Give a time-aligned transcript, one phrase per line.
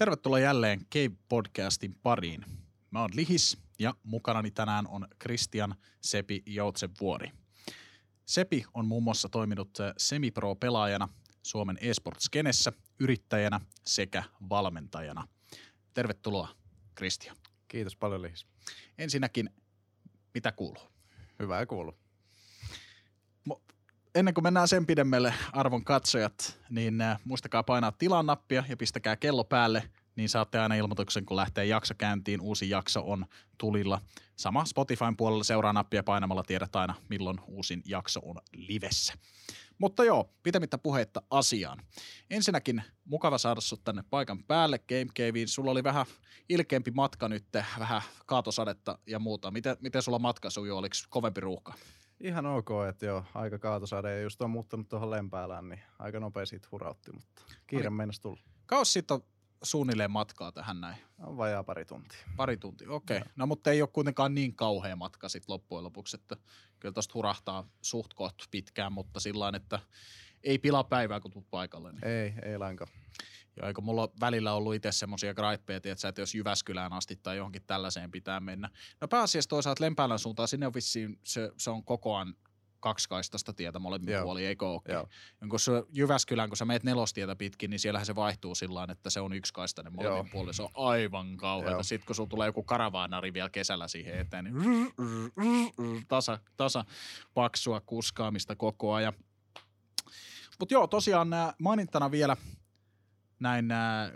[0.00, 2.44] Tervetuloa jälleen Cave-podcastin pariin.
[2.90, 7.32] Mä oon Lihis ja mukanani tänään on Christian Sepi Joutsenvuori.
[8.26, 11.08] Sepi on muun muassa toiminut semipro-pelaajana
[11.42, 15.28] Suomen eSports-skenessä, yrittäjänä sekä valmentajana.
[15.94, 16.48] Tervetuloa,
[16.96, 17.36] Christian.
[17.68, 18.46] Kiitos paljon, Lihis.
[18.98, 19.50] Ensinnäkin,
[20.34, 20.82] mitä kuuluu?
[21.38, 21.94] Hyvää kuuluu.
[24.14, 29.16] Ennen kuin mennään sen pidemmälle, arvon katsojat, niin äh, muistakaa painaa tilan nappia ja pistäkää
[29.16, 32.40] kello päälle, niin saatte aina ilmoituksen, kun lähtee jakso käyntiin.
[32.40, 33.26] Uusi jakso on
[33.58, 34.00] tulilla.
[34.36, 39.14] Sama Spotifyn puolella seuraa nappia painamalla tiedät aina, milloin uusin jakso on livessä.
[39.78, 41.78] Mutta joo, pitämättä puhetta asiaan.
[42.30, 45.48] Ensinnäkin mukava saada sut tänne paikan päälle Game Caveen.
[45.48, 46.06] Sulla oli vähän
[46.48, 47.44] ilkeämpi matka nyt,
[47.78, 49.50] vähän kaatosadetta ja muuta.
[49.50, 50.78] Miten, miten sulla matka sujuu?
[50.78, 51.74] Oliko kovempi ruuhka?
[52.20, 56.46] Ihan ok, että joo, aika kaatosade ja just on muuttanut tuohon Lempäälään, niin aika nopea
[56.46, 57.96] siitä hurautti, mutta kiire no niin.
[57.96, 58.40] meinas tulla.
[58.66, 59.22] Kauas sitten on
[59.62, 60.96] suunnilleen matkaa tähän näin?
[61.18, 62.18] On vajaa pari tuntia.
[62.36, 63.18] Pari tuntia, okei.
[63.18, 63.30] Okay.
[63.36, 66.36] No mutta ei ole kuitenkaan niin kauhea matka sitten loppujen lopuksi, että
[66.80, 69.78] kyllä tuosta hurahtaa suht kohta pitkään, mutta sillä että
[70.44, 71.92] ei pilaa päivää, kun tulet paikalle.
[71.92, 72.04] Niin.
[72.04, 72.90] Ei, ei lainkaan.
[73.60, 77.62] Joo, eikö mulla välillä ollut itse semmoisia graippeja, että, että jos Jyväskylään asti tai johonkin
[77.66, 78.70] tällaiseen pitää mennä.
[79.00, 82.34] No pääasiassa toisaalta Lempäälän suuntaan, sinne on vissiin, se, se on kokoaan
[82.80, 84.22] kaksikaistasta tietä molemmin Joo.
[84.22, 84.80] puolin, eikö ole?
[84.88, 85.08] Joo.
[85.48, 89.20] Kun se Jyväskylään, kun sä meet nelostietä pitkin, niin siellähän se vaihtuu sillä että se
[89.20, 90.54] on yksiskaistainen molemmin puolin.
[90.54, 91.82] Se on aivan kauheata.
[91.82, 94.56] Sitten kun sulla tulee joku karavaanari vielä kesällä siihen eteen, niin
[96.08, 96.84] tasa, tasa
[97.34, 99.12] paksua kuskaamista koko ajan.
[100.58, 102.36] Mutta joo, tosiaan mainintana vielä
[103.40, 103.68] näin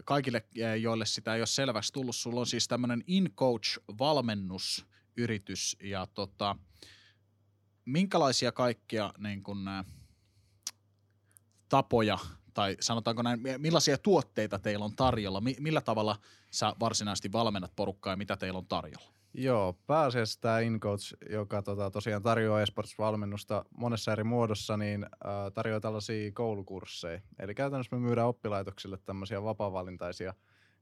[0.05, 0.45] kaikille,
[0.81, 2.17] joille sitä ei ole selväksi tullut.
[2.17, 6.57] Sulla on siis tämmöinen in-coach-valmennusyritys ja tota,
[7.85, 9.85] minkälaisia kaikkia niin kun, ä,
[11.69, 12.19] tapoja
[12.55, 16.19] tai sanotaanko näin, millaisia tuotteita teillä on tarjolla, millä tavalla
[16.51, 19.14] sä varsinaisesti valmennat porukkaa ja mitä teillä on tarjolla?
[19.37, 25.81] Joo, pääasiassa tämä InCoach, joka tota, tosiaan tarjoaa esports-valmennusta monessa eri muodossa, niin äh, tarjoaa
[25.81, 27.21] tällaisia koulukursseja.
[27.39, 30.35] Eli käytännössä me myydään oppilaitoksille tämmöisiä vapaa-valintaisia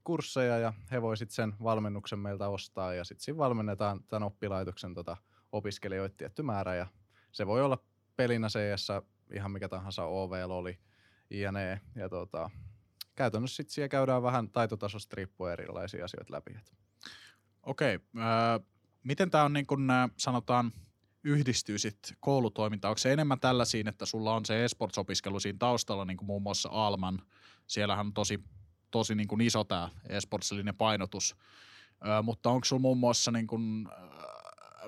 [0.03, 4.93] kursseja ja he voi sitten sen valmennuksen meiltä ostaa ja sitten siinä valmennetaan tämän oppilaitoksen
[4.93, 5.17] tota,
[5.51, 6.87] opiskelijoita tietty määrä ja
[7.31, 7.77] se voi olla
[8.15, 8.87] pelinä cs
[9.33, 10.79] ihan mikä tahansa OVL oli,
[11.29, 11.81] jne.
[11.95, 12.49] Ja tota,
[13.15, 16.55] käytännössä sitten siellä käydään vähän taitotasosta riippuen erilaisia asioita läpi.
[17.63, 18.65] Okei, äh,
[19.03, 20.71] miten tämä on niin kun äh, sanotaan
[21.23, 22.89] yhdistyy sitten koulutoiminta?
[22.89, 26.69] Onko se enemmän tällaisiin, että sulla on se esports-opiskelu siinä taustalla, niin kuin muun muassa
[26.71, 27.21] Alman,
[27.67, 28.43] siellähän on tosi,
[28.91, 31.35] tosi niin kuin iso tämä esportsillinen painotus,
[32.07, 33.87] äh, mutta onko sulla muun muassa niin kuin,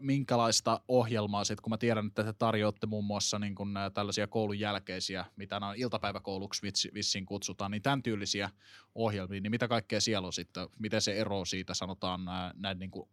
[0.02, 4.60] minkälaista ohjelmaa sitten, kun mä tiedän, että te tarjoatte muun muassa niin kun tällaisia koulun
[4.60, 6.62] jälkeisiä, mitä nämä iltapäiväkouluksi
[6.94, 8.50] vissiin kutsutaan, niin tämän tyylisiä
[8.96, 12.22] ohjelmia, niin mitä kaikkea siellä on sitten, miten se ero siitä sanotaan
[12.56, 13.10] näin niin kuin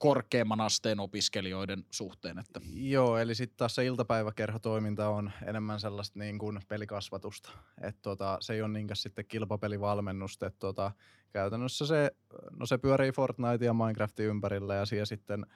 [0.00, 2.38] korkeamman asteen opiskelijoiden suhteen.
[2.38, 2.60] Että.
[2.72, 7.50] Joo, eli sitten taas se iltapäiväkerhotoiminta on enemmän sellaista niin kuin pelikasvatusta.
[7.80, 10.46] Et tota, se ei ole niinkään sitten kilpapelivalmennusta.
[10.46, 10.92] Et tota,
[11.32, 12.10] käytännössä se,
[12.58, 15.46] no se pyörii Fortnite ja Minecraftin ympärillä ja siellä sitten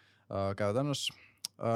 [0.56, 1.14] käytännössä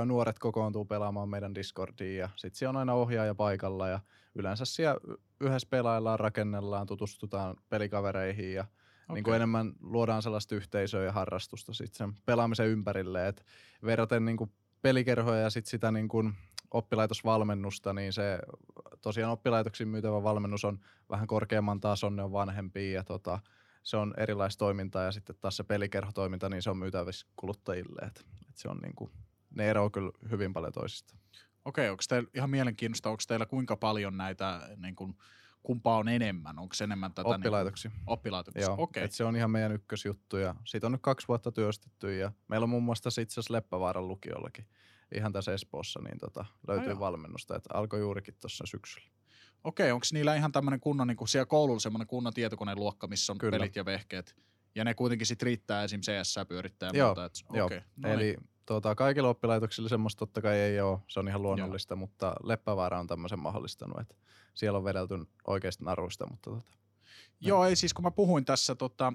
[0.04, 4.00] nuoret kokoontuu pelaamaan meidän Discordiin ja sitten siellä on aina ohjaaja paikalla ja
[4.34, 5.00] yleensä siellä
[5.40, 8.64] yhdessä pelaillaan, rakennellaan, tutustutaan pelikavereihin ja–
[9.08, 9.14] Okay.
[9.14, 13.28] Niin kuin enemmän luodaan sellaista yhteisöä ja harrastusta sit sen pelaamisen ympärille.
[13.28, 13.46] Et
[13.84, 16.34] verraten niin kuin pelikerhoja ja sit sitä niin kuin
[16.70, 18.38] oppilaitosvalmennusta, niin se
[19.02, 20.78] tosiaan oppilaitoksiin myytävä valmennus on
[21.10, 23.38] vähän korkeamman tason, ne on vanhempia ja tota,
[23.88, 28.06] se on erilaista toimintaa ja sitten taas se pelikerhotoiminta, niin se on myytävissä kuluttajille.
[28.06, 29.10] Et, et se on niin kuin,
[29.50, 31.14] ne eroavat kyllä hyvin paljon toisista.
[31.64, 35.14] Okei, onko teillä ihan mielenkiintoista, onko teillä kuinka paljon näitä niin kuin–
[35.62, 36.58] kumpaa on enemmän?
[36.58, 37.28] Onko se enemmän tätä?
[37.28, 37.90] Oppilaitoksia.
[37.90, 39.04] Niin, oppilaitoksia, Joo, okei.
[39.04, 39.12] Okay.
[39.12, 42.70] se on ihan meidän ykkösjuttu ja siitä on nyt kaksi vuotta työstetty ja meillä on
[42.70, 44.66] muun muassa itse asiassa Leppävaaran lukiollakin
[45.14, 49.08] ihan tässä Espoossa niin tota, löytyy no valmennusta, että alkoi juurikin tuossa syksyllä.
[49.64, 53.38] Okei, onko niillä ihan tämmöinen kunnon, niin kuin siellä koululla semmoinen kunnon tietokoneluokka, missä on
[53.38, 53.50] Kyllä.
[53.50, 54.36] pelit ja vehkeet?
[54.74, 56.00] Ja ne kuitenkin sitten riittää esim.
[56.00, 56.90] CS pyörittää.
[56.92, 57.66] Joo, muuta, että, joo.
[57.66, 58.48] Okay, no eli niin.
[58.66, 61.98] tuota, kaikilla oppilaitoksilla semmoista totta kai ei ole, se on ihan luonnollista, joo.
[61.98, 64.14] mutta Leppävaara on tämmöisen mahdollistanut, että
[64.54, 65.14] siellä on vedelty
[65.46, 66.62] oikeasta naruista, mutta tota,
[67.40, 69.12] Joo, ei siis kun mä puhuin tässä tota,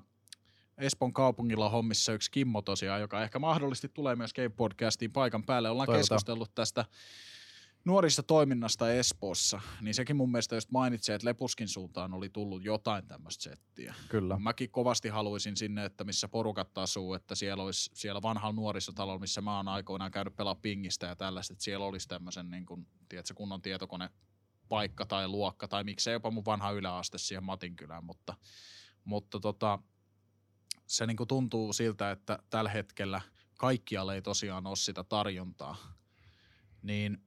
[0.78, 5.70] Espoon kaupungilla hommissa yksi Kimmo tosiaan, joka ehkä mahdollisesti tulee myös Game Podcastiin paikan päälle.
[5.70, 6.02] Ollaan Toivotaan.
[6.02, 6.86] keskustellut tästä
[7.86, 13.08] nuorista toiminnasta Espoossa, niin sekin mun mielestä just mainitsee, että Lepuskin suuntaan oli tullut jotain
[13.08, 13.94] tämmöistä settiä.
[14.10, 14.40] Kyllä.
[14.40, 19.42] Mäkin kovasti haluaisin sinne, että missä porukat asuu, että siellä olisi siellä vanhalla nuorisotalolla, missä
[19.42, 23.34] mä oon aikoinaan käynyt pelaa pingistä ja tällaista, että siellä olisi tämmöisen niin kuin, tiedätkö,
[23.34, 24.10] kunnon tietokone
[24.70, 28.36] paikka tai luokka, tai miksei jopa mun vanha yläaste siihen Matinkylään, mutta,
[29.04, 29.80] mutta tota,
[30.88, 33.22] se niinku tuntuu siltä, että tällä hetkellä
[33.58, 35.76] kaikkialle ei tosiaan ole sitä tarjontaa,
[36.82, 37.24] niin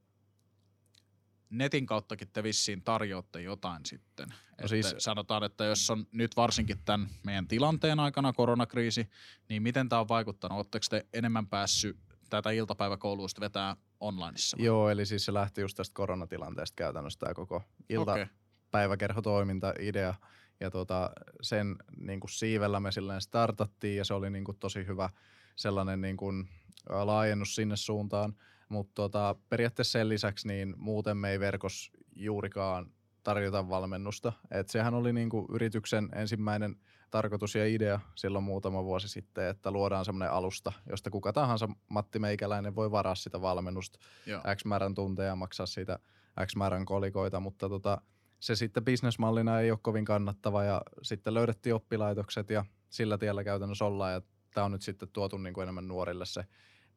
[1.59, 4.29] netin kauttakin te vissiin tarjoatte jotain sitten.
[4.63, 9.11] No siis, sanotaan, että jos on nyt varsinkin tämän meidän tilanteen aikana koronakriisi,
[9.49, 10.57] niin miten tämä on vaikuttanut?
[10.57, 11.97] Oletteko te enemmän päässyt
[12.31, 14.57] tätä iltapäiväkouluista vetää onlineissa?
[14.61, 20.15] Joo, eli siis se lähti just tästä koronatilanteesta käytännössä tämä koko iltapäiväkerhotoiminta, idea.
[20.61, 21.11] Ja tota,
[21.43, 25.11] sen niin kuin siivellä me silleen startattiin ja se oli niin kuin tosi hyvä
[25.57, 26.49] sellainen niin kuin
[26.89, 28.35] laajennus sinne suuntaan.
[28.69, 32.91] Mutta tota, periaatteessa sen lisäksi niin muuten me ei verkos juurikaan
[33.23, 34.33] tarjota valmennusta.
[34.51, 36.77] Et sehän oli niinku yrityksen ensimmäinen
[37.11, 42.19] tarkoitus ja idea silloin muutama vuosi sitten, että luodaan semmoinen alusta, josta kuka tahansa Matti
[42.19, 44.43] Meikäläinen voi varaa sitä valmennusta Joo.
[44.57, 45.99] X määrän tunteja maksaa siitä
[46.47, 48.01] X määrän kolikoita, mutta tota,
[48.41, 53.85] se sitten bisnesmallina ei ole kovin kannattava ja sitten löydettiin oppilaitokset ja sillä tiellä käytännössä
[53.85, 54.23] ollaan ja
[54.55, 56.45] tämä on nyt sitten tuotu niin kuin enemmän nuorille se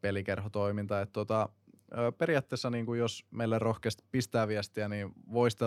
[0.01, 1.01] pelikerhotoiminta.
[1.01, 1.49] Että tota,
[2.17, 5.57] periaatteessa niin kuin jos meille rohkeasti pistää viestiä, niin voisi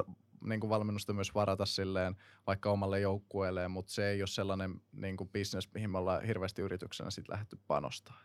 [0.45, 2.17] niin kuin valmennusta myös varata silleen
[2.47, 6.63] vaikka omalle joukkueelleen, mutta se ei ole sellainen niin kuin business, mihin me ollaan hirveästi
[6.63, 8.21] yrityksenä sitten lähdetty panostaa.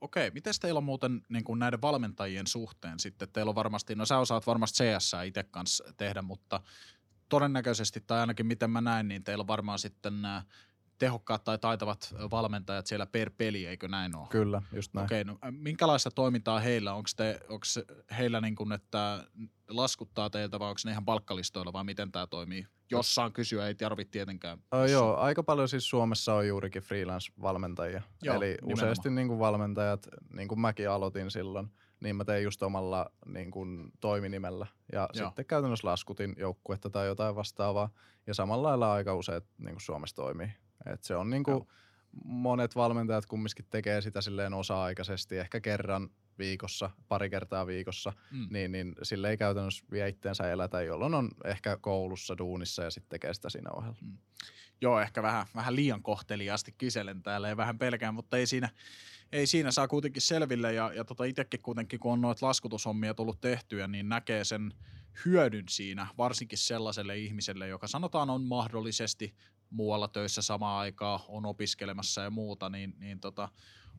[0.00, 3.28] Okei, miten teillä on muuten niin kuin näiden valmentajien suhteen sitten?
[3.32, 6.60] Teillä on varmasti, no sä osaat varmasti CS itse kanssa tehdä, mutta
[7.28, 10.42] todennäköisesti, tai ainakin miten mä näin, niin teillä on varmaan sitten nämä
[11.02, 14.26] tehokkaat tai taitavat valmentajat siellä per peli, eikö näin ole?
[14.30, 15.04] Kyllä, just näin.
[15.04, 16.94] Okei, no minkälaista toimintaa heillä?
[16.94, 17.64] Onko, te, onko
[18.18, 19.24] heillä niin kuin, että
[19.68, 22.66] laskuttaa teiltä vai onko ne ihan palkkalistoilla vai miten tämä toimii?
[22.90, 24.58] Jos saan kysyä, ei tarvitse tietenkään.
[24.72, 28.02] Oh, joo, aika paljon siis Suomessa on juurikin freelance-valmentajia.
[28.22, 28.72] Joo, Eli nimenomaan.
[28.72, 31.68] useasti niin kuin valmentajat, niin kuin mäkin aloitin silloin,
[32.00, 34.66] niin mä tein just omalla niin kuin, toiminimellä.
[34.92, 35.26] Ja Joo.
[35.26, 37.90] sitten käytännössä laskutin joukkuetta tai jotain vastaavaa.
[38.26, 40.48] Ja samalla lailla aika usein niin kuin Suomessa toimii.
[40.86, 41.68] Et se on niinku,
[42.24, 48.46] monet valmentajat kumminkin tekee sitä silleen osa-aikaisesti, ehkä kerran viikossa, pari kertaa viikossa, mm.
[48.50, 53.10] niin, niin sille ei käytännössä vie itteensä elätä, jolloin on ehkä koulussa, duunissa ja sitten
[53.10, 53.96] tekee sitä siinä ohella.
[54.00, 54.18] Mm.
[54.80, 58.68] Joo, ehkä vähän, vähän liian kohteliaasti kyselen täällä ja vähän pelkään, mutta ei siinä,
[59.32, 63.40] ei siinä saa kuitenkin selville ja, ja tota itsekin kuitenkin, kun on noita laskutushommia tullut
[63.40, 64.74] tehtyä, niin näkee sen
[65.24, 69.34] hyödyn siinä, varsinkin sellaiselle ihmiselle, joka sanotaan on mahdollisesti
[69.72, 73.48] muualla töissä samaan aikaan, on opiskelemassa ja muuta, niin, niin tota,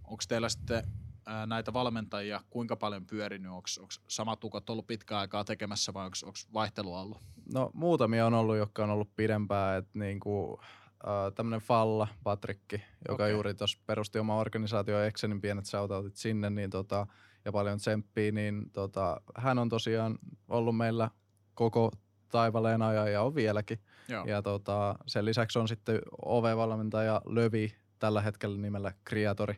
[0.04, 0.84] onko teillä sitten
[1.26, 3.52] ää, näitä valmentajia kuinka paljon pyörinyt?
[3.52, 3.68] Onko
[4.08, 7.18] samat tukot ollut pitkään aikaa tekemässä vai onko vaihtelua ollut?
[7.54, 10.60] No muutamia on ollut, jotka on ollut pidempään, että niinku,
[11.08, 13.32] äh, tämmöinen Falla, Patrikki, joka okay.
[13.32, 17.08] juuri tuossa perusti oma organisaatio Excenin pienet shoutoutit sinne, niin tota,
[17.46, 21.10] ja paljon tsemppiä, niin tota, hän on tosiaan ollut meillä
[21.54, 21.92] koko
[22.30, 23.80] taivaleen ajan ja on vieläkin.
[24.08, 24.26] Joo.
[24.26, 29.56] Ja tota, sen lisäksi on sitten OV-valmentaja Lövi tällä hetkellä nimellä Kreatori,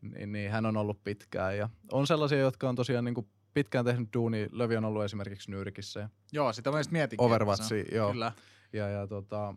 [0.00, 1.58] niin, niin hän on ollut pitkään.
[1.58, 4.48] Ja on sellaisia, jotka on tosiaan niin kuin pitkään tehnyt duuni.
[4.52, 6.00] Lövi on ollut esimerkiksi Nyrkissä.
[6.00, 7.20] Ja joo, sitä mä mietin.
[7.20, 8.10] Overwatchi, joo.
[8.10, 8.32] Kyllä.
[8.72, 9.54] Ja, ja tota,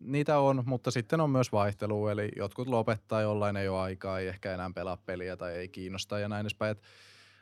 [0.00, 4.28] niitä on, mutta sitten on myös vaihtelua, eli jotkut lopettaa, jollain ei ole aikaa, ei
[4.28, 6.70] ehkä enää pelaa peliä tai ei kiinnosta ja näin edespäin.
[6.70, 6.82] Et,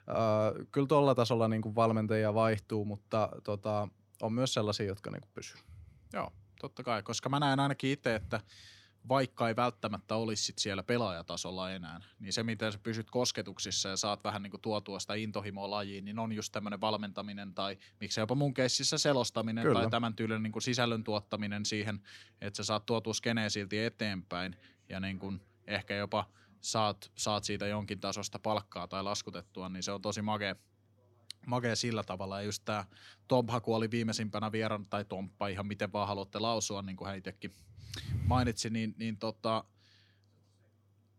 [0.09, 3.89] äh, kyllä tuolla tasolla niin kuin valmentajia vaihtuu, mutta tota,
[4.23, 5.61] on myös sellaisia, jotka niin kuin pysyy.
[6.13, 8.41] Joo, totta kai, koska mä näen ainakin itse, että
[9.09, 13.97] vaikka ei välttämättä olisi sit siellä pelaajatasolla enää, niin se, miten sä pysyt kosketuksissa ja
[13.97, 18.23] saat vähän niin kuin tuotua sitä intohimoa lajiin, niin on just tämmöinen valmentaminen tai miksei
[18.23, 19.81] jopa mun keississä selostaminen Kyllä.
[19.81, 22.01] tai tämän tyylinen niin kuin sisällön tuottaminen siihen,
[22.41, 24.57] että sä saat tuotua skeneen silti eteenpäin
[24.89, 26.29] ja niin kuin ehkä jopa
[26.61, 30.57] saat, saat siitä jonkin tasosta palkkaa tai laskutettua, niin se on tosi makea,
[31.47, 32.41] makea sillä tavalla.
[32.41, 32.85] Ja just tämä
[33.29, 37.55] Tomphaku oli viimeisimpänä vieran, tai Tomppa, ihan miten vaan haluatte lausua, niin kuin hän itsekin
[38.27, 39.65] mainitsi, niin, niin tota,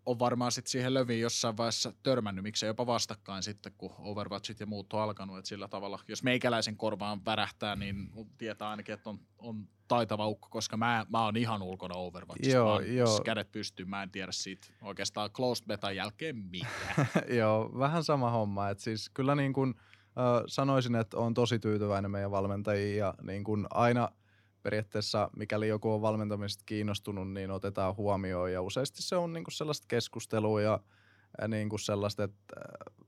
[0.05, 4.65] on varmaan sitten siihen löviin jossain vaiheessa törmännyt, miksei jopa vastakkain sitten, kun Overwatchit ja
[4.65, 9.19] muut on alkanut, että sillä tavalla, jos meikäläisen korvaan värähtää, niin tietää ainakin, että on,
[9.37, 13.21] on taitava ukko, koska mä, mä oon ihan ulkona Overwatchista, joo, mä joo.
[13.25, 17.07] kädet pystyy, mä en tiedä siitä oikeastaan closed beta jälkeen mitään.
[17.39, 19.75] joo, vähän sama homma, että siis kyllä niin kuin,
[20.47, 24.09] sanoisin, että on tosi tyytyväinen meidän valmentajiin ja niin kuin aina–
[24.63, 29.85] periaatteessa mikäli joku on valmentamisesta kiinnostunut, niin otetaan huomioon ja useasti se on niinku sellaista
[29.87, 30.79] keskustelua ja,
[31.41, 32.55] ja niinku sellaista, että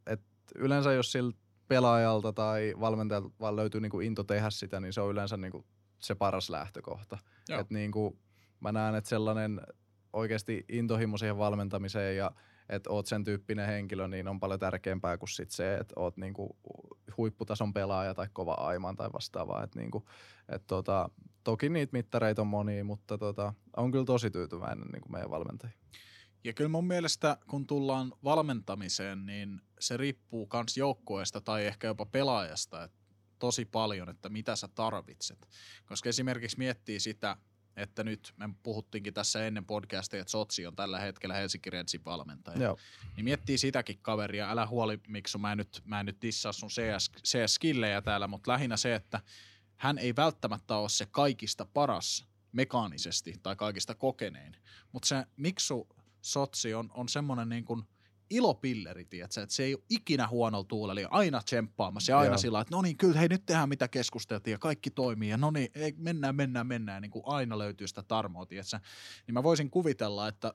[0.07, 0.21] et
[0.55, 1.33] yleensä jos sillä
[1.67, 5.65] pelaajalta tai valmentajalta vaan löytyy niinku into tehdä sitä, niin se on yleensä niinku
[5.99, 7.17] se paras lähtökohta.
[7.59, 8.19] Et niinku,
[8.59, 9.61] mä näen, että sellainen
[10.13, 12.31] oikeasti intohimo siihen valmentamiseen ja
[12.69, 16.57] että oot sen tyyppinen henkilö, niin on paljon tärkeämpää kuin sit se, että oot niinku
[17.17, 19.63] huipputason pelaaja tai kova aiman tai vastaavaa.
[19.63, 20.07] Et niinku,
[20.49, 21.09] et tota,
[21.43, 25.79] toki niitä mittareita on monia, mutta tota, on kyllä tosi tyytyväinen niinku meidän valmentajiin.
[26.43, 32.05] Ja kyllä mun mielestä, kun tullaan valmentamiseen, niin se riippuu myös joukkueesta tai ehkä jopa
[32.05, 32.97] pelaajasta että
[33.39, 35.47] tosi paljon, että mitä sä tarvitset.
[35.85, 37.37] Koska esimerkiksi miettii sitä,
[37.75, 42.63] että nyt me puhuttiinkin tässä ennen podcastia, että Sotsi on tällä hetkellä Helsinki Redsin valmentaja.
[42.63, 42.77] Joo.
[43.15, 46.69] Niin miettii sitäkin kaveria, älä huoli Miksu, mä en nyt, mä en nyt dissaa sun
[46.69, 49.21] CS, CS-skillejä täällä, mutta lähinnä se, että
[49.75, 54.55] hän ei välttämättä ole se kaikista paras mekaanisesti tai kaikista kokenein,
[54.91, 55.87] mutta se Miksu
[56.21, 57.83] Sotsi on, on semmoinen niin kuin
[58.29, 59.41] ilopilleri, tiedätkö?
[59.41, 62.37] että se ei ole ikinä huono tuulella, aina tsemppaamassa ja aina Joo.
[62.37, 65.51] sillä että no niin, kyllä hei nyt tehdään mitä keskusteltiin ja kaikki toimii ja no
[65.51, 68.79] niin, ei, mennään, mennään, mennään, niin kuin aina löytyy sitä tarmoa, tiedätkö?
[69.27, 70.53] niin mä voisin kuvitella, että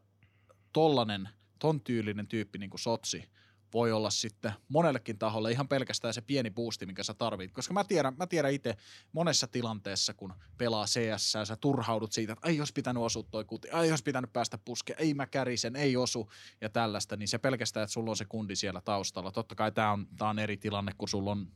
[0.73, 3.25] tollanen, ton tyylinen tyyppi niin kuin Sotsi–
[3.75, 7.53] voi olla sitten monellekin taholle ihan pelkästään se pieni boosti, minkä sä tarvit.
[7.53, 8.77] Koska mä tiedän, mä tiedän itse
[9.13, 13.69] monessa tilanteessa, kun pelaa CS, sä turhaudut siitä, että ei olisi pitänyt osua toi kuti,
[13.69, 17.85] ei olisi pitänyt päästä puskeen, ei mä kärisen, ei osu ja tällaista, niin se pelkästään,
[17.85, 19.31] että sulla on se kundi siellä taustalla.
[19.31, 21.47] Totta kai tämä on, tää on eri tilanne, kun sulla on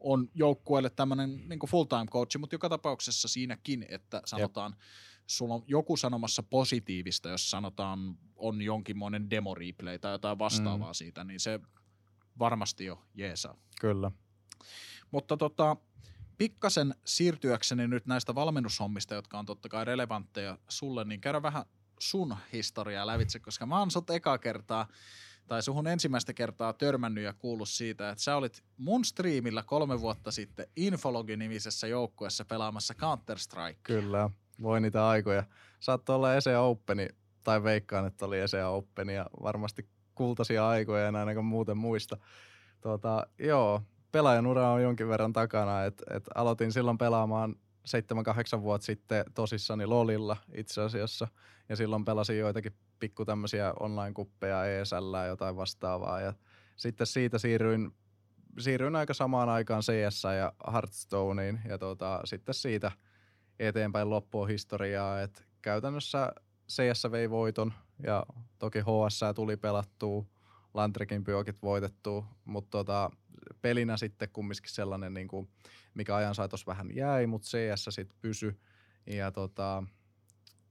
[0.00, 4.80] on joukkueelle tämmöinen niin full-time coach, mutta joka tapauksessa siinäkin, että sanotaan, Jep
[5.30, 10.94] sulla on joku sanomassa positiivista, jos sanotaan on jonkinmoinen demo replay tai jotain vastaavaa mm.
[10.94, 11.60] siitä, niin se
[12.38, 13.56] varmasti jo jeesaa.
[13.80, 14.10] Kyllä.
[15.10, 15.76] Mutta tota,
[16.38, 21.64] pikkasen siirtyäkseni nyt näistä valmennushommista, jotka on totta kai relevantteja sulle, niin käydä vähän
[22.00, 24.88] sun historiaa lävitse, koska mä oon sut eka kertaa
[25.46, 30.30] tai suhun ensimmäistä kertaa törmännyt ja kuullut siitä, että sä olit mun striimillä kolme vuotta
[30.30, 33.80] sitten Infologi-nimisessä joukkueessa pelaamassa Counter-Strike.
[33.82, 34.30] Kyllä
[34.62, 35.44] voi niitä aikoja.
[35.80, 37.08] Saattoi olla Ese Openi,
[37.44, 42.16] tai veikkaan, että oli Ese Openi, ja varmasti kultaisia aikoja en ainakaan muuten muista.
[42.80, 47.54] Tuota, joo, pelaajan ura on jonkin verran takana, että et aloitin silloin pelaamaan
[48.58, 51.28] 7-8 vuotta sitten tosissani Lolilla itse asiassa,
[51.68, 56.32] ja silloin pelasin joitakin pikku tämmöisiä online-kuppeja, ESL ja jotain vastaavaa, ja
[56.76, 57.94] sitten siitä siirryin,
[58.58, 62.92] siirryin aika samaan aikaan CS ja Hearthstoneen, ja tuota, sitten siitä–
[63.68, 65.22] eteenpäin loppua historiaa.
[65.22, 66.32] Et käytännössä
[66.70, 68.26] CS vei voiton ja
[68.58, 70.24] toki HS tuli pelattua,
[70.74, 73.10] Lantrekin pyökit voitettu, mutta tota,
[73.62, 75.48] pelinä sitten kumminkin sellainen, niin kuin,
[75.94, 78.60] mikä ajan saatossa vähän jäi, mutta CS sitten pysy.
[79.06, 79.82] Ja tota,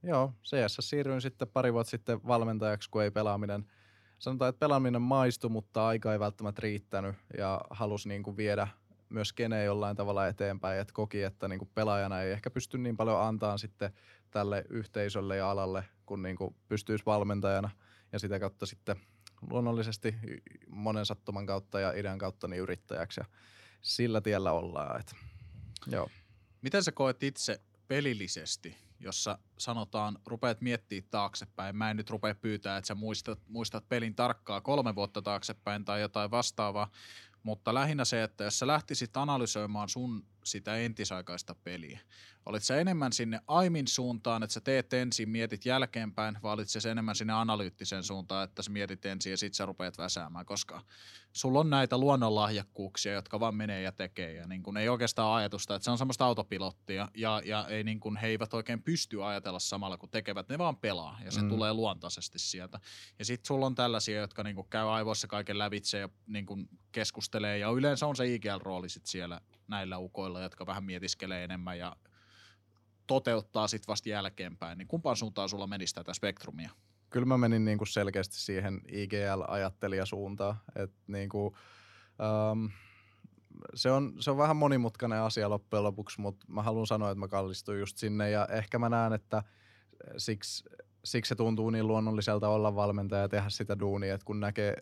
[0.02, 3.66] joo, CS siirryin sitten pari vuotta sitten valmentajaksi, kun ei pelaaminen,
[4.18, 8.68] sanotaan, että pelaaminen maistui, mutta aika ei välttämättä riittänyt ja halusi niin kuin viedä
[9.10, 12.96] myös Kene jollain tavalla eteenpäin, että koki, että niin kuin pelaajana ei ehkä pysty niin
[12.96, 13.92] paljon antaa sitten
[14.30, 17.70] tälle yhteisölle ja alalle, kun niin kuin pystyisi valmentajana
[18.12, 18.96] ja sitä kautta sitten
[19.50, 20.14] luonnollisesti
[20.68, 23.24] monen sattuman kautta ja idean kautta niin yrittäjäksi ja
[23.80, 25.00] sillä tiellä ollaan.
[25.00, 25.16] Että,
[25.86, 26.08] joo.
[26.62, 31.76] Miten sä koet itse pelillisesti, jossa sanotaan, rupeat miettimään taaksepäin.
[31.76, 36.00] Mä en nyt rupea pyytää, että sä muistat, muistat pelin tarkkaa kolme vuotta taaksepäin tai
[36.00, 36.90] jotain vastaavaa,
[37.42, 42.00] mutta lähinnä se, että jos sä lähtisit analysoimaan sun sitä entisaikaista peliä,
[42.46, 46.90] olit sä enemmän sinne aimin suuntaan, että sä teet ensin, mietit jälkeenpäin, vai olit sä
[46.90, 50.82] enemmän sinne analyyttiseen suuntaan, että sä mietit ensin ja sit sä rupeat väsäämään, koska
[51.32, 55.74] sulla on näitä luonnonlahjakkuuksia, jotka vaan menee ja tekee ja niin kun ei oikeastaan ajatusta,
[55.74, 59.58] että se on semmoista autopilottia ja, ja ei niin kun, he eivät oikein pysty ajatella
[59.58, 61.48] samalla kun tekevät, ne vaan pelaa ja se mm.
[61.48, 62.80] tulee luontaisesti sieltä.
[63.18, 66.46] Ja sitten sulla on tällaisia, jotka niin käy aivoissa kaiken lävitse ja niin
[66.92, 69.40] keskustelee ja yleensä on se IGL-rooli sit siellä
[69.70, 71.96] näillä ukoilla, jotka vähän mietiskelee enemmän ja
[73.06, 76.70] toteuttaa sitten vasta jälkeenpäin, niin kumpaan suuntaan sulla menisi tätä spektrumia?
[77.10, 81.56] Kyllä mä menin niinku selkeästi siihen IGL-ajattelijasuuntaan, että niinku,
[82.52, 82.70] um,
[83.74, 87.28] se, on, se on vähän monimutkainen asia loppujen lopuksi, mutta mä haluan sanoa, että mä
[87.28, 89.42] kallistuin just sinne ja ehkä mä näen, että
[90.16, 90.64] siksi,
[91.04, 94.76] siksi se tuntuu niin luonnolliselta olla valmentaja ja tehdä sitä duunia, että kun näkee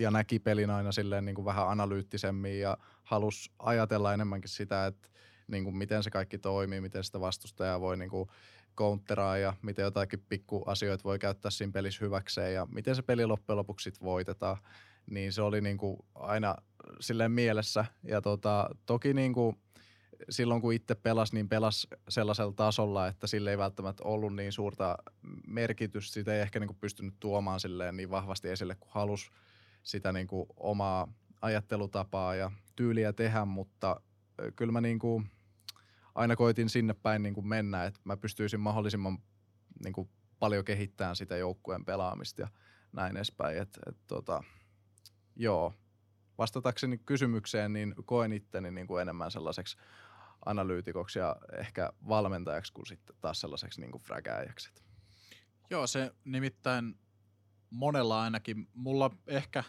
[0.00, 5.08] ja näki pelin aina silleen niin kuin vähän analyyttisemmin ja halus ajatella enemmänkin sitä, että
[5.46, 8.28] niin kuin miten se kaikki toimii, miten sitä vastustajaa voi niin kuin
[8.76, 13.56] counteraa ja miten jotakin pikkuasioita voi käyttää siinä pelissä hyväkseen ja miten se peli loppujen
[13.56, 14.56] lopuksi sit voitetaan.
[15.10, 16.56] Niin se oli niin kuin aina
[17.00, 19.56] silleen mielessä ja tota, toki niin kuin
[20.30, 24.98] silloin kun itse pelasi, niin pelasi sellaisella tasolla, että sille ei välttämättä ollut niin suurta
[25.46, 26.14] merkitystä.
[26.14, 29.30] Sitä ei ehkä niin kuin pystynyt tuomaan silleen niin vahvasti esille kuin halusi
[29.82, 34.00] sitä niin kuin omaa ajattelutapaa ja tyyliä tehdä, mutta
[34.56, 35.30] kyllä mä niin kuin
[36.14, 39.18] aina koitin sinne päin niin kuin mennä, että mä pystyisin mahdollisimman
[39.84, 42.48] niin kuin paljon kehittämään sitä joukkueen pelaamista ja
[42.92, 43.58] näin edespäin.
[43.58, 44.44] Et, et, tota,
[45.36, 45.74] joo,
[46.38, 49.76] vastatakseni kysymykseen, niin koen itteni niin kuin enemmän sellaiseksi
[50.44, 54.02] analyytikoksi ja ehkä valmentajaksi kuin sitten taas sellaiseksi niin kuin.
[55.70, 56.98] Joo, se nimittäin
[57.70, 59.64] monella ainakin, mulla ehkä,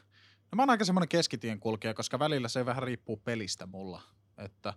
[0.51, 4.01] no mä oon aika semmoinen keskitien kulkija, koska välillä se vähän riippuu pelistä mulla,
[4.37, 4.73] että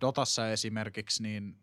[0.00, 1.58] Dotassa esimerkiksi, niin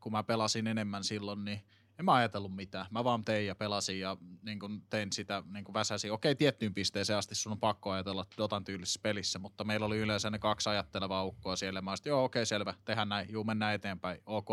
[0.00, 1.60] kun mä pelasin enemmän silloin, niin
[1.98, 2.86] en mä ajatellut mitään.
[2.90, 6.12] Mä vaan tein ja pelasin ja niin kun tein sitä, niin kun väsäsin.
[6.12, 10.30] Okei, tiettyyn pisteeseen asti sun on pakko ajatella Dotan tyylisessä pelissä, mutta meillä oli yleensä
[10.30, 11.82] ne kaksi ajattelevaa ukkoa siellä.
[11.82, 14.48] Mä olisin, joo okei, selvä, tehdään näin, juu, mennään eteenpäin, ok.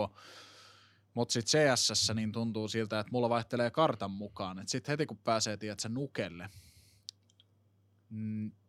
[1.16, 4.60] Mutta sitten CSS niin tuntuu siltä, että mulla vaihtelee kartan mukaan.
[4.60, 6.50] Että sitten heti kun pääsee, tiedätkö, nukelle,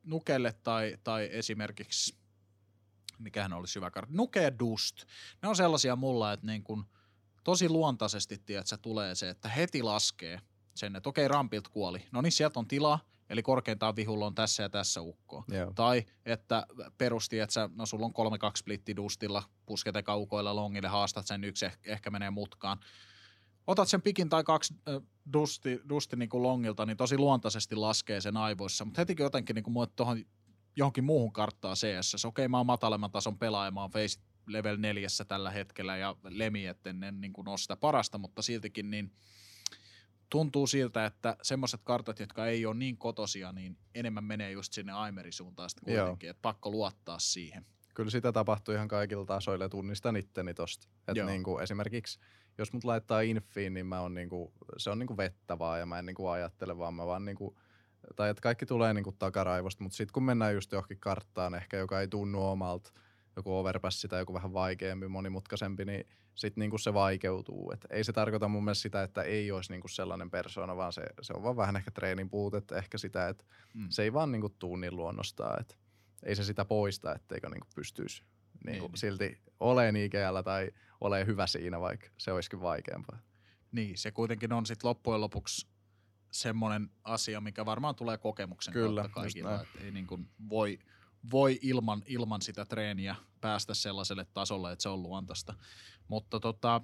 [0.04, 2.16] nukelle tai, tai esimerkiksi,
[3.18, 5.04] mikähän olisi hyvä kartta, nuke dust.
[5.42, 6.86] Ne on sellaisia mulla, että niin kun
[7.44, 10.40] tosi luontaisesti, tiedätkö, tulee se, että heti laskee
[10.74, 12.06] sen, että okei, rampilt kuoli.
[12.12, 15.44] No niin, sieltä on tilaa, Eli korkeintaan vihulla on tässä ja tässä ukko.
[15.48, 15.72] Joo.
[15.74, 16.66] Tai että
[16.98, 21.44] perusti, että sä, no sulla on 3-2 splitti dustilla, pusket eka ukoilla longille, haastat sen
[21.44, 22.78] yksi, ehkä menee mutkaan.
[23.66, 25.02] Otat sen pikin tai kaksi äh,
[25.32, 28.84] dusti, dusti niin kuin longilta, niin tosi luontaisesti laskee sen aivoissa.
[28.84, 30.24] Mutta hetikin jotenkin niin kuin tuohon
[30.76, 32.24] johonkin muuhun karttaa CS.
[32.24, 36.66] Okei, mä oon matalemman tason pelaaja, mä oon face level neljässä tällä hetkellä ja lemi,
[36.66, 39.12] etten en niin kuin ole sitä parasta, mutta siltikin niin–
[40.30, 44.92] tuntuu siltä, että semmoiset kartat, jotka ei ole niin kotosia, niin enemmän menee just sinne
[44.92, 47.64] Aimerisuuntaan sitten kuitenkin, että pakko luottaa siihen.
[47.94, 50.88] Kyllä sitä tapahtuu ihan kaikilla tasoilla ja tunnistan itteni tosta.
[51.08, 52.18] Että niin kuin esimerkiksi
[52.58, 55.98] jos mut laittaa infiin, niin mä on niinku, se on niinku vettä vaan ja mä
[55.98, 57.58] en niinku ajattele, vaan mä vaan niinku,
[58.16, 62.00] tai että kaikki tulee niinku takaraivosta, mutta sitten kun mennään just johonkin karttaan ehkä, joka
[62.00, 62.92] ei tunnu omalta,
[63.36, 67.72] joku overpass tai joku vähän vaikeampi, monimutkaisempi, niin sitten niinku se vaikeutuu.
[67.72, 71.02] Et ei se tarkoita mun mielestä sitä, että ei olisi niinku sellainen persoona, vaan se,
[71.22, 73.86] se on vaan vähän ehkä treenin puutetta, ehkä sitä, että mm.
[73.90, 75.74] se ei vaan niinku tuu niin luonnostaan, että
[76.22, 78.22] ei se sitä poista, etteikö niinku pystyisi
[78.64, 78.96] niinku niin.
[78.96, 83.18] silti olemaan IGL tai ole hyvä siinä, vaikka se olisikin vaikeampaa.
[83.72, 85.66] Niin, se kuitenkin on sitten loppujen lopuksi
[86.30, 90.78] semmoinen asia, mikä varmaan tulee kokemuksen Kyllä, kautta kaikilla, että ei niin kuin voi–
[91.30, 95.54] voi ilman, ilman sitä treeniä päästä sellaiselle tasolle, että se on luontaista.
[96.08, 96.80] Mutta tota,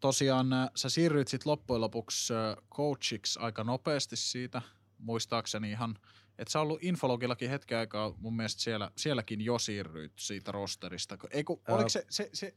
[0.00, 4.62] tosiaan äh, sä siirryit sitten loppujen lopuksi äh, coachiksi aika nopeasti siitä,
[4.98, 5.98] muistaakseni ihan,
[6.38, 11.18] että sä ollut infologillakin hetken aikaa, mun mielestä siellä, sielläkin jo siirryit siitä rosterista.
[11.30, 12.54] Ei, kun, oliko se, se, se,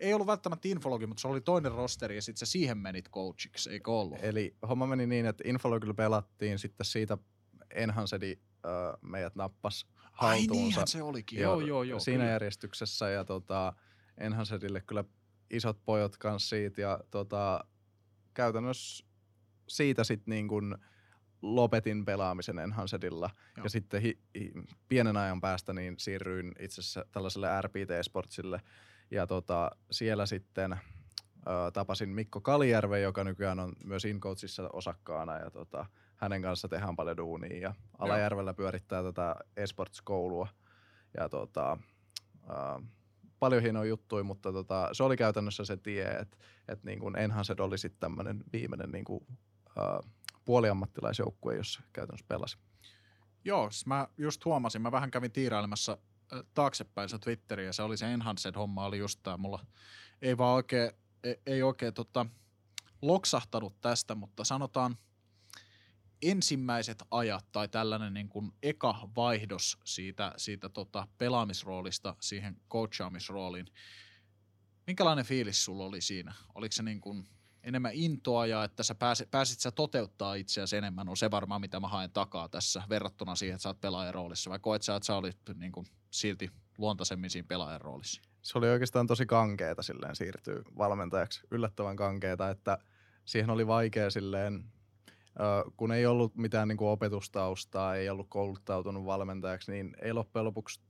[0.00, 3.70] ei ollut välttämättä infologi, mutta se oli toinen rosteri ja sitten sä siihen menit coachiksi,
[3.70, 4.18] eikö ollut?
[4.22, 7.18] Eli homma meni niin, että infologilla pelattiin sitten siitä
[7.70, 8.38] Enhancedi
[9.02, 10.80] meidät nappas haltuunsa.
[10.80, 12.00] Ai se olikin, joo, joo, joo.
[12.00, 12.32] Siinä kyllä.
[12.32, 13.72] järjestyksessä ja tota,
[14.18, 15.04] Enhancerille kyllä
[15.50, 17.64] isot pojot kanssa siitä ja tota,
[18.34, 19.06] käytännössä
[19.68, 20.76] siitä sitten niin kuin
[21.42, 23.30] lopetin pelaamisen Enhancedilla
[23.64, 24.52] ja sitten hi, hi,
[24.88, 28.60] pienen ajan päästä niin siirryin itse asiassa tällaiselle RPT-sportsille
[29.10, 35.50] ja tota, siellä sitten ö, tapasin Mikko Kalijärven, joka nykyään on myös InCoachissa osakkaana ja
[35.50, 40.48] tota, hänen kanssa tehdään paljon duunia ja Alajärvellä pyörittää tätä esports-koulua
[41.16, 41.78] ja tota,
[42.50, 42.88] äh,
[43.38, 46.36] paljon hienoja juttuja, mutta tota, se oli käytännössä se tie, että
[46.68, 49.26] et niin kuin Enhanced oli sitten tämmöinen viimeinen niin kuin,
[49.68, 50.12] äh,
[50.44, 52.58] puoliammattilaisjoukkue, jossa käytännössä pelasi.
[53.44, 55.98] Joo, mä just huomasin, mä vähän kävin tiirailemassa
[56.54, 59.66] taaksepäin se Twitteriä, se oli se Enhanced-homma, oli just tää, mulla
[60.22, 60.90] ei vaan oikein,
[61.24, 62.26] ei, ei oikein tota,
[63.02, 64.96] loksahtanut tästä, mutta sanotaan–
[66.22, 73.66] ensimmäiset ajat tai tällainen niin kuin eka vaihdos siitä, siitä tota pelaamisroolista siihen coachaamisrooliin,
[74.86, 76.34] minkälainen fiilis sulla oli siinä?
[76.54, 77.28] Oliko se niin kuin
[77.62, 81.80] enemmän intoa ja että sä pääsit, pääsit sä toteuttaa itseäsi enemmän, on se varmaan mitä
[81.80, 85.06] mä haen takaa tässä verrattuna siihen, että sä oot pelaajan roolissa, vai koet sä, että
[85.06, 88.22] sä olit niin kuin silti luontaisemmin siinä pelaajan roolissa?
[88.42, 92.78] Se oli oikeastaan tosi kankeeta silleen siirtyä valmentajaksi, yllättävän kankeeta, että
[93.24, 94.64] siihen oli vaikea silleen
[95.76, 100.80] kun ei ollut mitään niin kuin opetustaustaa, ei ollut kouluttautunut valmentajaksi, niin ei loppujen lopuksi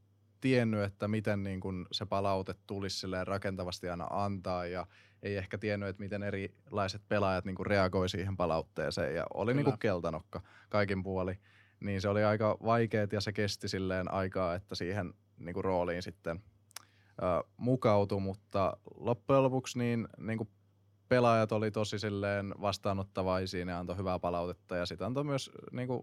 [0.41, 4.87] tiennyt, että miten niin kuin se palaute tulisi rakentavasti aina antaa ja
[5.23, 9.65] ei ehkä tiennyt, että miten erilaiset pelaajat niin kuin reagoi siihen palautteeseen ja oli niin
[9.65, 11.39] kuin keltanokka kaikin puoli.
[11.81, 16.03] Niin se oli aika vaikeet ja se kesti silleen aikaa, että siihen niin kuin rooliin
[16.03, 16.43] sitten
[17.23, 20.49] ö, mukautui, mutta loppujen lopuksi niin, niin kuin
[21.09, 26.03] pelaajat oli tosi silleen vastaanottavaisia, ne antoi hyvää palautetta ja sitten antoi myös niin kuin,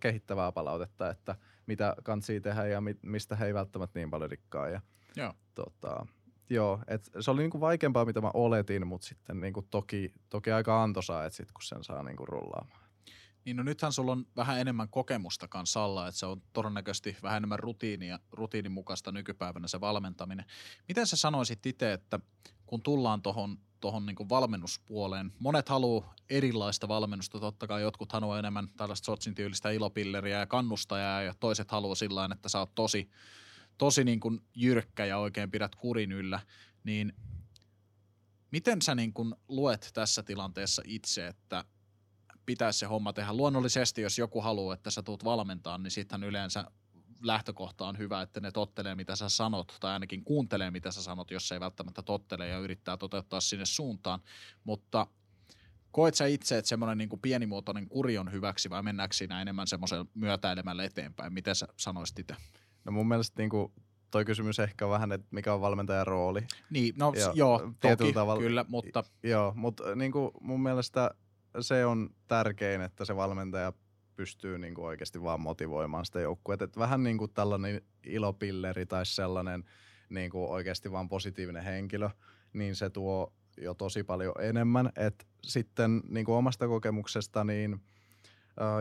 [0.00, 4.68] kehittävää palautetta, että mitä kansi tehdä ja mi- mistä he ei välttämättä niin paljon rikkaa.
[4.68, 4.80] Ja,
[5.16, 5.34] joo.
[5.54, 6.06] Tota,
[6.50, 10.82] joo, et se oli niinku vaikeampaa, mitä mä oletin, mutta sitten niinku toki, toki aika
[10.82, 12.88] antoisaa, että sit kun sen saa niinku rullaamaan.
[13.44, 17.36] Niin no nythän sulla on vähän enemmän kokemusta kanssa alla, että se on todennäköisesti vähän
[17.36, 20.44] enemmän rutiinia, rutiinin mukaista nykypäivänä se valmentaminen.
[20.88, 22.20] Miten sä sanoisit itse, että
[22.66, 28.68] kun tullaan tuohon tohon niinku valmennuspuoleen, monet haluaa erilaista valmennusta, totta kai jotkut haluaa enemmän
[28.76, 33.10] tällaista Sotsin tyylistä ilopilleriä ja kannustajaa ja toiset haluaa sillä että sä oot tosi,
[33.78, 36.40] tosi niin kuin jyrkkä ja oikein pidät kurin yllä,
[36.84, 37.12] niin
[38.50, 41.64] miten sä niin kuin luet tässä tilanteessa itse, että
[42.46, 43.32] pitäisi se homma tehdä.
[43.32, 46.64] Luonnollisesti, jos joku haluaa, että sä tuut valmentaa, niin sittenhän yleensä
[47.22, 51.30] lähtökohta on hyvä, että ne tottelee, mitä sä sanot, tai ainakin kuuntelee, mitä sä sanot,
[51.30, 54.20] jos ei välttämättä tottele ja yrittää toteuttaa sinne suuntaan.
[54.64, 55.06] Mutta
[55.90, 60.06] koet sä itse, että semmoinen niin pienimuotoinen kuri on hyväksi vai mennäänkö siinä enemmän semmoisen
[60.14, 61.32] myötäilemällä eteenpäin?
[61.32, 62.34] Miten sä sanoisit itse?
[62.84, 63.72] No mun mielestä niin kuin
[64.10, 66.46] toi kysymys ehkä vähän, että mikä on valmentajan rooli.
[66.70, 69.04] Niin, no ja joo, toki, tavalla, kyllä, mutta...
[69.22, 71.10] Joo, mutta niin kuin mun mielestä
[71.60, 73.72] se on tärkein, että se valmentaja
[74.18, 76.64] pystyy niin kuin oikeasti vaan motivoimaan sitä joukkuetta.
[76.64, 79.64] Että vähän niin kuin tällainen ilopilleri tai sellainen
[80.10, 82.10] niin kuin oikeasti vaan positiivinen henkilö,
[82.52, 84.92] niin se tuo jo tosi paljon enemmän.
[84.96, 87.80] Et sitten niin kuin omasta kokemuksesta, niin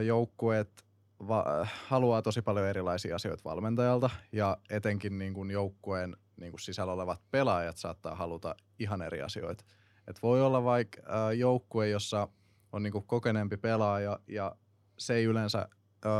[0.05, 0.85] joukkueet
[1.27, 6.93] va- haluaa tosi paljon erilaisia asioita valmentajalta ja etenkin niin kuin joukkueen niin kuin sisällä
[6.93, 9.63] olevat pelaajat saattaa haluta ihan eri asioita.
[10.07, 11.01] Et voi olla vaikka
[11.37, 12.27] joukkue, jossa
[12.71, 14.55] on niin kuin kokeneempi pelaaja ja
[14.97, 15.67] se ei yleensä,
[16.05, 16.11] öö,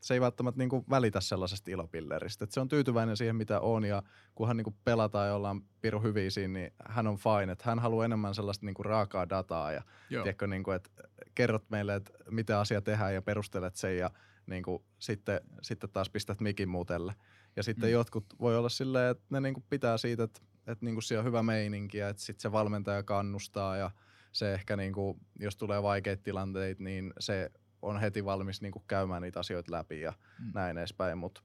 [0.00, 2.44] se ei välttämättä niin kuin välitä sellaisesta ilopilleristä.
[2.44, 4.02] Et se on tyytyväinen siihen, mitä on ja
[4.34, 7.52] kunhan niin kuin pelataan ja ollaan piru hyviä siinä, niin hän on fine.
[7.52, 10.90] Et hän haluaa enemmän sellaista niin kuin raakaa dataa ja tiedätkö, niin kuin, että
[11.34, 14.10] kerrot meille, että mitä asia tehdään ja perustelet sen ja
[14.46, 17.14] niin kuin, sitten, sitten taas pistät mikin muutelle.
[17.56, 17.92] Ja sitten mm.
[17.92, 21.20] jotkut voi olla silleen, että ne niin kuin pitää siitä, että, että niin kuin siellä
[21.20, 23.90] on hyvä meininki ja että sitten se valmentaja kannustaa ja
[24.32, 27.50] se ehkä niin kuin, jos tulee vaikeita tilanteita, niin se
[27.84, 30.50] on heti valmis niin kuin käymään niitä asioita läpi ja mm.
[30.54, 31.18] näin edespäin.
[31.18, 31.42] Mutta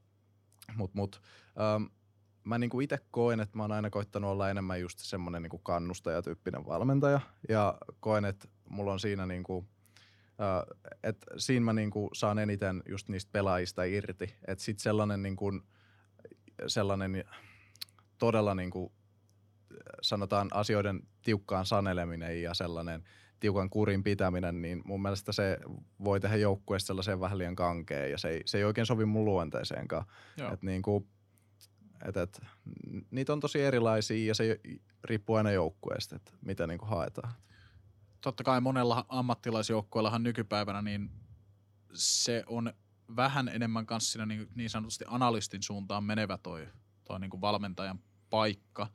[0.75, 1.21] mut, mut,
[1.59, 1.83] ähm,
[2.43, 5.63] mä niin kuin itse koen, että mä oon aina koittanut olla enemmän just semmoinen niin
[5.63, 9.67] kannustajatyyppinen valmentaja ja koen, että mulla on siinä niin kuin,
[10.29, 14.35] äh, että siinä mä niin kuin saan eniten just niistä pelaajista irti.
[14.47, 15.61] Että sit sellainen niin kuin,
[16.67, 17.23] sellainen
[18.17, 18.91] todella niin kuin,
[20.01, 23.03] sanotaan asioiden tiukkaan saneleminen ja sellainen–
[23.39, 25.57] tiukan kurin pitäminen, niin mun mielestä se
[26.03, 29.25] voi tehdä joukkueesta sellaisen vähän liian kankeen ja se ei, se ei oikein sovi mun
[29.25, 30.05] luonteeseenkaan.
[30.53, 31.07] Et niin kuin,
[32.07, 32.41] et, et,
[33.11, 34.59] niitä on tosi erilaisia ja se
[35.03, 37.33] riippuu aina joukkueesta, että mitä niin kuin haetaan.
[38.21, 41.11] Totta kai monella ammattilaisjoukkueellahan nykypäivänä niin
[41.93, 42.73] se on
[43.15, 46.67] vähän enemmän kanssa siinä niin, niin sanotusti analystin suuntaan menevä toi,
[47.05, 47.99] toi niin kuin valmentajan
[48.29, 48.87] paikka.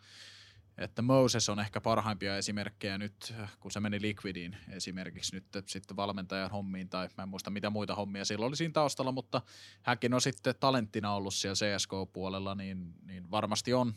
[0.79, 6.51] Että Moses on ehkä parhaimpia esimerkkejä nyt, kun se meni Liquidiin esimerkiksi nyt sitten valmentajan
[6.51, 9.43] hommiin, tai mä en muista mitä muita hommia silloin oli siinä taustalla, mutta
[9.83, 13.95] hänkin on sitten talenttina ollut siellä CSK-puolella, niin, niin varmasti on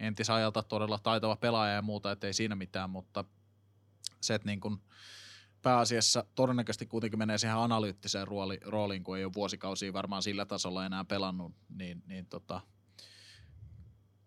[0.00, 3.24] entisajalta todella taitava pelaaja ja muuta, ettei siinä mitään, mutta
[4.20, 4.78] se, että niin kuin
[5.62, 10.86] pääasiassa todennäköisesti kuitenkin menee siihen analyyttiseen rooli, rooliin, kun ei ole vuosikausia varmaan sillä tasolla
[10.86, 12.60] enää pelannut, niin, niin tota,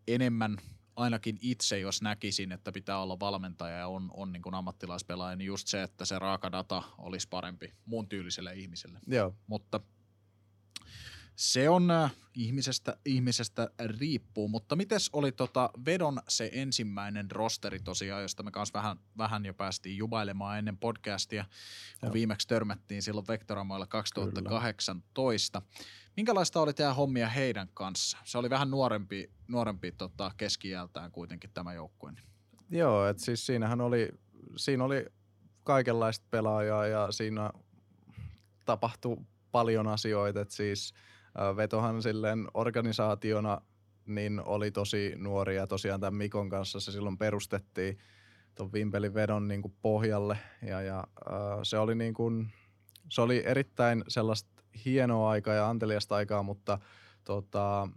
[0.07, 0.57] enemmän–
[0.95, 5.45] ainakin itse, jos näkisin, että pitää olla valmentaja ja on, on niin kuin ammattilaispelaaja, niin
[5.45, 8.99] just se, että se raaka data olisi parempi muun tyyliselle ihmiselle.
[9.08, 9.36] Joo.
[9.47, 9.79] Mutta
[11.36, 18.21] se on äh, ihmisestä, ihmisestä riippuu, mutta mites oli tota Vedon se ensimmäinen rosteri tosiaan,
[18.21, 21.45] josta me kanssa vähän, vähän jo päästiin jubailemaan ennen podcastia,
[21.99, 22.13] kun Joo.
[22.13, 25.62] viimeksi törmättiin silloin Vektoramoilla 2018.
[25.62, 25.86] Kyllä.
[26.17, 28.17] Minkälaista oli tehdä hommia heidän kanssa?
[28.23, 30.69] Se oli vähän nuorempi, nuorempi tota, keski
[31.12, 32.13] kuitenkin tämä joukkue.
[32.69, 34.10] Joo, että siis siinähän oli,
[34.56, 35.06] siinä oli
[35.63, 37.49] kaikenlaista pelaajaa ja siinä
[38.65, 39.17] tapahtui
[39.52, 40.93] paljon asioita, että siis
[41.56, 43.62] Vetohan silleen organisaationa
[44.06, 47.97] niin oli tosi nuori ja tosiaan tämän Mikon kanssa se silloin perustettiin
[48.56, 52.52] tuon Vimpelin vedon niin pohjalle ja, ja äh, se oli niin kuin,
[53.10, 54.52] se oli erittäin sellaista
[54.86, 56.79] hienoa aikaa ja anteliasta aikaa, mutta
[57.23, 57.88] tota,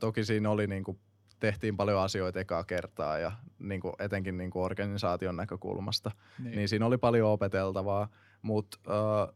[0.00, 0.98] toki siinä oli niin kuin,
[1.40, 6.10] tehtiin paljon asioita ekaa kertaa ja niin kuin, etenkin niin kuin organisaation näkökulmasta.
[6.38, 6.56] Niin.
[6.56, 8.08] niin siinä oli paljon opeteltavaa,
[8.42, 9.34] mutta äh,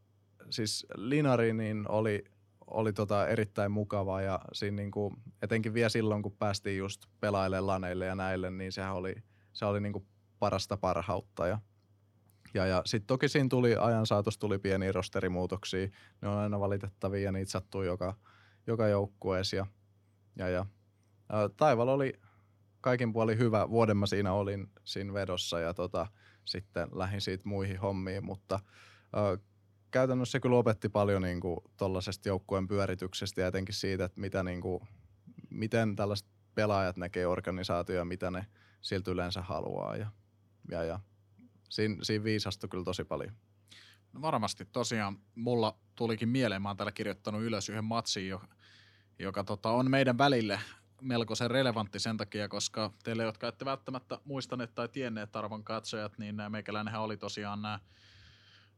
[0.50, 2.24] siis Linari niin oli,
[2.66, 7.60] oli tota erittäin mukava ja siinä niin kuin, etenkin vielä silloin, kun päästiin just pelaille
[7.60, 9.14] laneille ja näille, niin sehän oli,
[9.52, 10.06] se oli niin kuin
[10.38, 11.58] parasta parhautta ja
[12.54, 15.88] ja, ja sitten toki siinä tuli ajan saatossa tuli pieniä rosterimuutoksia.
[16.20, 18.16] Ne on aina valitettavia ja niitä sattuu joka,
[18.66, 19.56] joka joukkueessa.
[19.56, 19.66] Ja,
[20.36, 20.66] ja, ja
[21.56, 22.12] Taival oli
[22.80, 23.70] kaikin puolin hyvä.
[23.70, 26.06] Vuoden mä siinä olin siinä vedossa ja tota,
[26.44, 28.60] sitten lähdin siitä muihin hommiin, mutta
[29.12, 29.38] ää,
[29.90, 31.40] käytännössä se kyllä opetti paljon niin
[31.76, 34.82] tuollaisesta joukkueen pyörityksestä ja etenkin siitä, että mitä, niin kuin,
[35.50, 38.46] miten tällaiset pelaajat näkee organisaatioja, mitä ne
[38.80, 39.96] siltä yleensä haluaa.
[39.96, 40.10] Ja,
[40.70, 41.00] ja, ja
[41.70, 43.32] siinä, siinä viisastui kyllä tosi paljon.
[44.12, 48.48] No varmasti tosiaan mulla tulikin mieleen, mä oon täällä kirjoittanut ylös yhden matsin, joka,
[49.18, 50.60] joka tota, on meidän välille
[51.00, 56.36] melkoisen relevantti sen takia, koska teille, jotka ette välttämättä muistaneet tai tienneet arvon katsojat, niin
[56.48, 57.80] meikäläinenhän oli tosiaan nämä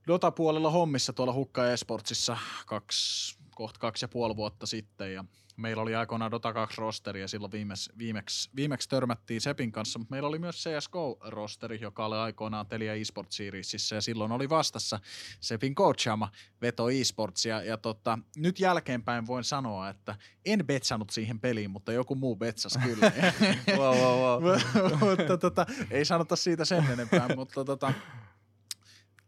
[0.06, 5.24] Dota-puolella hommissa tuolla Hukka Esportsissa kaksi, kohta kaksi ja puoli vuotta sitten ja
[5.56, 10.12] meillä oli aikoinaan Dota 2 rosteri ja silloin viimeksi, viimeksi, viimeksi törmättiin Sepin kanssa, mutta
[10.12, 15.00] meillä oli myös CSGO-rosteri, joka oli aikoinaan Telia eSports Seriesissä ja silloin oli vastassa
[15.40, 16.30] Sepin coachama
[16.62, 21.92] Veto eSports ja, ja tota, nyt jälkeenpäin voin sanoa, että en betsannut siihen peliin, mutta
[21.92, 23.12] joku muu betsas kyllä.
[23.78, 24.60] wow, wow, wow.
[25.08, 27.92] mutta tota, ei sanota siitä sen enempää, mutta tota,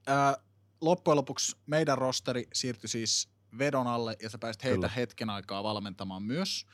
[0.06, 0.36] ää,
[0.80, 4.88] loppujen lopuksi meidän rosteri siirtyi siis vedon alle ja sä pääsit heitä Kyllä.
[4.88, 6.66] hetken aikaa valmentamaan myös.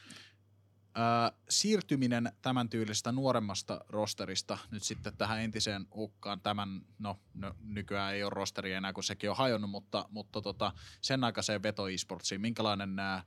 [0.95, 8.15] Ää, siirtyminen tämän tyylistä nuoremmasta rosterista nyt sitten tähän entiseen hukkaan, tämän, no, no nykyään
[8.15, 12.41] ei ole rosteri enää, kun sekin on hajonnut, mutta, mutta tota, sen aikaiseen veto esportsiin,
[12.41, 13.23] minkälainen nämä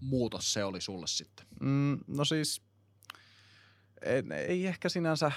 [0.00, 1.46] muutos se oli sulle sitten?
[1.60, 2.62] Mm, no siis
[4.02, 5.32] ei, ei ehkä sinänsä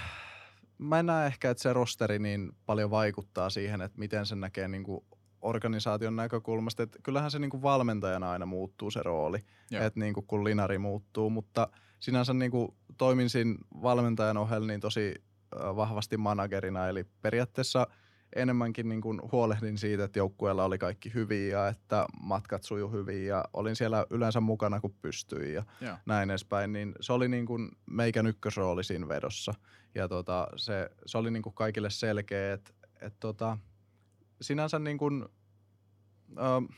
[0.82, 4.68] mä en näe ehkä, että se rosteri niin paljon vaikuttaa siihen, että miten se näkee
[4.68, 5.06] niin kuin
[5.42, 6.84] organisaation näkökulmasta.
[6.84, 9.40] Että kyllähän se niin kuin valmentajana aina muuttuu se rooli,
[9.72, 11.68] että niin kuin kun linari muuttuu, mutta
[12.00, 15.16] sinänsä niin kuin toimin siinä valmentajan ohella niin tosi
[15.56, 17.88] vahvasti managerina, eli periaatteessa
[18.36, 23.26] enemmänkin niin kuin huolehdin siitä, että joukkueella oli kaikki hyviä ja että matkat suju hyvin
[23.26, 25.98] ja olin siellä yleensä mukana, kun pystyin ja, ja.
[26.06, 29.54] näin edespäin, niin se oli niin kuin meikän ykkösrooli siinä vedossa
[29.96, 33.58] ja tota, se, se oli niin kuin kaikille selkeä, että et tota,
[34.42, 35.26] sinänsä niin kuin,
[36.38, 36.74] ö,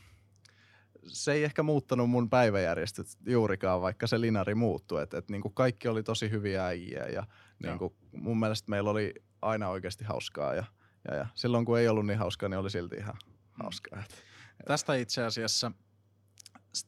[1.08, 5.04] se ei ehkä muuttanut mun päiväjärjestöt juurikaan, vaikka se linari muuttui.
[5.04, 7.28] Et, et niin kuin kaikki oli tosi hyviä äijiä ja
[7.64, 10.54] niin kuin mun mielestä meillä oli aina oikeasti hauskaa.
[10.54, 10.64] Ja,
[11.08, 13.34] ja, ja silloin kun ei ollut niin hauskaa, niin oli silti ihan mm.
[13.64, 14.00] hauskaa.
[14.00, 14.24] Et,
[14.68, 15.72] Tästä itse asiassa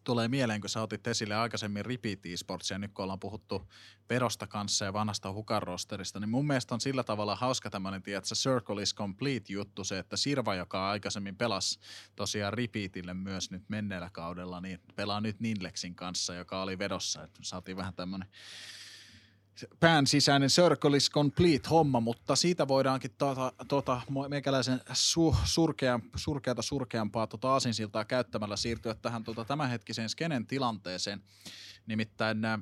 [0.04, 3.72] tulee mieleen, kun sä otit esille aikaisemmin Repeat Esportsia, nyt kun ollaan puhuttu
[4.10, 8.36] verosta kanssa ja vanhasta Hukan rosterista, niin mun mielestä on sillä tavalla hauska tämmöinen, tiedätkö,
[8.36, 11.80] Circle is Complete juttu, se, että Sirva, joka aikaisemmin pelasi
[12.16, 17.40] tosiaan Repeatille myös nyt menneellä kaudella, niin pelaa nyt Ninlexin kanssa, joka oli vedossa, että
[17.44, 18.30] saatiin vähän tämmöinen
[19.80, 26.62] pään sisäinen circle is complete homma, mutta siitä voidaankin tuota, tuota meikäläisen su, surkean, surkeata
[26.62, 31.24] surkeampaa tuota asinsiltaa käyttämällä siirtyä tähän tuota tämänhetkiseen skenen tilanteeseen.
[31.86, 32.60] Nimittäin nämä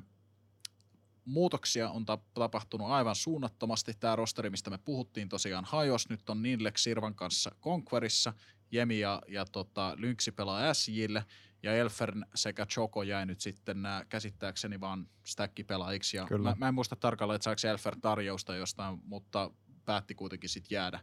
[1.24, 2.04] muutoksia on
[2.34, 3.94] tapahtunut aivan suunnattomasti.
[3.94, 8.32] Tämä rosteri, mistä me puhuttiin tosiaan hajos, nyt on Ninlex Sirvan kanssa Conquerissa,
[8.70, 11.24] Jemi ja, ja tota, Lynxi pelaa SJille,
[11.64, 16.16] ja Elfern sekä Choco jäi nyt sitten nämä käsittääkseni vaan stäkkipelaajiksi.
[16.16, 19.50] Ja Mä, mä, en muista tarkalleen, että saako Elfern tarjousta jostain, mutta
[19.84, 21.00] päätti kuitenkin sitten jäädä.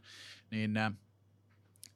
[0.52, 0.94] Niin äh,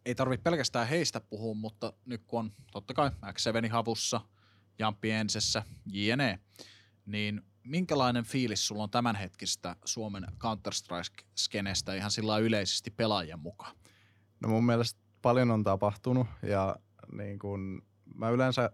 [0.06, 4.21] ei tarvitse pelkästään heistä puhua, mutta nyt kun on totta kai X7 havussa,
[4.80, 6.39] Jampi Ensessä, JNE,
[7.06, 13.75] niin minkälainen fiilis sulla on tämänhetkistä Suomen Counter-Strike-skenestä ihan sillä yleisesti pelaajien mukaan?
[14.39, 16.75] No mun mielestä paljon on tapahtunut ja
[17.12, 17.82] niin kun
[18.15, 18.69] mä yleensä,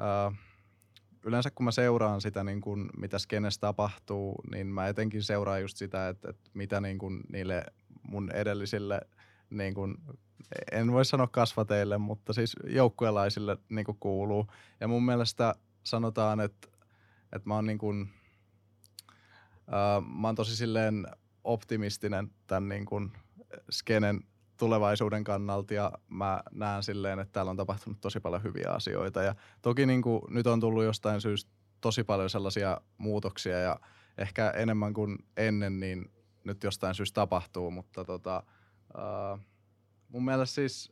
[0.00, 0.38] äh,
[1.24, 5.76] yleensä kun mä seuraan sitä, niin kun, mitä skenessä tapahtuu, niin mä etenkin seuraan just
[5.76, 7.64] sitä, että, että mitä niin kun niille
[8.02, 9.00] mun edellisille,
[9.50, 9.98] niin kun,
[10.72, 14.46] en voi sanoa kasvateille, mutta siis joukkuelaisille niin kuuluu.
[14.80, 16.68] Ja mun mielestä sanotaan, että,
[17.32, 18.08] että mä oon niin kun,
[19.68, 21.06] äh, mä oon tosi silleen
[21.44, 23.12] optimistinen tämän niin kun
[23.70, 24.20] skenen
[24.64, 29.34] tulevaisuuden kannalta ja mä näen silleen, että täällä on tapahtunut tosi paljon hyviä asioita ja
[29.62, 31.50] toki niin kuin nyt on tullut jostain syystä
[31.80, 33.80] tosi paljon sellaisia muutoksia ja
[34.18, 36.12] ehkä enemmän kuin ennen, niin
[36.44, 38.42] nyt jostain syystä tapahtuu, mutta tota,
[38.94, 39.40] uh,
[40.08, 40.90] mun mielestä siis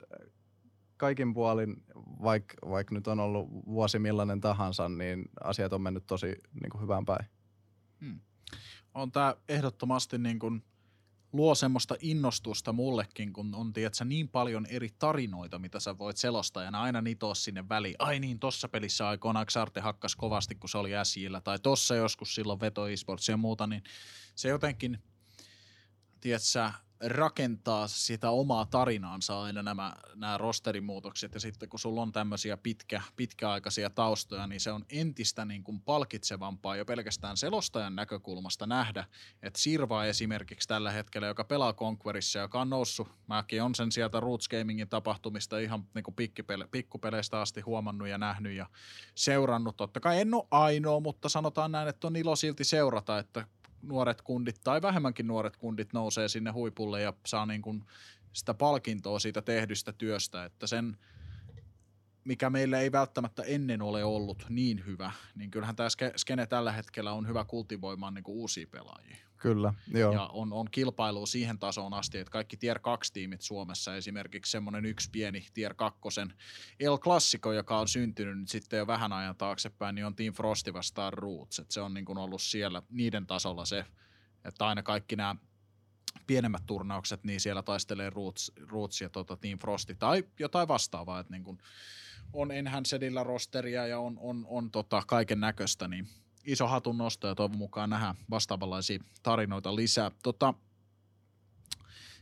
[0.96, 1.82] kaikin puolin,
[2.22, 6.82] vaikka vaik nyt on ollut vuosi millainen tahansa, niin asiat on mennyt tosi niin kuin
[6.82, 7.26] hyvään päin.
[8.00, 8.20] Hmm.
[8.94, 10.64] On tämä ehdottomasti niin kuin
[11.32, 16.62] luo semmoista innostusta mullekin, kun on tiedätkö, niin paljon eri tarinoita, mitä sä voit selostaa,
[16.62, 17.94] ja aina nitoa sinne väliin.
[17.98, 22.34] Ai niin, tossa pelissä aikoinaan Xarte hakkas kovasti, kun se oli SJllä, tai tossa joskus
[22.34, 23.82] silloin veto esports ja muuta, niin
[24.34, 24.98] se jotenkin,
[26.20, 26.70] tiedätkö,
[27.04, 33.02] rakentaa sitä omaa tarinaansa aina nämä, nämä rosterimuutokset ja sitten kun sulla on tämmöisiä pitkä,
[33.16, 39.04] pitkäaikaisia taustoja, niin se on entistä niin kuin palkitsevampaa jo pelkästään selostajan näkökulmasta nähdä,
[39.42, 44.20] että Sirva esimerkiksi tällä hetkellä, joka pelaa Conquerissa, joka on noussut, mäkin on sen sieltä
[44.20, 48.66] Roots Gamingin tapahtumista ihan niin kuin pikkupele, pikkupeleistä asti huomannut ja nähnyt ja
[49.14, 49.76] seurannut.
[49.76, 53.46] Totta kai en ole ainoa, mutta sanotaan näin, että on ilo silti seurata, että
[53.82, 57.84] nuoret kundit tai vähemmänkin nuoret kundit nousee sinne huipulle ja saa niin kuin
[58.32, 60.96] sitä palkintoa siitä tehdystä työstä, että sen,
[62.24, 67.12] mikä meillä ei välttämättä ennen ole ollut niin hyvä, niin kyllähän tämä skene tällä hetkellä
[67.12, 69.16] on hyvä kultivoimaan niin kuin uusia pelaajia.
[69.42, 70.12] Kyllä, joo.
[70.12, 75.10] Ja on, on kilpailu siihen tasoon asti, että kaikki Tier 2-tiimit Suomessa, esimerkiksi semmoinen yksi
[75.10, 76.00] pieni Tier 2
[76.80, 80.72] El Classico, joka on syntynyt nyt sitten jo vähän ajan taaksepäin, niin on Team Frosty
[80.72, 81.58] vastaan Roots.
[81.58, 83.84] Että se on niin kuin ollut siellä niiden tasolla se,
[84.44, 85.36] että aina kaikki nämä
[86.26, 91.32] pienemmät turnaukset, niin siellä taistelee Roots, Roots ja tota Team Frosty tai jotain vastaavaa, että
[91.32, 91.58] niin kuin
[92.32, 96.08] on Enhanceedillä rosteria ja on, on, on tota kaiken näköistä, niin–
[96.44, 100.10] iso hatun nosto ja toivon mukaan nähdään vastaavanlaisia tarinoita lisää.
[100.22, 100.54] Tota,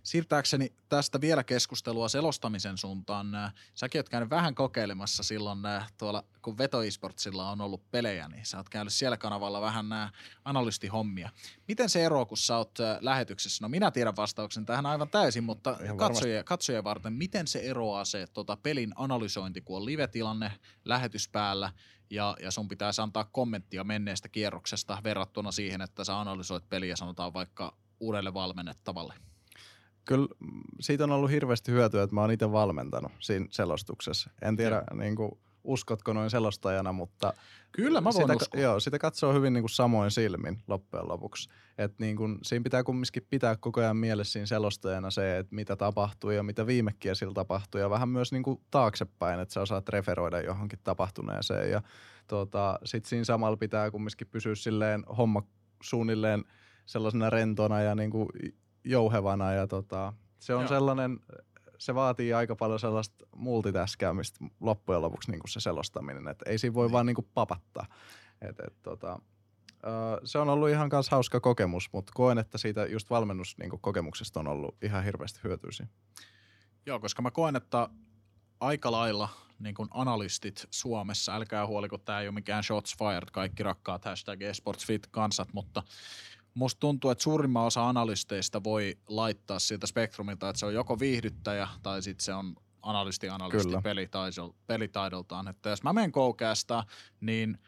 [0.03, 3.27] siirtääkseni tästä vielä keskustelua selostamisen suuntaan.
[3.75, 5.59] Säkin oot käynyt vähän kokeilemassa silloin
[5.99, 10.11] tuolla, kun Veto Esportsilla on ollut pelejä, niin sä oot käynyt siellä kanavalla vähän nämä
[10.45, 11.31] analystihommia.
[11.69, 13.65] Miten se ero, kun sä oot lähetyksessä?
[13.65, 18.27] No minä tiedän vastauksen tähän aivan täysin, mutta katsojia, katsojia varten, miten se eroaa se
[18.33, 20.53] tota, pelin analysointi, kun on live-tilanne
[20.85, 21.73] lähetys päällä
[22.11, 27.35] ja, ja sun pitäisi antaa kommenttia menneestä kierroksesta verrattuna siihen, että sä analysoit peliä sanotaan
[27.35, 29.15] vaikka uudelle valmennettavalle?
[30.11, 30.29] Kyllä
[30.81, 34.31] siitä on ollut hirveästi hyötyä, että mä oon itse valmentanut siinä selostuksessa.
[34.43, 35.31] En tiedä, niin kuin,
[35.65, 37.33] uskotko noin selostajana, mutta
[37.73, 38.61] Kyllä mä voin sitä, uskoa.
[38.61, 41.49] Joo, sitä katsoo hyvin niin kuin samoin silmin loppujen lopuksi.
[41.79, 45.77] Et niin kuin, siinä pitää kumminkin pitää koko ajan mielessä siinä selostajana se, että mitä
[45.77, 49.89] tapahtuu ja mitä viime sillä tapahtuu ja vähän myös niin kuin taaksepäin, että sä osaat
[49.89, 51.83] referoida johonkin tapahtuneeseen ja
[52.27, 55.43] tota, sit siinä samalla pitää kumminkin pysyä silleen homma
[55.83, 56.45] suunnilleen
[56.87, 58.29] sellaisena rentona ja niin kuin
[58.85, 60.69] jouhevana ja tota, se on Joo.
[60.69, 61.21] sellainen,
[61.79, 66.75] se vaatii aika paljon sellaista multitaskäämistä loppujen lopuksi niin kuin se selostaminen, että ei siinä
[66.75, 66.93] voi niin.
[66.93, 67.87] vaan niin kuin papattaa.
[68.43, 69.19] Et, et, tota,
[70.25, 74.53] se on ollut ihan kanssa hauska kokemus, mutta koen, että siitä just valmennuskokemuksesta niin on
[74.57, 75.87] ollut ihan hirveästi hyötyisiä.
[76.87, 77.89] Joo, koska mä koen, että
[78.61, 83.29] aika lailla niin kuin analystit Suomessa, älkää huoli, kun tämä ei ole mikään shots fired,
[83.33, 85.83] kaikki rakkaat hashtag esportsfit kansat, mutta
[86.55, 91.69] musta tuntuu, että suurimman osa analysteista voi laittaa siltä spektrumilta, että se on joko viihdyttäjä
[91.83, 93.73] tai sitten se on analysti analysti
[94.67, 95.49] pelitaidoltaan.
[95.49, 96.85] Että jos mä menen koukästä,
[97.21, 97.59] niin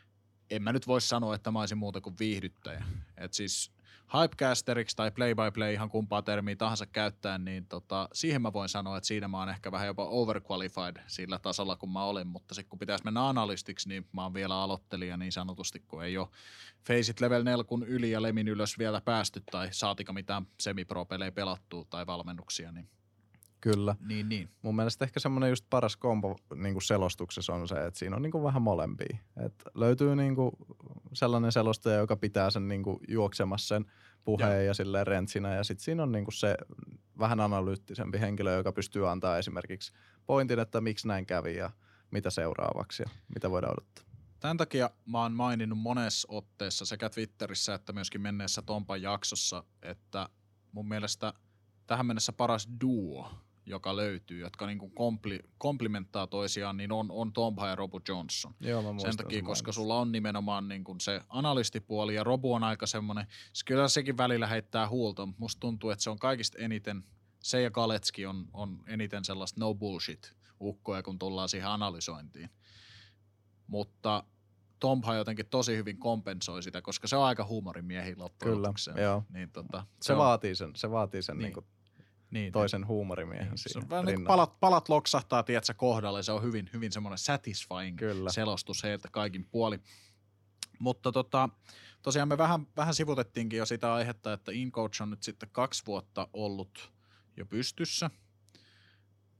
[0.50, 2.84] en mä nyt voi sanoa, että mä olisin muuta kuin viihdyttäjä.
[3.16, 3.72] Et siis
[4.20, 9.06] hypecasteriksi tai play-by-play, ihan kumpaa termiä tahansa käyttäen, niin tota, siihen mä voin sanoa, että
[9.06, 12.78] siinä mä oon ehkä vähän jopa overqualified sillä tasolla, kun mä olen, mutta sitten kun
[12.78, 16.28] pitäisi mennä analystiksi, niin mä oon vielä aloittelija niin sanotusti, kun ei ole
[16.86, 21.84] Faceit level 4 kun yli ja lemin ylös vielä päästy tai saatika mitään semipro-pelejä pelattua
[21.90, 22.88] tai valmennuksia, niin
[23.62, 23.96] Kyllä.
[24.00, 24.48] Niin, niin.
[24.62, 28.22] Mun mielestä ehkä semmoinen just paras kompo niin kuin selostuksessa on se, että siinä on
[28.22, 29.16] niin kuin vähän molempia.
[29.46, 30.50] Et löytyy niin kuin
[31.12, 33.92] sellainen selostaja, joka pitää sen niin kuin juoksemassa sen
[34.24, 35.54] puheen ja, ja silleen rentsinä.
[35.54, 36.56] Ja sitten siinä on niin kuin se
[37.18, 39.92] vähän analyyttisempi henkilö, joka pystyy antaa esimerkiksi
[40.26, 41.70] pointin, että miksi näin kävi ja
[42.10, 44.04] mitä seuraavaksi ja mitä voidaan odottaa.
[44.40, 50.28] Tämän takia mä oon maininnut monessa otteessa sekä Twitterissä että myöskin menneessä Tompan jaksossa, että
[50.72, 51.34] mun mielestä
[51.86, 53.30] tähän mennessä paras duo
[53.66, 58.54] joka löytyy, jotka niin kuin kompli, komplimenttaa toisiaan, niin on, on Tompa ja Robu Johnson.
[58.60, 62.86] Joo, Sen takia, koska sulla on nimenomaan niin kuin se analystipuoli ja Robu on aika
[62.86, 63.26] semmoinen,
[63.66, 67.04] kyllä sekin välillä heittää huulta, mutta musta tuntuu, että se on kaikista eniten,
[67.42, 72.50] se ja Kaletski on, on eniten sellaista no bullshit ukkoja, kun tullaan siihen analysointiin.
[73.66, 74.24] Mutta
[74.80, 79.24] Tompa jotenkin tosi hyvin kompensoi sitä, koska se on aika huumorimiehi loppujen Kyllä, joo.
[79.28, 81.42] Niin, tota, se, se on, vaatii sen, se vaatii sen niin.
[81.42, 81.66] Niin kuin
[82.32, 83.86] niin, toisen huumorimiehen niin, siinä.
[83.88, 86.22] Se on niin palat, palat loksahtaa, tiedätkö, kohdalle.
[86.22, 88.32] Se on hyvin, hyvin semmoinen satisfying Kyllä.
[88.32, 89.80] selostus heiltä kaikin puoli.
[90.78, 91.48] Mutta tota,
[92.02, 96.28] tosiaan me vähän, vähän sivutettiinkin jo sitä aihetta, että InCoach on nyt sitten kaksi vuotta
[96.32, 96.92] ollut
[97.36, 98.10] jo pystyssä.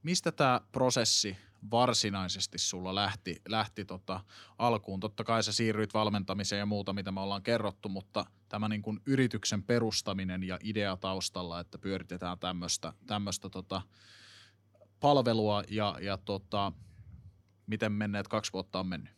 [0.03, 1.37] Mistä tämä prosessi
[1.71, 4.23] varsinaisesti sulla lähti, lähti tota
[4.57, 4.99] alkuun?
[4.99, 8.99] Totta kai sä siirryit valmentamiseen ja muuta, mitä me ollaan kerrottu, mutta tämä niin kuin
[9.05, 13.81] yrityksen perustaminen ja idea taustalla, että pyöritetään tämmöistä, tämmöistä tota
[14.99, 16.71] palvelua ja, ja tota,
[17.67, 19.13] miten menneet kaksi vuotta on mennyt?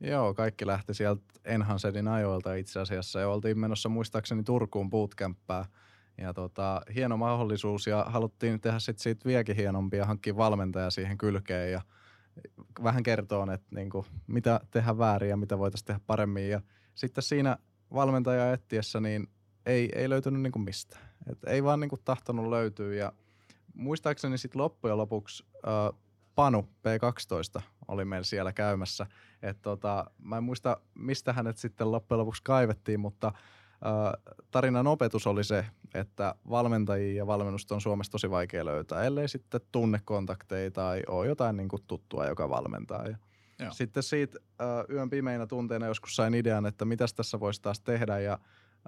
[0.00, 5.64] Joo, kaikki lähti sieltä Enhansedin ajoilta itse asiassa ja oltiin menossa muistaakseni Turkuun bootcamppää
[6.18, 11.18] Ja tota, hieno mahdollisuus ja haluttiin tehdä sit siitä vieläkin hienompi ja hankkia valmentaja siihen
[11.18, 11.80] kylkeen ja
[12.82, 16.50] vähän kertoo, että niinku, mitä tehdä väärin ja mitä voitaisiin tehdä paremmin.
[16.50, 16.60] Ja
[16.94, 17.56] sitten siinä
[17.94, 19.28] valmentaja etsiessä niin
[19.66, 21.02] ei, ei löytynyt niinku mistään.
[21.30, 23.12] Et ei vaan niinku tahtonut löytyä ja
[23.74, 26.00] muistaakseni sitten loppujen lopuksi äh,
[26.34, 29.06] Panu P12 oli meillä siellä käymässä.
[29.42, 35.26] Et tota, mä en muista, mistä hänet sitten loppujen lopuksi kaivettiin, mutta äh, tarinan opetus
[35.26, 40.70] oli se, että valmentajia ja valmennusta on Suomessa tosi vaikea löytää, ellei sitten tunne kontakteja
[40.70, 43.06] tai ole jotain niin kuin tuttua, joka valmentaa.
[43.06, 43.16] Ja
[43.60, 43.72] Joo.
[43.72, 48.18] sitten siitä uh, yön pimeinä tunteina joskus sain idean, että mitäs tässä voisi taas tehdä.
[48.18, 48.38] Ja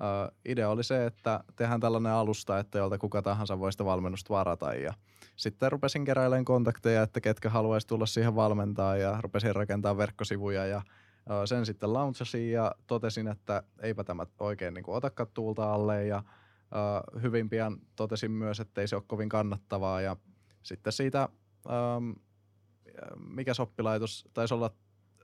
[0.00, 4.34] uh, idea oli se, että tehdään tällainen alusta, että jolta kuka tahansa voi sitä valmennusta
[4.34, 4.74] varata.
[4.74, 4.94] Ja
[5.36, 10.76] sitten rupesin keräilemään kontakteja, että ketkä haluaisi tulla siihen valmentaa ja rupesin rakentamaan verkkosivuja ja
[10.76, 16.06] uh, sen sitten launchasin ja totesin, että eipä tämä oikein niin otakaan tuulta alle.
[16.06, 20.00] Ja uh, hyvin pian totesin myös, että ei se ole kovin kannattavaa.
[20.00, 20.16] Ja
[20.62, 21.28] sitten siitä
[21.96, 22.14] um,
[23.16, 24.70] mikä soppilaitos, taisi olla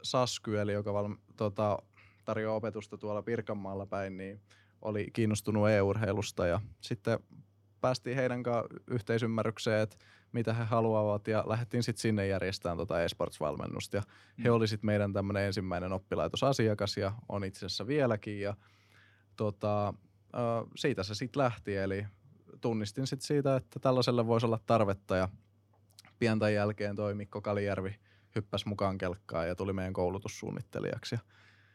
[0.03, 1.79] Saskyeli, joka val, tota,
[2.25, 4.41] tarjoaa opetusta tuolla Pirkanmaalla päin, niin
[4.83, 7.19] oli kiinnostunut e-urheilusta ja sitten
[7.81, 9.97] päästiin heidän kanssa yhteisymmärrykseen, että
[10.33, 14.43] mitä he haluavat ja lähdettiin sitten sinne järjestämään tota e-sports-valmennusta ja mm.
[14.45, 18.55] he oli sitten meidän tämmöinen ensimmäinen oppilaitosasiakas ja on itse asiassa vieläkin ja
[19.37, 19.95] tota,
[20.77, 22.07] siitä se sitten lähti eli
[22.61, 25.29] tunnistin sitten siitä, että tällaiselle voisi olla tarvetta ja
[26.19, 27.95] pian jälkeen toi Mikko Kalijärvi
[28.35, 31.15] hyppäsi mukaan kelkkaan ja tuli meidän koulutussuunnittelijaksi.
[31.15, 31.19] Ja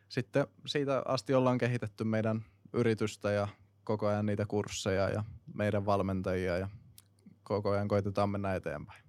[0.10, 3.48] sitten siitä asti ollaan kehitetty meidän yritystä ja
[3.84, 5.24] koko ajan niitä kursseja ja
[5.54, 6.70] meidän valmentajia ja
[7.44, 9.04] koko ajan koitetaan mennä eteenpäin.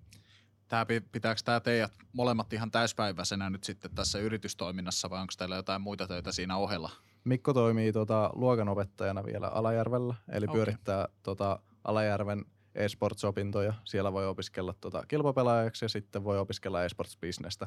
[0.69, 5.83] Tämä, pitääkö tämä teidät molemmat ihan täyspäiväisenä nyt sitten tässä yritystoiminnassa vai onko teillä jotain
[5.83, 6.91] muita töitä siinä ohella?
[7.25, 10.55] Mikko toimii tota, luokanopettajana vielä Alajärvellä, eli okay.
[10.55, 12.45] pyörittää tota, Alajärven
[12.75, 13.75] esports-opintoja.
[13.85, 17.67] Siellä voi opiskella tota kilpapelaajaksi ja sitten voi opiskella esports-bisnestä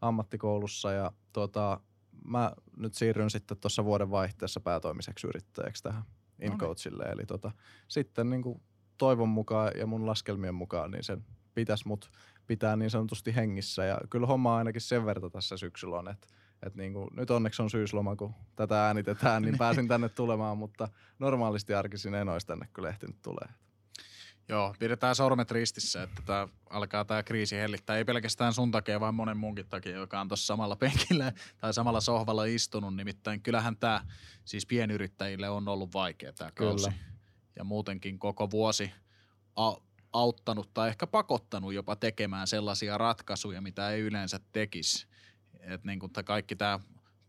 [0.00, 0.92] ammattikoulussa.
[0.92, 1.80] Ja tota,
[2.24, 6.02] mä nyt siirryn sitten tuossa vuoden vaihteessa päätoimiseksi yrittäjäksi tähän
[6.40, 7.04] InCoachille.
[7.04, 7.52] Eli tota,
[7.88, 8.62] sitten niin kuin
[8.98, 11.24] toivon mukaan ja mun laskelmien mukaan niin sen
[11.54, 12.10] pitäisi mut
[12.46, 13.84] pitää niin sanotusti hengissä.
[13.84, 16.26] Ja kyllä homma ainakin sen verran tässä syksyllä on, että
[16.66, 20.88] et niin kuin, nyt onneksi on syysloma, kun tätä äänitetään, niin pääsin tänne tulemaan, mutta
[21.18, 23.54] normaalisti arkisin en olisi tänne kyllä ehtinyt tulemaan.
[24.50, 27.96] Joo, pidetään sormet ristissä, että tämä alkaa tämä kriisi hellittää.
[27.96, 32.00] Ei pelkästään sun takia, vaan monen muunkin takia, joka on tuossa samalla penkillä tai samalla
[32.00, 32.96] sohvalla istunut.
[32.96, 34.06] Nimittäin kyllähän tämä
[34.44, 36.90] siis pienyrittäjille on ollut vaikea tämä kausi.
[37.56, 38.92] Ja muutenkin koko vuosi
[39.56, 39.76] a-
[40.12, 45.06] auttanut tai ehkä pakottanut jopa tekemään sellaisia ratkaisuja, mitä ei yleensä tekisi.
[45.60, 46.80] Että niin kuin kaikki tämä,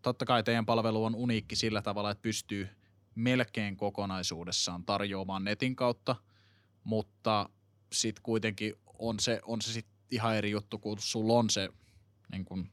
[0.02, 2.70] totta kai teidän palvelu on uniikki sillä tavalla, että pystyy
[3.16, 6.16] melkein kokonaisuudessaan tarjoamaan netin kautta–
[6.84, 7.50] mutta
[7.92, 11.70] sitten kuitenkin on se, on se sit ihan eri juttu, kun sulla on se
[12.32, 12.70] niin kun,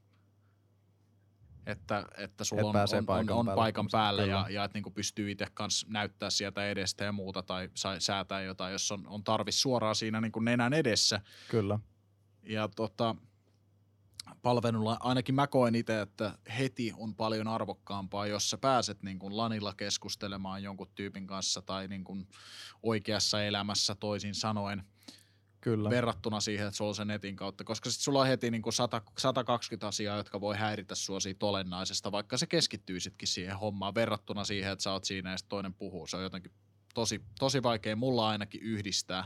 [1.67, 4.95] että, että sulla on, on, paikan on, on päällä, paikan päällä ja, ja että niin
[4.95, 9.63] pystyy itse kanssa näyttää sieltä edestä ja muuta tai säätää jotain, jos on, on tarvis
[9.63, 11.21] suoraan siinä niin nenän edessä.
[11.49, 11.79] Kyllä.
[12.43, 13.17] Ja tota,
[14.43, 19.37] palvelulla, ainakin mä koen itse, että heti on paljon arvokkaampaa, jos sä pääset niin kuin
[19.37, 22.29] lanilla keskustelemaan jonkun tyypin kanssa tai niin kuin
[22.83, 24.85] oikeassa elämässä toisin sanoen.
[25.61, 25.91] Kyllä.
[25.91, 28.73] verrattuna siihen, että sulla on se netin kautta, koska sitten sulla on heti niin kuin
[28.73, 34.45] 100, 120 asiaa, jotka voi häiritä sua siitä olennaisesta, vaikka se keskittyisitkin siihen hommaan verrattuna
[34.45, 36.07] siihen, että sä oot siinä ja toinen puhuu.
[36.07, 36.53] Se on jotenkin
[36.95, 39.25] tosi, tosi vaikea mulla ainakin yhdistää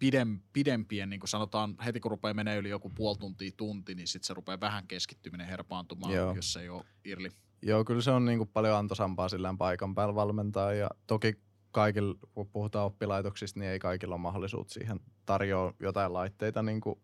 [0.00, 4.08] pidem, pidempien, niin kuin sanotaan, heti kun rupeaa menee yli joku puoli tuntia, tunti, niin
[4.08, 6.34] sitten se rupeaa vähän keskittyminen herpaantumaan, Joo.
[6.34, 7.28] jos se ei ole irli.
[7.62, 11.34] Joo, kyllä se on niin kuin paljon antoisampaa sillä paikan päällä valmentaa ja toki
[11.70, 17.00] kaikilla, kun puhutaan oppilaitoksista, niin ei kaikilla ole mahdollisuutta siihen tarjoa jotain laitteita niin kuin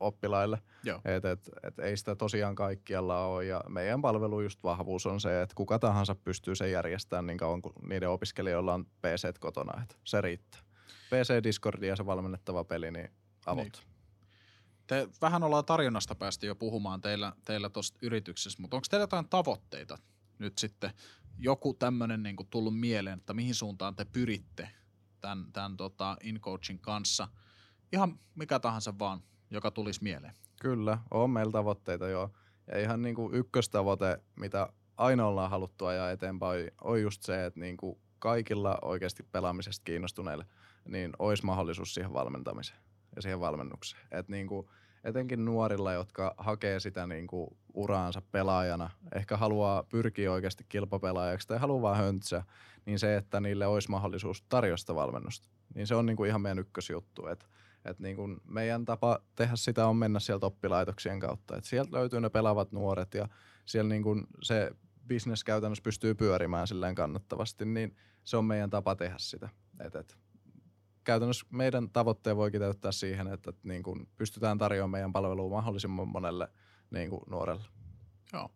[0.00, 0.58] oppilaille.
[1.04, 5.42] Et, et, et ei sitä tosiaan kaikkialla ole ja meidän palvelu just vahvuus on se,
[5.42, 9.96] että kuka tahansa pystyy sen järjestämään niin kauan kuin niiden opiskelijoilla on PC kotona, että
[10.04, 10.60] se riittää.
[11.10, 13.08] PC Discordia ja se valmennettava peli, niin
[13.46, 13.64] avot.
[13.64, 13.94] Niin.
[14.86, 19.28] Te vähän ollaan tarjonnasta päästy jo puhumaan teillä, teillä tuosta yrityksessä, mutta onko teillä jotain
[19.28, 19.98] tavoitteita
[20.38, 20.90] nyt sitten?
[21.38, 24.68] Joku tämmöinen niin tullut mieleen, että mihin suuntaan te pyritte
[25.20, 27.28] tämän, tämän tota InCoachin kanssa?
[27.92, 30.34] Ihan mikä tahansa vaan, joka tulisi mieleen.
[30.60, 32.32] Kyllä, on meillä tavoitteita jo.
[32.72, 37.60] Ja ihan niin kuin ykköstavoite, mitä aina ollaan haluttu ajaa eteenpäin, on just se, että
[37.60, 40.46] niin kuin kaikilla oikeasti pelaamisesta kiinnostuneille–
[40.88, 42.78] niin olisi mahdollisuus siihen valmentamiseen
[43.16, 44.02] ja siihen valmennukseen.
[44.10, 44.68] Et niin kuin,
[45.04, 51.58] etenkin nuorilla, jotka hakee sitä niin kuin uraansa pelaajana, ehkä haluaa pyrkiä oikeasti kilpapelaajaksi tai
[51.58, 52.44] haluaa vaan höntsää,
[52.86, 56.58] niin se, että niille olisi mahdollisuus tarjosta valmennusta, niin se on niin kuin ihan meidän
[56.58, 57.26] ykkösjuttu.
[57.26, 57.46] Että
[57.84, 61.56] et niin kuin meidän tapa tehdä sitä on mennä sieltä oppilaitoksien kautta.
[61.56, 63.28] Et sieltä löytyy ne pelaavat nuoret ja
[63.66, 64.70] siellä niin kuin se
[65.08, 69.48] business käytännössä pystyy pyörimään silleen kannattavasti, niin se on meidän tapa tehdä sitä.
[69.80, 70.16] Et, et
[71.04, 76.48] käytännössä meidän tavoitteen voi kiteyttää siihen, että, niin kuin pystytään tarjoamaan meidän palvelua mahdollisimman monelle
[76.90, 77.64] niin kuin nuorelle.
[78.32, 78.50] Joo.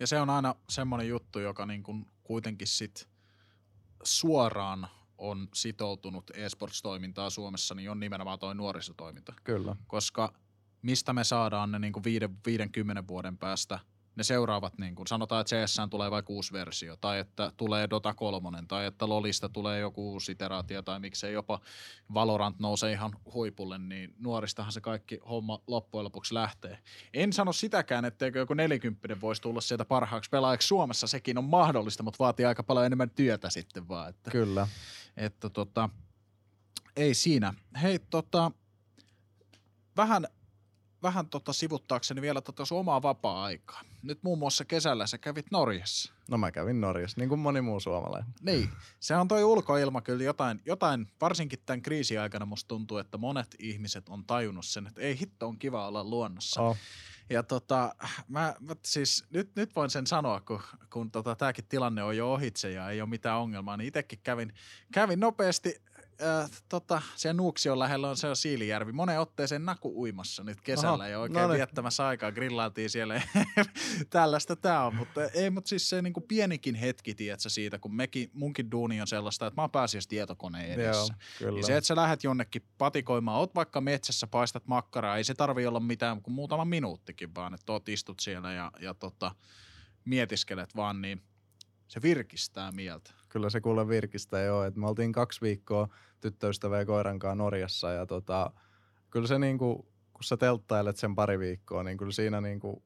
[0.00, 3.08] Ja se on aina semmoinen juttu, joka niin kuin kuitenkin sit
[4.02, 9.32] suoraan on sitoutunut esports-toimintaa Suomessa, niin on nimenomaan toi nuorisotoiminta.
[9.44, 9.76] Kyllä.
[9.86, 10.32] Koska
[10.82, 13.78] mistä me saadaan ne niin kuin 50 vuoden päästä–
[14.16, 18.14] ne seuraavat, niin kuin sanotaan, että CS tulee vaikka uusi versio, tai että tulee Dota
[18.14, 21.60] 3, tai että Lolista tulee joku uusi iteraatio, tai miksei jopa
[22.14, 26.78] Valorant nousee ihan huipulle, niin nuoristahan se kaikki homma loppujen lopuksi lähtee.
[27.14, 32.02] En sano sitäkään, etteikö joku 40 voisi tulla sieltä parhaaksi pelaajaksi Suomessa, sekin on mahdollista,
[32.02, 34.10] mutta vaatii aika paljon enemmän työtä sitten vaan.
[34.10, 34.68] Että, Kyllä.
[35.16, 35.88] Että tota,
[36.96, 37.54] ei siinä.
[37.82, 38.50] Hei, tota,
[39.96, 40.26] vähän
[41.04, 43.80] vähän tota sivuttaakseni vielä tota sun omaa vapaa-aikaa.
[44.02, 46.12] Nyt muun muassa kesällä sä kävit Norjassa.
[46.30, 48.34] No mä kävin Norjassa, niin kuin moni muu suomalainen.
[48.42, 53.18] Niin, se on toi ulkoilma kyllä jotain, jotain varsinkin tämän kriisin aikana musta tuntuu, että
[53.18, 56.62] monet ihmiset on tajunnut sen, että ei hitto on kiva olla luonnossa.
[56.62, 56.76] Oh.
[57.30, 57.94] Ja tota,
[58.28, 60.60] mä, mä siis nyt, nyt voin sen sanoa, kun,
[60.92, 64.52] kun tota, tämäkin tilanne on jo ohitse ja ei ole mitään ongelmaa, niin itsekin kävin,
[64.92, 65.82] kävin nopeasti
[66.22, 68.92] äh, tota, siellä Nuuksion lähellä on se on Siilijärvi.
[68.92, 71.56] Moneen otteeseen naku uimassa nyt kesällä Aha, ja oikein no niin.
[71.56, 72.32] viettämässä aikaa.
[72.32, 73.22] Grillailtiin siellä.
[74.10, 78.30] Tällaista tämä on, mutta ei, mutta siis se niinku pienikin hetki, tiedätkö, siitä, kun mekin,
[78.32, 81.14] munkin duuni on sellaista, että mä pääsiäis tietokoneen edessä.
[81.40, 81.50] Joo.
[81.50, 85.66] Niin se, että sä lähdet jonnekin patikoimaan, oot vaikka metsässä, paistat makkaraa, ei se tarvi
[85.66, 89.34] olla mitään kuin muutama minuuttikin, vaan että oot istut siellä ja, ja tota,
[90.04, 91.22] mietiskelet vaan, niin
[91.88, 94.64] se virkistää mieltä kyllä se kuule virkistä joo.
[94.64, 95.88] Et me oltiin kaksi viikkoa
[96.20, 98.50] tyttöystävä ja koiran kanssa Norjassa ja tota,
[99.10, 102.82] kyllä se niinku, kun sä telttailet sen pari viikkoa, niin kyllä siinä niinku,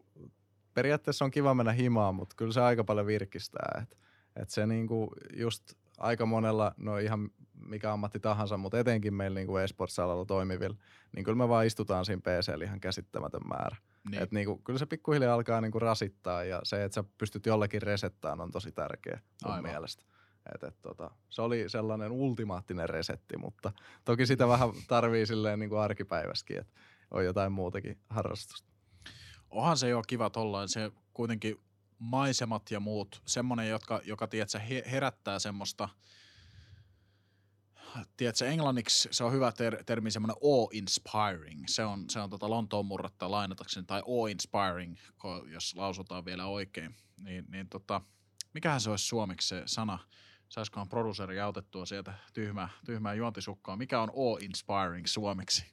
[0.75, 3.83] periaatteessa on kiva mennä himaan, mutta kyllä se aika paljon virkistää.
[3.83, 3.99] Et,
[4.37, 9.57] et se niinku just aika monella, no ihan mikä ammatti tahansa, mutta etenkin meillä niinku
[9.57, 10.77] esports-alalla toimivilla,
[11.17, 13.77] niin kyllä me vaan istutaan siinä PC ihan käsittämätön määrä.
[14.11, 14.23] Niin.
[14.23, 18.41] Et niinku, kyllä se pikkuhiljaa alkaa niinku rasittaa ja se, että sä pystyt jollekin resettään
[18.41, 19.71] on tosi tärkeä mun Aivan.
[19.71, 20.05] mielestä.
[20.55, 23.73] Et, et, tota, se oli sellainen ultimaattinen resetti, mutta
[24.05, 26.73] toki sitä vähän tarvii silleen niin kuin arkipäiväskin, että
[27.11, 28.69] on jotain muutakin harrastusta.
[29.51, 31.61] Onhan se jo kiva tollain, se kuitenkin
[31.99, 34.59] maisemat ja muut, semmoinen, jotka, joka tiedätkö,
[34.91, 35.89] herättää semmoista,
[38.17, 41.65] tiedätkö, englanniksi se on hyvä ter- termi, semmoinen awe-inspiring.
[41.67, 44.97] Se on, se on tota Lontoon murretta lainatakseni, tai awe-inspiring,
[45.53, 46.95] jos lausutaan vielä oikein.
[47.17, 48.01] Niin, niin tota,
[48.55, 49.99] mikähän se olisi suomeksi se sana?
[50.49, 53.77] Saisikohan produseri autettua sieltä tyhmää, tyhmää juontisukkaa.
[53.77, 55.65] Mikä on awe-inspiring suomeksi?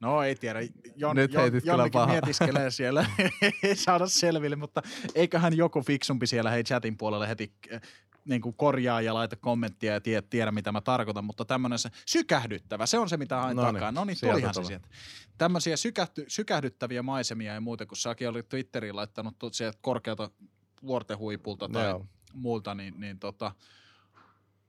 [0.00, 0.60] No ei tiedä,
[0.96, 3.06] Jon, Nyt Jon, Jonnikin mietiskelee siellä,
[3.62, 4.82] ei saada selville, mutta
[5.14, 7.80] eiköhän joku fiksumpi siellä hei chatin puolelle heti äh,
[8.24, 11.90] niin kuin korjaa ja laita kommenttia ja tiedä, tiedä, mitä mä tarkoitan, mutta tämmöinen se
[12.06, 13.92] sykähdyttävä, se on se, mitä hain takaa.
[13.92, 14.88] No niin, tulihan se sieltä.
[15.38, 20.30] Tämmöisiä sykähty, sykähdyttäviä maisemia ja muuten, kun säkin oli Twitteriin laittanut sieltä korkealta
[20.86, 23.52] vuortehuipulta tai Joo muulta, niin, niin tota,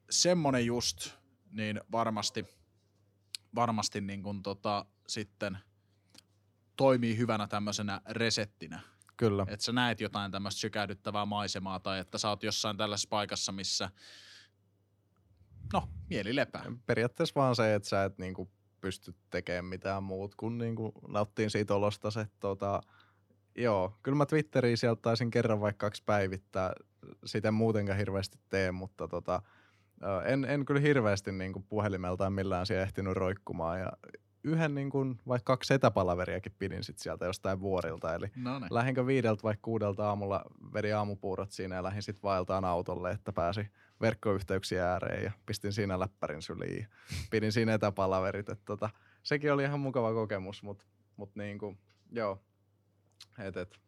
[0.10, 1.10] semmonen just,
[1.52, 2.46] niin varmasti,
[3.56, 5.58] varmasti niin kun tota, sitten
[6.76, 8.80] toimii hyvänä tämmöisenä resettinä.
[9.18, 9.46] Kyllä.
[9.50, 13.92] Että sä näet jotain tämmöistä sykähdyttävää maisemaa tai että sä oot jossain tällaisessa paikassa, missä
[15.74, 16.64] no, mieli lepää.
[16.86, 18.50] Periaatteessa vaan se, että sä et niinku
[18.82, 22.82] pysty tekemään mitään muut kuin niinku nauttiin siitä olosta se, tota,
[23.56, 26.74] joo, kyllä mä Twitteriin sieltä taisin kerran vaikka kaksi päivittää
[27.26, 29.42] sitä muutenkaan hirveästi tee, mutta tota,
[30.26, 33.92] en, en kyllä hirveästi niin kuin puhelimeltaan millään siellä ehtinyt roikkumaan ja
[34.44, 38.16] yhden niin kuin, vaikka kaksi etäpalaveriakin pidin sit sieltä jostain vuorilta.
[38.16, 38.74] Eli Noniin.
[38.74, 43.68] lähinkö viideltä vai kuudelta aamulla vedin aamupuurot siinä ja lähdin sitten vaeltaan autolle, että pääsi
[44.02, 46.88] verkkoyhteyksiä ääreen ja pistin siinä läppärin syliin ja
[47.32, 48.50] pidin siinä etäpalaverit.
[48.50, 48.90] Että tota,
[49.24, 50.86] sekin oli ihan mukava kokemus, mutta
[51.18, 51.78] mut niin kuin,
[52.12, 52.42] joo,
[53.40, 53.80] et, et,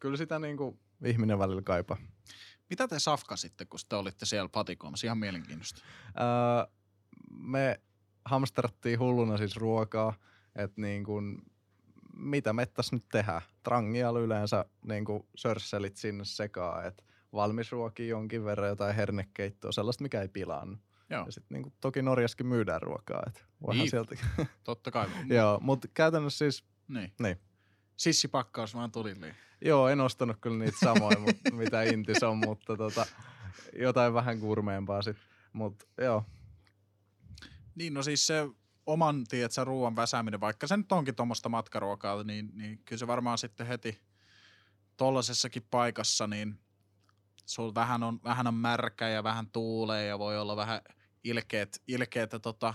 [0.00, 1.96] kyllä sitä niin kuin ihminen välillä kaipaa.
[2.70, 5.06] Mitä te safkasitte, kun te olitte siellä patikoimassa?
[5.06, 5.82] Ihan mielenkiintoista.
[6.06, 6.74] Öö,
[7.30, 7.80] me
[8.24, 10.14] hamsterattiin hulluna siis ruokaa,
[10.56, 11.42] että niin kuin,
[12.16, 13.42] mitä mettäs nyt tehdään.
[13.62, 20.02] Trangia yleensä niin kuin sörsselit sinne sekaan, että valmis ruokia jonkin verran, jotain hernekeittoa, sellaista
[20.02, 20.80] mikä ei pilaannut.
[21.10, 21.26] Joo.
[21.26, 23.40] Ja sitten niin toki Norjaskin myydään ruokaa, että
[23.72, 24.16] niin, sieltä.
[24.64, 25.08] Totta kai.
[25.28, 27.12] Joo, mutta käytännössä siis Niin.
[27.18, 27.36] Niin.
[27.96, 29.34] Sissipakkaus vaan tuli niin.
[29.60, 33.06] Joo, en ostanut kyllä niitä samoja, mut, mitä Intis on, mutta tota,
[33.78, 35.24] jotain vähän kurmeempaa sitten.
[35.52, 36.24] Mutta joo,
[37.74, 38.48] Niin, no siis se
[38.86, 43.38] oman, tiedätkö, ruoan väsääminen, vaikka se nyt onkin tuommoista matkaruokaa, niin, niin kyllä se varmaan
[43.38, 44.00] sitten heti
[44.96, 46.58] tollasessakin paikassa, niin
[47.46, 50.80] sul vähän on, vähän on märkä ja vähän tuulee ja voi olla vähän
[51.24, 52.74] ilkeet, ilkeetä tota,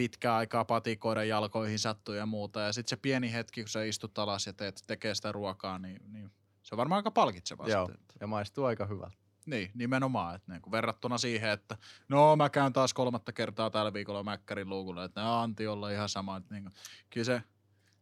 [0.00, 2.60] pitkää aikaa patikoida jalkoihin sattuu ja muuta.
[2.60, 6.12] Ja sitten se pieni hetki, kun sä istut alas ja teet, tekee sitä ruokaa, niin,
[6.12, 6.30] niin
[6.62, 7.86] se on varmaan aika palkitsevaa joo.
[7.86, 8.16] sitten.
[8.20, 9.16] ja maistuu aika hyvältä.
[9.46, 10.34] Niin, nimenomaan.
[10.34, 11.76] Että niin, verrattuna siihen, että
[12.08, 16.08] no mä käyn taas kolmatta kertaa tällä viikolla Mäkkärin luukulla, että no, Antti olla ihan
[16.08, 16.36] sama.
[16.36, 16.70] Että niin,
[17.10, 17.42] kyllä se,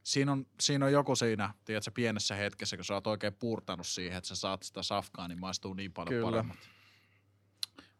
[0.02, 4.18] siinä on, siinä on joku siinä, tiedätkö, pienessä hetkessä, kun sä oot oikein puurtanut siihen,
[4.18, 6.30] että sä saat sitä safkaa, niin maistuu niin paljon Kyllä.
[6.30, 6.56] paremmat.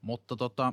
[0.01, 0.73] Mutta tota,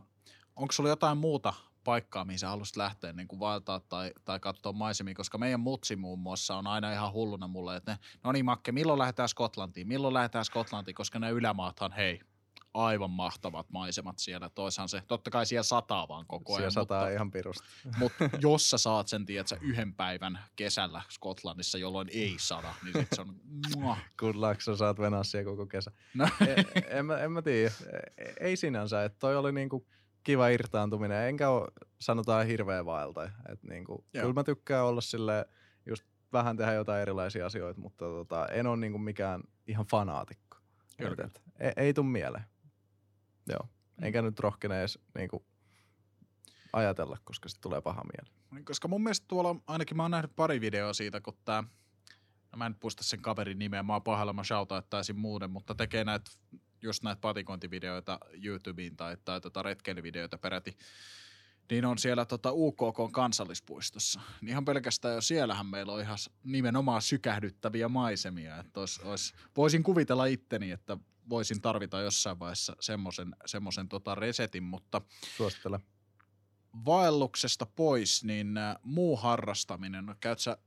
[0.56, 1.54] onko sulla jotain muuta
[1.86, 5.96] paikkaa, mihin sä haluaisit lähteä niin kuin vaeltaa tai, tai katsoa maisemia, koska meidän mutsi
[5.96, 9.88] muun muassa on aina ihan hulluna mulle, että ne, no niin Makke, milloin lähdetään Skotlantiin,
[9.88, 12.20] milloin lähdetään Skotlantiin, koska ne ylämaathan, hei,
[12.74, 14.50] aivan mahtavat maisemat siellä.
[14.50, 17.68] Toisaan se, totta kai siellä sataa vaan koko ajan, Siellä sataa mutta, ihan pirusti.
[18.00, 23.08] mutta jos sä saat sen, tiedätkö, yhden päivän kesällä Skotlannissa, jolloin ei sada, niin sit
[23.16, 23.36] se on
[23.78, 24.00] muah.
[24.18, 25.92] Good luck, sä saat venassia koko kesä.
[26.14, 27.72] No, E- en, mä, en mä tiedä.
[28.18, 29.88] E- Ei sinänsä, että toi oli niinku
[30.26, 33.32] kiva irtaantuminen, enkä ole, sanotaan hirveä vaeltaja.
[33.50, 35.46] Et niinku, kyllä mä tykkään olla sille
[35.86, 36.04] just
[36.34, 40.58] vähän tehdä jotain erilaisia asioita, mutta tota, en ole niinku mikään ihan fanaatikko.
[40.98, 42.44] Kyllä, Et, et, ei, ei tuu mieleen.
[43.50, 43.70] Joo.
[43.98, 44.04] Mm.
[44.04, 45.46] Enkä nyt rohkene edes niinku
[46.74, 48.36] ajatella, koska sitten tulee paha mieli.
[48.52, 51.64] Niin, Koska mun mielestä tuolla, ainakin mä oon nähnyt pari videoa siitä, kun tää,
[52.52, 56.04] no mä en muista sen kaverin nimeä, mä oon pahalla, mä shoutauttaisin muuten, mutta tekee
[56.04, 56.32] näitä,
[56.82, 60.78] just näitä patikointivideoita YouTubeen tai, tai tota retkeilyvideoita peräti,
[61.72, 64.22] niin on siellä tota UKK kansallispuistossa.
[64.42, 68.60] Niin ihan pelkästään jo siellähän meillä on ihan nimenomaan sykähdyttäviä maisemia.
[68.60, 70.98] Että ois, ois, voisin kuvitella itteni, että
[71.30, 75.02] voisin tarvita jossain vaiheessa semmoisen semmosen tota resetin, mutta
[75.38, 75.80] Suosittelen.
[76.86, 80.58] vaelluksesta pois, niin äh, muu harrastaminen, no, käyt sä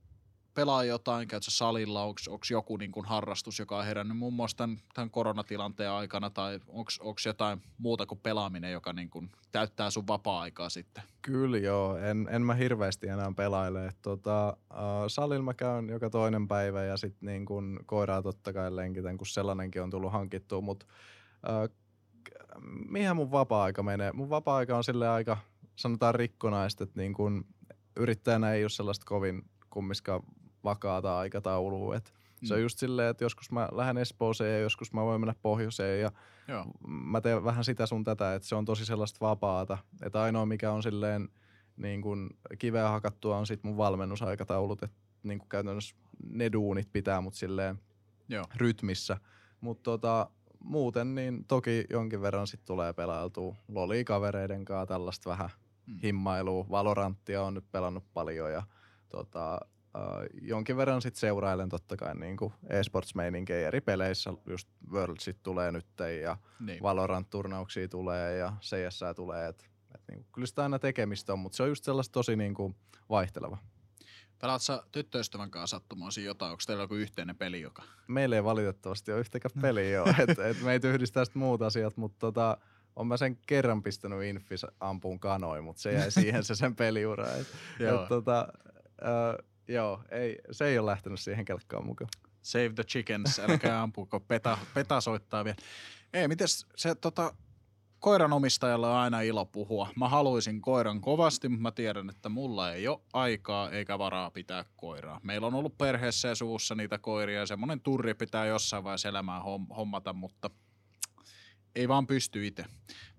[0.59, 4.57] pelaa jotain, käyt sä salilla, onko joku niin kuin harrastus, joka on herännyt muun muassa
[4.57, 10.07] tämän, tämän koronatilanteen aikana, tai onko jotain muuta kuin pelaaminen, joka niin kuin täyttää sun
[10.07, 11.03] vapaa-aikaa sitten?
[11.23, 13.93] Kyllä joo, en, en mä hirveästi enää pelaile.
[14.03, 14.79] Tota, äh,
[15.09, 19.27] salilla mä käyn joka toinen päivä ja sitten niin kun koiraa totta kai lenkitän, kun
[19.27, 20.87] sellainenkin on tullut hankittua, mutta
[21.49, 21.77] äh,
[22.89, 24.13] mihin mun vapaa-aika menee?
[24.13, 25.37] Mun vapaa-aika on sille aika,
[25.77, 27.45] sanotaan rikkonaista, että niin kun
[27.97, 30.23] yrittäjänä ei ole sellaista kovin kummiskaan
[30.65, 31.97] vakaata aikataulua.
[31.97, 32.13] Et
[32.45, 32.63] Se on Mm.
[32.63, 36.11] just silleen, että joskus mä lähden Espooseen ja joskus mä voin mennä pohjoiseen ja
[36.49, 36.65] Joo.
[36.87, 39.79] mä teen vähän sitä sun tätä, että se on tosi sellaista vapaata.
[40.03, 41.29] Että ainoa mikä on silleen
[41.77, 45.97] niin kun kiveä hakattua on sit mun valmennusaikataulut, että niin kun käytännössä
[46.31, 47.79] ne duunit pitää mut silleen
[48.29, 48.45] Joo.
[48.57, 49.17] rytmissä.
[49.61, 50.31] Mutta tota,
[50.61, 55.51] muuten niin toki jonkin verran sit tulee pelailtua loli kavereiden kanssa tällaista vähän
[55.87, 55.99] Mm.
[56.03, 56.67] himmailua.
[56.71, 58.63] Valoranttia on nyt pelannut paljon ja
[59.09, 59.61] tota,
[59.97, 60.03] äh,
[60.43, 64.32] jonkin verran sit seurailen totta kai niinku e-sports-meininkejä eri peleissä.
[64.47, 65.86] Just Worldsit tulee nyt
[66.22, 66.82] ja Niin.
[66.82, 69.49] Valorant-turnauksia tulee ja CS tulee.
[69.49, 72.74] Et, et niinku, kyllä sitä aina tekemistä on, mutta se on just sellaista tosi niinku
[73.09, 73.59] vaihteleva.
[74.41, 77.82] Pelaat sä tyttöystävän kanssa sattumoisin jotain, onko teillä joku yhteinen peli, joka...
[78.09, 82.18] Meillä ei valitettavasti ole yhtäkään peliä jo, että et meitä yhdistää sitten muut asiat, mutta
[82.18, 82.59] tota,
[82.97, 87.32] on mä sen kerran pistänyt infis ampuun kanoi, mutta se jäi siihen se sen peliura.
[87.32, 87.47] Et,
[87.78, 88.03] Joo.
[88.03, 88.49] et, tota,
[89.03, 92.11] äh, joo, ei, se ei ole lähtenyt siihen kelkkaan mukaan.
[92.43, 95.57] Save the chickens, älkää ampuko, peta, peta soittaa vielä.
[96.12, 97.35] Ei, mites se tota,
[97.99, 99.89] koiran omistajalla on aina ilo puhua.
[99.97, 104.64] Mä haluaisin koiran kovasti, mutta mä tiedän, että mulla ei ole aikaa eikä varaa pitää
[104.77, 105.21] koiraa.
[105.23, 109.41] Meillä on ollut perheessä ja suvussa niitä koiria ja semmoinen turri pitää jossain vaiheessa elämää
[109.41, 110.51] hom- hommata, mutta
[111.75, 112.64] ei vaan pysty itse.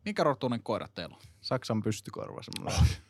[0.05, 1.21] Minkä rotuinen koira teillä on?
[1.41, 2.89] Saksan pystykorva semmoinen.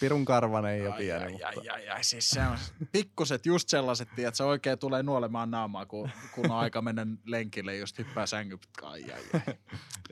[0.00, 2.58] Pirun karvanen ja pieni, ai, mutta ai, ai, ai, siis se on
[2.92, 7.76] pikkuset just sellaiset, että se oikein tulee nuolemaan naamaa, kun, kun on aika mennä lenkille,
[7.76, 8.58] just hyppää sängy.
[8.82, 9.54] Ai, ai, ai.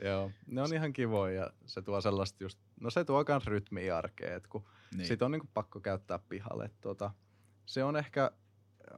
[0.09, 3.97] joo, ne on ihan kivoja ja se tuo sellaista just, no se tuo kans rytmiä
[3.97, 5.07] arkeen, että kun Niin.
[5.07, 6.71] Sitten on niinku pakko käyttää pihalle.
[6.81, 7.11] Tota,
[7.65, 8.31] se on ehkä,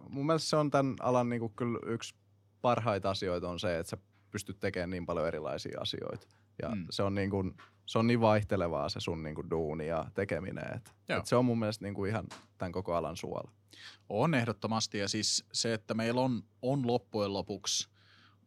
[0.09, 2.15] mun mielestä se on tämän alan niinku kyllä yksi
[2.61, 3.97] parhaita asioita on se, että sä
[4.31, 6.27] pystyt tekemään niin paljon erilaisia asioita.
[6.61, 6.85] Ja Mm.
[6.89, 7.43] se, on niinku,
[7.87, 10.75] se on niin vaihtelevaa se sun niinku duuni ja tekeminen.
[10.75, 12.27] Et, et se on mun mielestä niinku ihan
[12.57, 13.51] tämän koko alan suola.
[14.09, 17.89] On ehdottomasti ja siis se, että meillä on, on loppujen lopuksi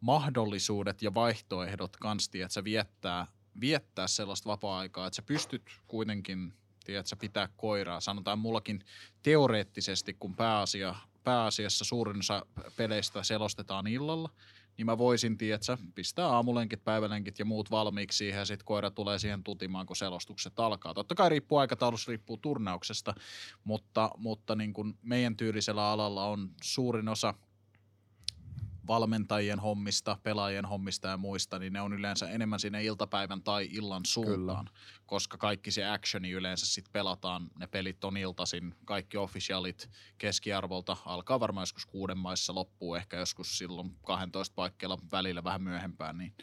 [0.01, 3.27] mahdollisuudet ja vaihtoehdot kanssa, että sä viettää,
[3.61, 6.53] viettää sellaista vapaa-aikaa, että sä pystyt kuitenkin
[6.85, 8.01] tiedätkö, pitää koiraa.
[8.01, 8.85] Sanotaan mullakin
[9.23, 14.31] teoreettisesti, kun pääasia pääasiassa suurin osa peleistä selostetaan illalla,
[14.81, 19.19] niin mä voisin, tiedätkö, pistää aamulenkit, päivälenkit ja muut valmiiksi siihen ja sitten koira tulee
[19.19, 20.95] siihen tutimaan, kun selostukset alkaa.
[20.95, 23.15] Totta kai riippuu aikataulussa, riippuu turnauksesta,
[23.65, 27.35] mutta, mutta niin kuin meidän tyylisellä alalla on suurin osa–
[28.87, 34.03] valmentajien hommista, pelaajien hommista ja muista, niin ne on yleensä enemmän sinne iltapäivän tai illan
[34.07, 34.81] suuntaan, Kyllä.
[35.07, 41.41] koska kaikki se actioni yleensä sitten pelataan, ne pelit on iltaisin, kaikki officialit keskiarvolta alkaa
[41.41, 46.35] varmaan joskus kuuden maissa, loppuu ehkä joskus silloin 12 paikkeilla välillä vähän myöhempään, niin,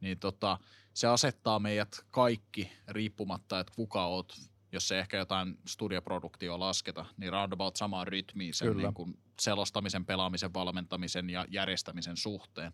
[0.00, 0.58] niin tota,
[0.94, 4.34] se asettaa meidät kaikki riippumatta, että kuka oot
[4.74, 10.54] jos se ehkä jotain studioproduktioa lasketa, niin roundabout samaan rytmiin sen niin kuin selostamisen, pelaamisen,
[10.54, 12.72] valmentamisen ja järjestämisen suhteen.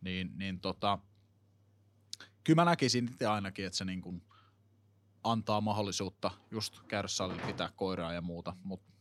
[0.00, 0.98] Niin, niin tota,
[2.44, 4.22] kyllä mä näkisin itse ainakin, että se niin kuin
[5.24, 8.92] antaa mahdollisuutta just käydä salilla pitää koiraa ja muuta, mutta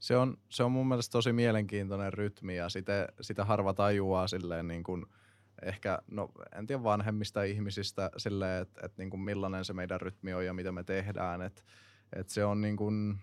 [0.00, 4.68] se on, se on mun mielestä tosi mielenkiintoinen rytmi ja sitä, sitä harva tajuaa silleen
[4.68, 5.06] niin kuin
[5.62, 10.34] ehkä, no en tiedä vanhemmista ihmisistä silleen, että, että niin kuin millainen se meidän rytmi
[10.34, 11.62] on ja mitä me tehdään, että,
[12.16, 13.18] että se on niin kuin,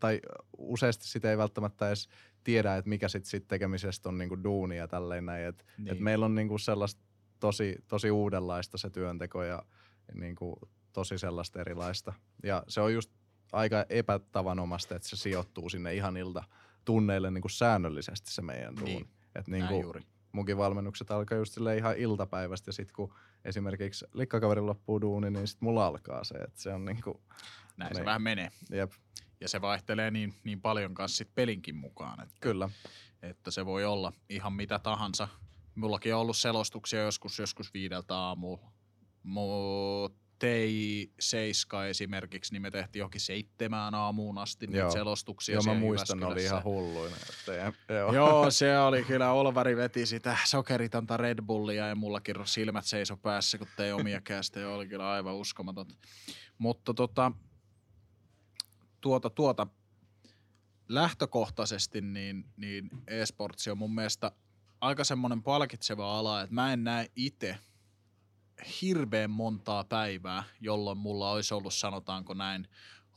[0.00, 0.20] tai
[0.58, 2.08] useasti sitä ei välttämättä edes
[2.44, 5.46] tiedä, että mikä sitten sit tekemisestä on niinku duuni ja tälleen näin.
[5.46, 5.92] Et, niin.
[5.92, 7.02] et meillä on niinku sellaista
[7.40, 9.62] tosi, tosi uudenlaista se työnteko ja
[10.14, 10.58] niinku
[10.92, 12.12] tosi sellaista erilaista.
[12.42, 13.10] Ja se on just
[13.52, 16.44] aika epätavanomasta, että se sijoittuu sinne ihan ilta
[16.84, 18.94] tunneille niinku säännöllisesti se meidän duuni.
[18.94, 19.08] Niin.
[19.34, 20.00] Et niinku, juuri.
[20.32, 23.14] Munkin valmennukset alkaa just sille ihan iltapäivästä ja sitten kun
[23.44, 27.22] esimerkiksi likkakaverin loppuu duuni, niin sitten mulla alkaa se, että se on niinku
[27.76, 27.96] näin niin.
[27.96, 28.50] se vähän menee.
[28.70, 28.92] Jep.
[29.40, 32.22] Ja se vaihtelee niin, niin paljon kanssa sit pelinkin mukaan.
[32.22, 32.68] Että, Kyllä.
[33.22, 35.28] Että se voi olla ihan mitä tahansa.
[35.74, 38.72] Mullakin on ollut selostuksia joskus, joskus viideltä aamulla.
[39.22, 45.54] Mutta Tei Seiska esimerkiksi, niin me tehtiin johonkin seitsemään aamuun asti niitä selostuksia.
[45.54, 47.16] Joo, mä muistan, ne oli ihan hulluina.
[47.16, 48.14] Että, joo.
[48.14, 53.58] joo, se oli kyllä, Olvari veti sitä sokeritonta Red Bullia ja mullakin silmät seiso päässä,
[53.58, 55.94] kun tei omia kästä, oli kyllä aivan uskomatonta.
[56.58, 57.32] Mutta tota,
[59.02, 59.66] tuota, tuota
[60.88, 64.32] lähtökohtaisesti niin, niin e-sportsi on mun mielestä
[64.80, 67.58] aika semmoinen palkitseva ala, että mä en näe itse
[68.82, 72.68] hirveän montaa päivää, jolloin mulla olisi ollut sanotaanko näin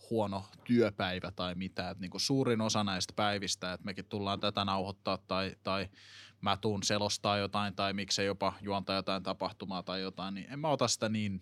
[0.09, 1.89] huono työpäivä tai mitä.
[1.89, 5.89] Että niin suurin osa näistä päivistä, että mekin tullaan tätä nauhoittaa tai, tai
[6.41, 10.69] mä tuun selostaa jotain tai miksei jopa juontaa jotain tapahtumaa tai jotain, niin en mä
[10.69, 11.41] ota sitä niin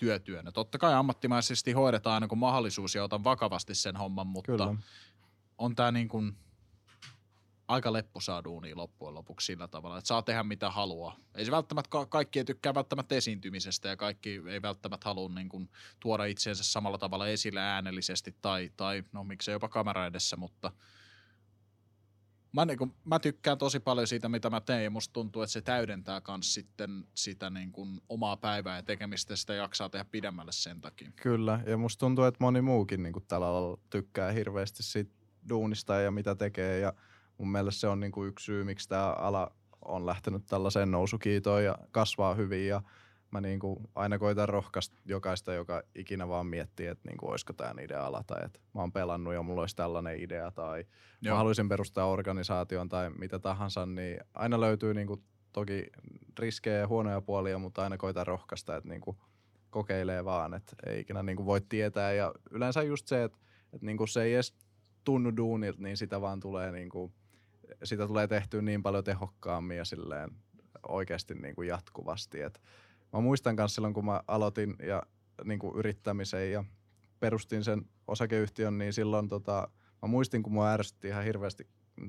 [0.00, 0.52] työtyönä.
[0.52, 4.74] Totta kai ammattimaisesti hoidetaan aina kun mahdollisuus ja otan vakavasti sen homman, mutta Kyllä.
[5.58, 6.36] on tämä niin kuin
[7.68, 11.16] aika lepposaa duunia loppujen lopuksi sillä tavalla, että saa tehdä mitä haluaa.
[11.34, 15.70] Ei se välttämättä, kaikki ei tykkää välttämättä esiintymisestä ja kaikki ei välttämättä halua niin kuin
[16.00, 20.72] tuoda itseensä samalla tavalla esille äänellisesti tai, tai no miksei jopa kamera edessä, mutta–
[22.52, 25.52] mä, niin kuin, mä tykkään tosi paljon siitä, mitä mä teen ja musta tuntuu, että
[25.52, 30.52] se täydentää myös sitten sitä niin kuin omaa päivää ja tekemistä sitä jaksaa tehdä pidemmälle
[30.52, 31.10] sen takia.
[31.22, 35.12] Kyllä, ja musta tuntuu, että moni muukin niin tällä alalla tykkää hirveästi siitä
[35.48, 36.92] duunista ja mitä tekee ja
[37.38, 39.52] mun mielestä se on niin yksi syy, miksi tämä ala
[39.84, 42.82] on lähtenyt tällaiseen nousukiitoon ja kasvaa hyvin ja
[43.30, 47.52] mä niin kuin aina koitan rohkaista jokaista, joka ikinä vaan miettii, että niin kuin, olisiko
[47.52, 50.84] tämä niiden ala tai että mä oon pelannut ja mulla olisi tällainen idea tai
[51.22, 51.32] Joo.
[51.32, 55.22] mä haluaisin perustaa organisaation tai mitä tahansa, niin aina löytyy niin kuin,
[55.52, 55.86] toki
[56.38, 59.16] riskejä ja huonoja puolia, mutta aina koitan rohkaista, että niin kuin,
[59.70, 63.38] kokeilee vaan, että ei ikinä niin kuin, voi tietää ja yleensä just se, että,
[63.72, 64.54] että niin kuin, se ei edes
[65.04, 67.12] tunnu duunilta, niin sitä vaan tulee niin kuin,
[67.84, 70.30] sitä tulee tehtyä niin paljon tehokkaammin ja silleen
[70.88, 72.60] oikeasti niin kuin jatkuvasti, että
[73.12, 75.02] mä muistan myös silloin, kun mä aloitin ja
[75.44, 76.64] niin kuin yrittämisen ja
[77.20, 79.68] perustin sen osakeyhtiön, niin silloin tota,
[80.02, 81.66] mä muistin, kun mua ärsytti ihan hirveästi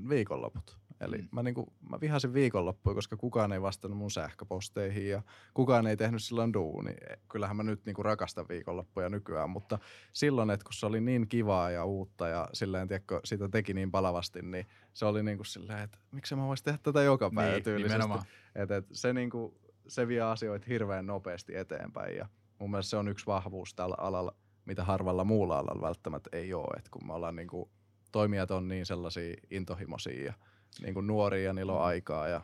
[0.09, 0.81] viikonloput.
[1.01, 1.27] Eli mm.
[1.31, 5.21] mä, niin kuin, mä vihasin viikonloppuja, koska kukaan ei vastannut mun sähköposteihin ja
[5.53, 6.95] kukaan ei tehnyt silloin duuni.
[7.29, 9.79] Kyllähän mä nyt niin kuin rakastan viikonloppuja nykyään, mutta
[10.13, 13.91] silloin, että kun se oli niin kivaa ja uutta ja silleen, tiedätkö, sitä teki niin
[13.91, 17.53] palavasti, niin se oli niin kuin silleen, että miksi mä voisin tehdä tätä joka päivä
[17.53, 18.13] niin, tyylisesti.
[18.55, 19.53] Et, et se niin kuin,
[19.91, 22.27] se vie asioita hirveän nopeasti eteenpäin ja
[22.59, 24.35] mun mielestä se on yksi vahvuus tällä alalla,
[24.65, 27.69] mitä harvalla muulla alalla välttämättä ei ole, että kun me ollaan niin kuin,
[28.11, 30.33] toimijat on niin sellaisia intohimoisia ja
[30.81, 32.41] niin kuin nuoria ja niillä on aikaa ja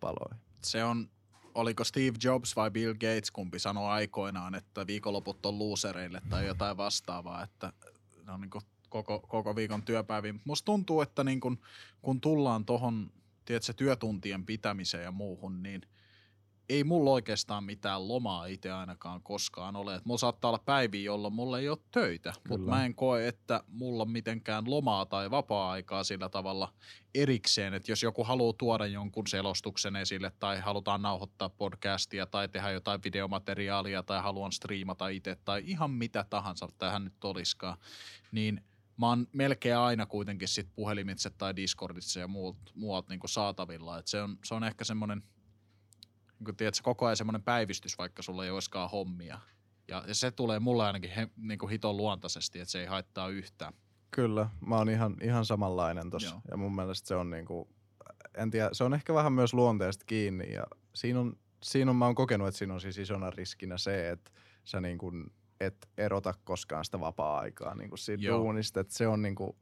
[0.00, 0.34] paloja.
[0.64, 1.08] Se on,
[1.54, 6.76] oliko Steve Jobs vai Bill Gates, kumpi sanoi aikoinaan, että viikonloput on luusereille tai jotain
[6.76, 7.72] vastaavaa, että
[8.26, 10.40] ne on niin kuin koko, koko viikon työpäiviin.
[10.44, 11.58] Musta tuntuu, että niin kun,
[12.02, 13.10] kun tullaan tuohon
[13.76, 15.82] työtuntien pitämiseen ja muuhun, niin–
[16.70, 19.94] ei mulla oikeastaan mitään lomaa itse ainakaan koskaan ole.
[19.94, 23.64] Et mulla saattaa olla päiviä, jolloin mulla ei ole töitä, mutta mä en koe, että
[23.68, 26.72] mulla on mitenkään lomaa tai vapaa-aikaa sillä tavalla
[27.14, 32.70] erikseen, että jos joku haluaa tuoda jonkun selostuksen esille tai halutaan nauhoittaa podcastia tai tehdä
[32.70, 37.78] jotain videomateriaalia tai haluan striimata itse tai ihan mitä tahansa tähän nyt olisikaan,
[38.32, 38.64] niin
[38.96, 43.98] mä oon melkein aina kuitenkin sit puhelimitse tai Discordissa ja muut, muualta niin saatavilla.
[43.98, 45.22] Et se, on, se on ehkä semmoinen–
[46.40, 49.38] niin kuin, tiedätkö, koko ajan semmoinen päivystys, vaikka sulla ei olisikaan hommia.
[49.88, 53.72] Ja, se tulee mulle ainakin he, niin kuin hiton luontaisesti, että se ei haittaa yhtään.
[54.10, 56.40] Kyllä, mä oon ihan, ihan samanlainen tossa.
[56.50, 57.68] Ja mun mielestä se on niinku,
[58.34, 60.52] en tiedä, se on ehkä vähän myös luonteesta kiinni.
[60.52, 60.64] Ja
[60.94, 64.30] siinä on, siinä on, mä oon kokenut, että siinä on siis isona riskinä se, että
[64.64, 65.12] sä niinku
[65.60, 68.38] et erota koskaan sitä vapaa-aikaa niinku siitä Joo.
[68.38, 68.80] duunista.
[68.80, 69.58] Että se on niinku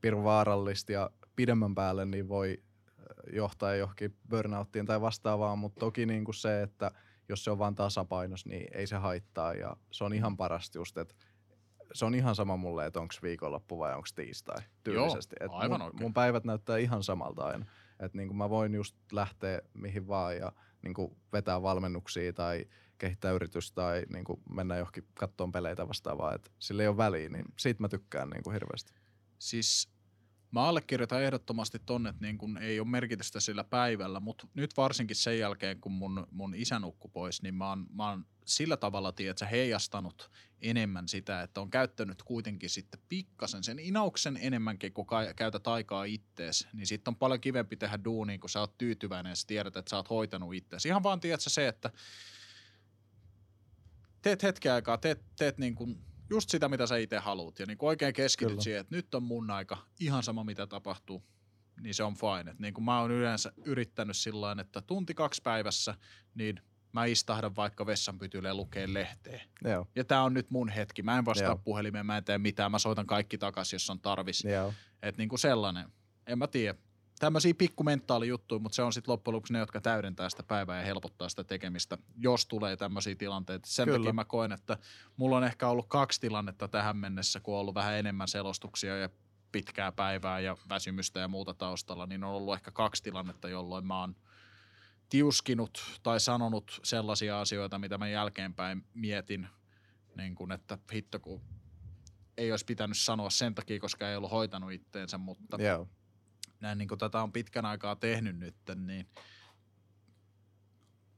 [0.00, 2.62] pirun vaarallista ja pidemmän päälle niin voi
[3.32, 6.90] johtaa johonkin burnouttiin tai vastaavaan, mutta toki niin kuin se, että
[7.28, 10.98] jos se on vain tasapainos, niin ei se haittaa ja se on ihan parasta just,
[10.98, 11.14] että
[11.94, 15.36] se on ihan sama mulle, että onko viikonloppu vai onko tiistai tyylisesti.
[15.40, 16.02] Joo, aivan mun, oikein.
[16.02, 17.66] mun päivät näyttää ihan samalta aina.
[18.00, 20.52] Että niin mä voin just lähteä mihin vaan ja
[20.82, 22.66] niin vetää valmennuksia tai
[22.98, 26.34] kehittää yritystä tai niin mennä johonkin kattoon peleitä vastaavaa.
[26.34, 28.92] Että sillä ei ole väliä, niin siitä mä tykkään niin hirveästi.
[29.38, 29.91] Siis
[30.52, 35.16] Mä allekirjoitan ehdottomasti tonne, että niin kun ei ole merkitystä sillä päivällä, mutta nyt varsinkin
[35.16, 39.12] sen jälkeen, kun mun, mun isä nukkui pois, niin mä oon, mä oon sillä tavalla,
[39.12, 40.30] tiedätkö, heijastanut
[40.60, 46.68] enemmän sitä, että on käyttänyt kuitenkin sitten pikkasen sen inauksen enemmänkin, kun käytät aikaa ittees,
[46.72, 49.90] niin sitten on paljon kivempi tehdä duunia, kun sä oot tyytyväinen ja sä tiedät, että
[49.90, 50.86] sä oot hoitanut ittees.
[50.86, 51.90] Ihan vaan tiedätkö se, että
[54.22, 57.58] teet hetken aikaa, teet, teet niin kuin just sitä, mitä sä itse haluat.
[57.58, 58.62] Ja niin kuin oikein keskityt Kyllä.
[58.62, 61.22] siihen, että nyt on mun aika, ihan sama mitä tapahtuu,
[61.80, 62.50] niin se on fine.
[62.50, 65.94] Et niin kuin mä oon yleensä yrittänyt sillä että tunti kaksi päivässä,
[66.34, 66.60] niin
[66.92, 69.42] mä istahdan vaikka vessanpytylle ja lukee lehteä.
[69.64, 69.86] Joo.
[69.94, 71.02] Ja tää on nyt mun hetki.
[71.02, 71.60] Mä en vastaa Joo.
[71.64, 72.70] puhelimeen, mä en tee mitään.
[72.70, 74.44] Mä soitan kaikki takaisin, jos on tarvis.
[75.02, 75.88] Että niin kuin sellainen.
[76.26, 76.78] En mä tiedä
[77.22, 81.28] tämmöisiä pikkumentaalijuttuja, mutta se on sitten loppujen lopuksi ne, jotka täydentää sitä päivää ja helpottaa
[81.28, 83.68] sitä tekemistä, jos tulee tämmöisiä tilanteita.
[83.68, 83.98] Sen Kyllä.
[83.98, 84.78] takia mä koen, että
[85.16, 89.08] mulla on ehkä ollut kaksi tilannetta tähän mennessä, kun on ollut vähän enemmän selostuksia ja
[89.52, 94.00] pitkää päivää ja väsymystä ja muuta taustalla, niin on ollut ehkä kaksi tilannetta, jolloin mä
[94.00, 94.16] oon
[95.08, 99.48] tiuskinut tai sanonut sellaisia asioita, mitä mä jälkeenpäin mietin,
[100.16, 101.40] niin kun, että hitto kun
[102.36, 105.86] ei olisi pitänyt sanoa sen takia, koska ei ollut hoitanut itteensä, mutta yeah
[106.62, 109.06] näin niin kuin tätä on pitkän aikaa tehnyt nyt, niin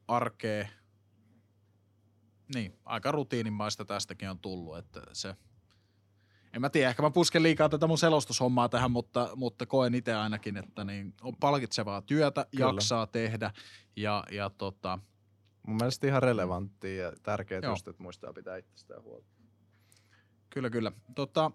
[0.09, 0.70] arkee,
[2.55, 5.36] niin aika rutiinimaista tästäkin on tullut, että se,
[6.53, 10.14] en mä tiedä, ehkä mä pusken liikaa tätä mun selostushommaa tähän, mutta, mutta koen itse
[10.14, 12.66] ainakin, että niin on palkitsevaa työtä, Kyllä.
[12.66, 13.51] jaksaa tehdä
[13.97, 14.99] ja, ja tota,
[15.66, 19.26] Mun mielestä ihan relevanttia ja tärkeää just, että muistaa pitää itsestään huolta.
[20.51, 20.92] Kyllä, kyllä.
[21.14, 21.51] Tota,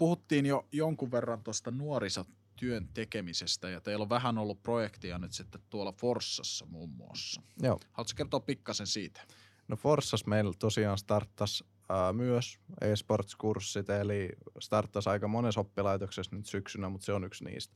[0.00, 5.60] puhuttiin jo jonkun verran tuosta nuorisotyön tekemisestä ja teillä on vähän ollut projektia nyt sitten
[5.70, 7.42] tuolla Forssassa muun muassa.
[7.62, 7.80] Joo.
[7.92, 9.20] Haluatko kertoa pikkasen siitä?
[9.68, 11.64] No Forssassa meillä tosiaan starttas
[12.12, 14.28] myös e-sports-kurssit, eli
[14.58, 17.74] starttas aika monessa oppilaitoksessa nyt syksynä, mutta se on yksi niistä.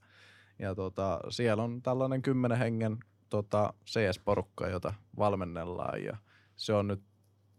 [0.58, 2.98] Ja tota, siellä on tällainen kymmenen hengen
[3.28, 6.16] tota, CS-porukka, jota valmennellaan ja
[6.56, 7.02] se on nyt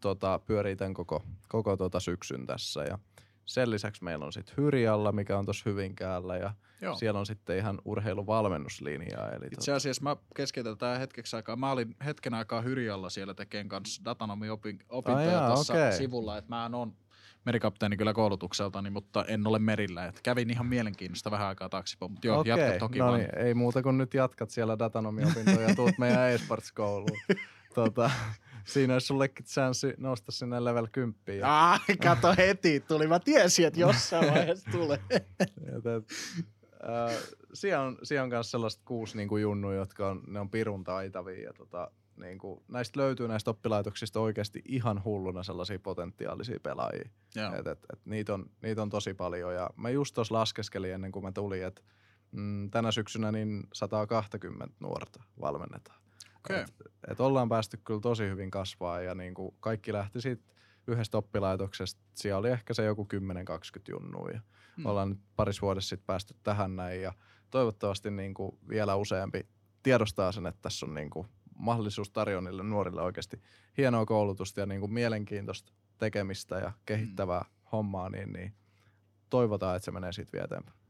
[0.01, 2.99] tota, pyörii tämän koko, koko tota syksyn tässä ja–
[3.45, 6.95] sen lisäksi meillä on sitten Hyrjalla, mikä on tuossa Hyvinkäällä ja Joo.
[6.95, 9.31] siellä on sitten ihan urheiluvalmennuslinjaa.
[9.31, 11.55] Eli Itse tota- asiassa mä keskeytän tätä hetkeksi aikaa.
[11.55, 15.91] Mä olin hetken aikaa Hyrjalla siellä tekemään kanssa datanomi-opintoja ah, tuossa okay.
[15.91, 16.93] sivulla, että mä on
[17.45, 20.05] merikapteeni kyllä koulutukseltani, mutta en ole merillä.
[20.05, 23.19] Et kävin ihan mielenkiintoista vähän aikaa taksipäin, mutta joo, jatka toki no vaan.
[23.19, 27.17] Niin, ei muuta kuin nyt jatkat siellä datanomi-opintoja ja tuut meidän e-sports-kouluun.
[27.75, 28.11] tota,
[28.65, 31.39] Siinä olisi sullekin chanssi nousta sinne level 10.
[31.39, 31.71] Ja...
[31.71, 33.07] Ah, kato heti, tuli.
[33.07, 34.99] Mä tiesin, että jossain vaiheessa tulee.
[36.83, 37.17] äh,
[37.53, 40.83] siellä on, siellä on myös sellaiset kuusi niin kuin junnu, jotka on, ne on pirun
[40.83, 41.43] taitavia.
[41.43, 47.09] Ja tota, niin kuin, näistä löytyy näistä oppilaitoksista oikeasti ihan hulluna sellaisia potentiaalisia pelaajia.
[47.59, 49.53] Et, et, et, niitä, on, niitä on tosi paljon.
[49.53, 51.81] Ja mä just tuossa laskeskelin ennen kuin mä tulin, että
[52.31, 56.04] mm, tänä syksynä niin 120 nuorta valmennetaan.
[56.49, 56.63] Okay.
[56.63, 56.73] Et,
[57.11, 60.43] et ollaan päästy kyllä tosi hyvin kasvaa ja niin kuin kaikki lähti siitä
[60.87, 62.01] yhdestä oppilaitoksesta.
[62.13, 63.17] Siellä oli ehkä se joku 10-20
[63.89, 64.41] junnua ja
[64.77, 64.85] hmm.
[64.85, 67.13] ollaan nyt paris vuodessa sitten päästy tähän näin ja
[67.51, 69.47] toivottavasti niin kuin vielä useampi
[69.83, 71.27] tiedostaa sen, että tässä on niin kuin
[71.57, 73.41] mahdollisuus tarjonnille nuorille oikeasti
[73.77, 77.69] hienoa koulutusta ja niin kuin mielenkiintoista tekemistä ja kehittävää hmm.
[77.71, 78.53] hommaa, niin, niin
[79.29, 80.84] toivotaan, että se menee siitä vielä eteenpäin.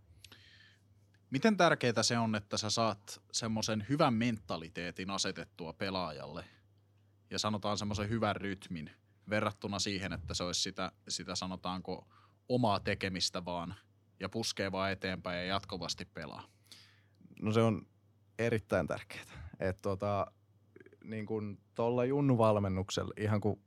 [1.30, 6.46] Miten tärkeää se on, että sä saat semmoisen hyvän mentaliteetin asetettua pelaajalle
[7.30, 8.92] ja sanotaan semmoisen hyvän rytmin
[9.30, 12.08] verrattuna siihen, että se olisi sitä, sitä sanotaanko
[12.50, 13.76] omaa tekemistä vaan
[14.20, 16.44] ja puskee vaan eteenpäin ja jatkuvasti pelaa?
[17.42, 17.88] No se on
[18.40, 19.26] erittäin tärkeää.
[19.60, 20.28] Että tota,
[21.04, 23.62] niin kuin tuolla Junnu-valmennuksella, ihan kun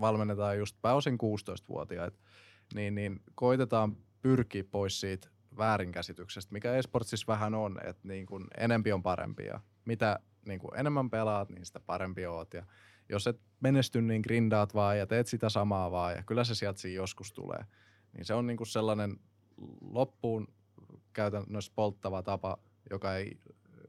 [0.00, 2.18] valmennetaan just pääosin 16-vuotiaita,
[2.74, 8.92] niin, niin koitetaan pyrkiä pois siitä väärinkäsityksestä, mikä esportsissa vähän on, että niin kuin enempi
[8.92, 12.54] on parempi ja mitä niin kuin enemmän pelaat, niin sitä parempi oot.
[12.54, 12.66] Ja
[13.08, 16.80] jos et menesty, niin grindaat vaan ja teet sitä samaa vaan ja kyllä se sieltä
[16.80, 17.64] siinä joskus tulee.
[18.12, 19.16] Niin se on niin kuin sellainen
[19.80, 20.48] loppuun
[21.12, 22.58] käytännössä polttava tapa,
[22.90, 23.38] joka ei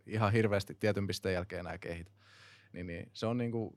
[0.08, 2.12] ihan hirveästi tietyn pisteen jälkeen enää kehitä.
[2.74, 3.76] Niin, niin se, on niin kuin,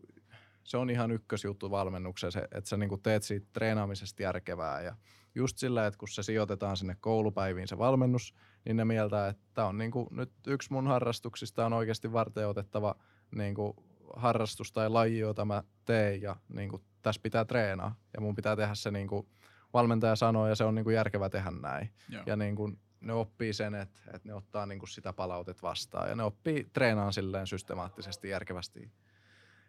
[0.65, 4.97] se on ihan ykkösjuttu valmennuksessa, että sä niin kuin teet siitä treenaamisesta järkevää ja
[5.37, 8.35] just sillä, että kun se sijoitetaan sinne koulupäiviin se valmennus,
[8.65, 12.49] niin ne mieltää, että tämä on niin kuin nyt yksi mun harrastuksista on oikeasti varten
[12.49, 12.95] otettava
[13.35, 13.73] niin kuin
[14.17, 18.57] harrastus tai laji, jota mä teen ja niin kuin tässä pitää treenaa ja mun pitää
[18.57, 19.29] tehdä se niin kuin
[19.73, 21.91] valmentaja sanoo ja se on niin kuin järkevä tehdä näin.
[22.09, 22.23] Joo.
[22.27, 26.09] Ja niin kuin ne oppii sen, että, että ne ottaa niin kuin sitä palautet vastaan
[26.09, 28.91] ja ne oppii treenaan silleen systemaattisesti järkevästi.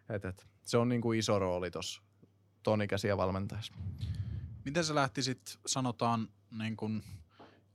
[0.08, 2.02] Et, et, se on niin kuin iso rooli tuossa
[2.62, 3.74] tonikäisiä valmentajassa.
[4.68, 7.02] Miten sä lähtisit, sanotaan, niin kun,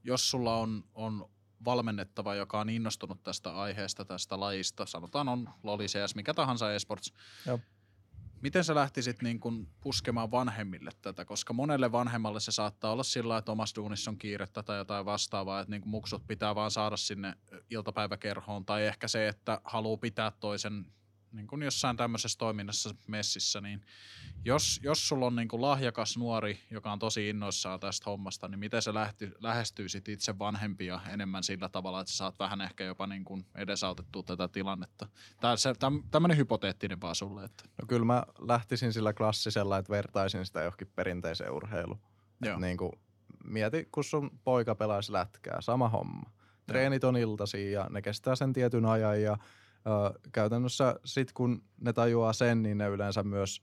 [0.03, 1.29] jos sulla on, on
[1.65, 7.13] valmennettava, joka on innostunut tästä aiheesta, tästä lajista, sanotaan on Loli CS, mikä tahansa esports.
[7.45, 7.59] Joo.
[8.41, 13.37] Miten sä lähtisit niin kun puskemaan vanhemmille tätä, koska monelle vanhemmalle se saattaa olla sillä
[13.37, 17.33] että omassa duunissa on kiirettä tai jotain vastaavaa, että niin muksut pitää vaan saada sinne
[17.69, 20.85] iltapäiväkerhoon, tai ehkä se, että haluaa pitää toisen
[21.33, 23.81] niin kuin jossain tämmöisessä toiminnassa messissä, niin
[24.45, 28.59] jos, jos sulla on niin kuin lahjakas nuori, joka on tosi innoissaan tästä hommasta, niin
[28.59, 33.07] miten sä lähty, lähestyisit itse vanhempia enemmän sillä tavalla, että sä saat vähän ehkä jopa
[33.07, 35.07] niin kuin edesautettua tätä tilannetta?
[35.41, 35.73] Tämä se,
[36.11, 37.43] tämmöinen hypoteettinen vaan sulle.
[37.43, 37.63] Että.
[37.81, 42.01] No kyllä mä lähtisin sillä klassisella, että vertaisin sitä johonkin perinteiseen urheiluun.
[42.59, 42.91] Niin kuin,
[43.43, 46.31] mieti, kun sun poika pelaisi lätkää, sama homma.
[46.67, 49.37] Treenit on iltasi ja ne kestää sen tietyn ajan ja–
[50.31, 53.61] käytännössä sit kun ne tajuaa sen, niin ne yleensä myös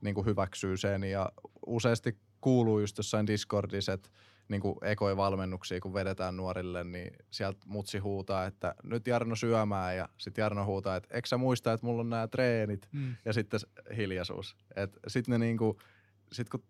[0.00, 1.32] niin kuin hyväksyy sen ja
[1.66, 4.10] useasti kuuluu just jossain Discordissa, että
[4.48, 9.96] niin kuin ekoi valmennuksia, kun vedetään nuorille, niin sieltä mutsi huutaa, että nyt Jarno syömään
[9.96, 13.14] ja sitten Jarno huutaa, että eikö sä muista, että mulla on nämä treenit mm.
[13.24, 13.60] ja sitten
[13.96, 14.56] hiljaisuus.
[15.06, 15.78] Sitten ne niinku,
[16.32, 16.62] sit kun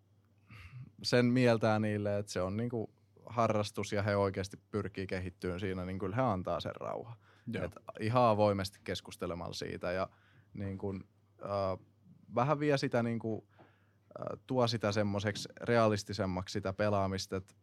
[1.03, 2.91] sen mieltää niille, että se on niinku
[3.27, 6.73] harrastus ja he oikeasti pyrkii kehittyyn siinä, niin kyllä he antaa sen
[7.55, 7.67] rauha.
[7.67, 10.09] Et ihan avoimesti keskustelemalla siitä ja
[10.55, 11.05] niin kun,
[11.43, 11.87] äh,
[12.35, 17.55] vähän vie sitä niin kun, äh, tuo sitä semmoiseksi realistisemmaksi sitä pelaamista, että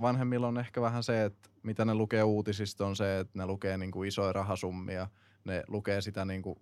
[0.00, 3.78] vanhemmilla on ehkä vähän se, että mitä ne lukee uutisista on se, että ne lukee
[3.78, 5.08] niin kuin isoja rahasummia,
[5.44, 6.58] ne lukee sitä niin kuin,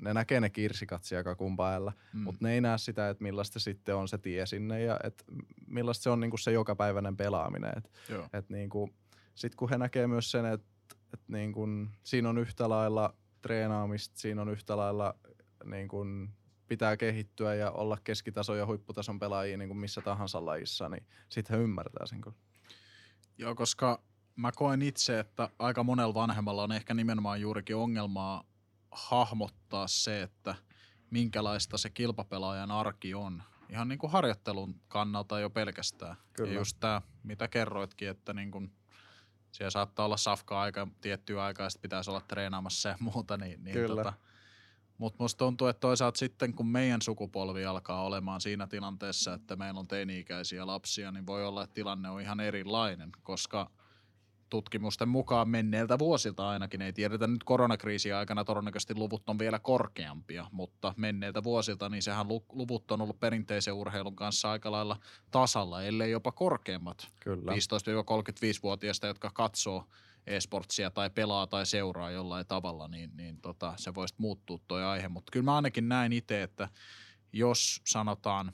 [0.00, 2.20] ne näkee ne kirsikat siellä kumpailla, mm.
[2.20, 5.24] mutta ne ei näe sitä, että millaista sitten on se tie sinne ja että
[5.66, 7.72] millaista se on niin kuin se jokapäiväinen pelaaminen.
[7.76, 7.90] Et,
[8.32, 8.94] et niin kuin,
[9.34, 10.66] sit kun he näkee myös sen, että
[11.14, 15.14] et niin kun, siinä on yhtä lailla treenaamista, siinä on yhtä lailla
[15.64, 16.32] niin kun,
[16.68, 21.56] pitää kehittyä ja olla keskitason ja huipputason pelaajia niin kuin missä tahansa lajissa, niin sitten
[21.56, 22.36] he ymmärtää sen kyllä.
[23.38, 24.02] Joo, koska
[24.36, 28.44] mä koen itse, että aika monella vanhemmalla on ehkä nimenomaan juurikin ongelmaa
[28.90, 30.54] hahmottaa se, että
[31.10, 33.42] minkälaista se kilpapelaajan arki on.
[33.70, 36.16] Ihan niin kuin harjoittelun kannalta jo pelkästään.
[36.32, 36.50] Kyllä.
[36.50, 38.72] Ja just tämä, mitä kerroitkin, että niin kuin–
[39.56, 43.36] siellä saattaa olla safka aika tiettyä aikaa sitten pitäisi olla treenaamassa ja muuta.
[43.36, 44.04] Niin, niin Kyllä.
[44.04, 44.12] Tota,
[44.98, 49.80] mutta musta tuntuu, että toisaalta sitten kun meidän sukupolvi alkaa olemaan siinä tilanteessa, että meillä
[49.80, 53.70] on teini-ikäisiä lapsia, niin voi olla, että tilanne on ihan erilainen, koska–
[54.50, 60.46] tutkimusten mukaan menneiltä vuosilta ainakin, ei tiedetä nyt koronakriisiä aikana, todennäköisesti luvut on vielä korkeampia,
[60.52, 64.96] mutta menneiltä vuosilta, niin sehän luvut on ollut perinteisen urheilun kanssa aika lailla
[65.30, 67.08] tasalla, ellei jopa korkeammat.
[67.20, 67.52] Kyllä.
[67.52, 69.84] 15-35-vuotiaista, jotka katsoo
[70.26, 75.08] e-sportsia tai pelaa tai seuraa jollain tavalla, niin, niin tota, se voisi muuttua tuo aihe,
[75.08, 76.68] mutta kyllä mä ainakin näin itse, että
[77.32, 78.52] jos sanotaan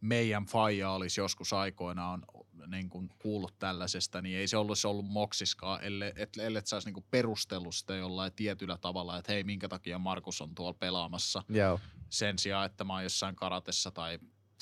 [0.00, 2.22] meidän faija olisi joskus aikoinaan
[2.66, 6.90] niin kuin kuullut tällaisesta, niin ei se ollut, se ollut moksiskaan, ellei, et, ellei saisi
[6.90, 11.80] niin perustellut sitä jollain tietyllä tavalla, että hei, minkä takia Markus on tuolla pelaamassa Joo.
[12.10, 14.18] sen sijaan, että mä oon jossain karatessa tai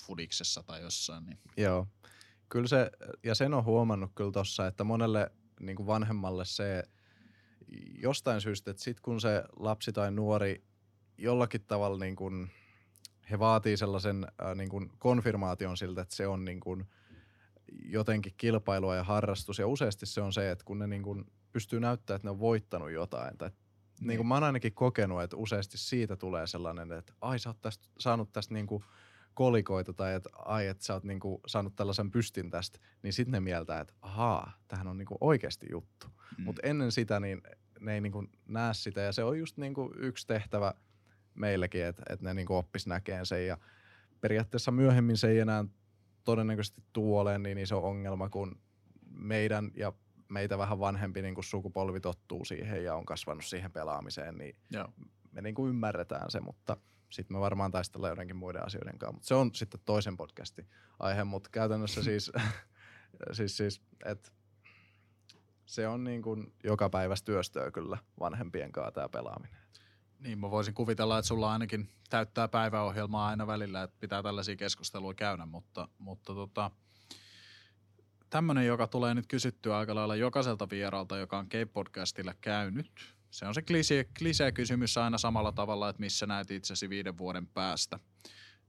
[0.07, 1.26] fudiksessa tai jossain.
[1.26, 1.38] Niin.
[1.57, 1.86] Joo,
[2.48, 2.90] kyllä se,
[3.24, 5.30] ja sen on huomannut kyllä tossa, että monelle
[5.61, 6.82] niin kuin vanhemmalle se
[7.98, 10.64] jostain syystä, että sit kun se lapsi tai nuori
[11.18, 12.51] jollakin tavalla niin kuin,
[13.30, 16.84] he vaatii sellaisen äh, niin kuin konfirmaation siltä, että se on niin kuin–
[17.84, 19.58] jotenkin kilpailua ja harrastus.
[19.58, 22.40] Ja useasti se on se, että kun ne niin kuin pystyy näyttämään, että ne on
[22.40, 23.38] voittanut jotain.
[23.38, 24.08] Tai, niin.
[24.08, 27.60] niin kuin mä oon ainakin kokenut, että useasti siitä tulee sellainen, että ai sä oot
[27.60, 28.84] tästä, saanut tästä niin kuin
[29.34, 33.32] kolikoita tai että ai, että sä oot niin kuin saanut tällaisen pystin tästä, niin sitten
[33.32, 36.06] ne mieltää, että ahaa, tähän on niin kuin oikeasti juttu.
[36.38, 36.44] Mm.
[36.44, 37.42] Mutta ennen sitä niin
[37.80, 40.74] ne ei niin kuin näe sitä ja se on just niin kuin yksi tehtävä
[41.34, 43.58] meillekin, että, että ne niin kuin oppis näkeen sen ja
[44.20, 45.64] periaatteessa myöhemmin se ei enää
[46.24, 48.60] todennäköisesti tuoleen niin iso ongelma, kun
[49.10, 49.92] meidän ja
[50.28, 54.88] meitä vähän vanhempi niin kuin sukupolvi tottuu siihen ja on kasvanut siihen pelaamiseen, niin Joo.
[55.32, 56.76] me niin kuin ymmärretään se, mutta
[57.10, 59.12] sitten me varmaan taistellaan jotenkin muiden asioiden kanssa.
[59.12, 60.68] Mutta se on sitten toisen podcastin
[60.98, 62.32] aihe, mutta käytännössä siis,
[63.32, 64.30] siis, siis että
[65.64, 69.59] se on niin kuin joka päivä työstöä kyllä vanhempien kanssa tämä pelaaminen.
[70.20, 75.14] Niin, mä voisin kuvitella, että sulla ainakin täyttää päiväohjelmaa aina välillä, että pitää tällaisia keskusteluja
[75.14, 76.70] käydä, mutta, mutta tota,
[78.30, 82.90] tämmöinen, joka tulee nyt kysyttyä aika lailla jokaiselta vieraalta, joka on Cape-podcastilla käynyt.
[83.30, 83.62] Se on se
[84.18, 88.00] klisee-kysymys aina samalla tavalla, että missä näet itsesi viiden vuoden päästä.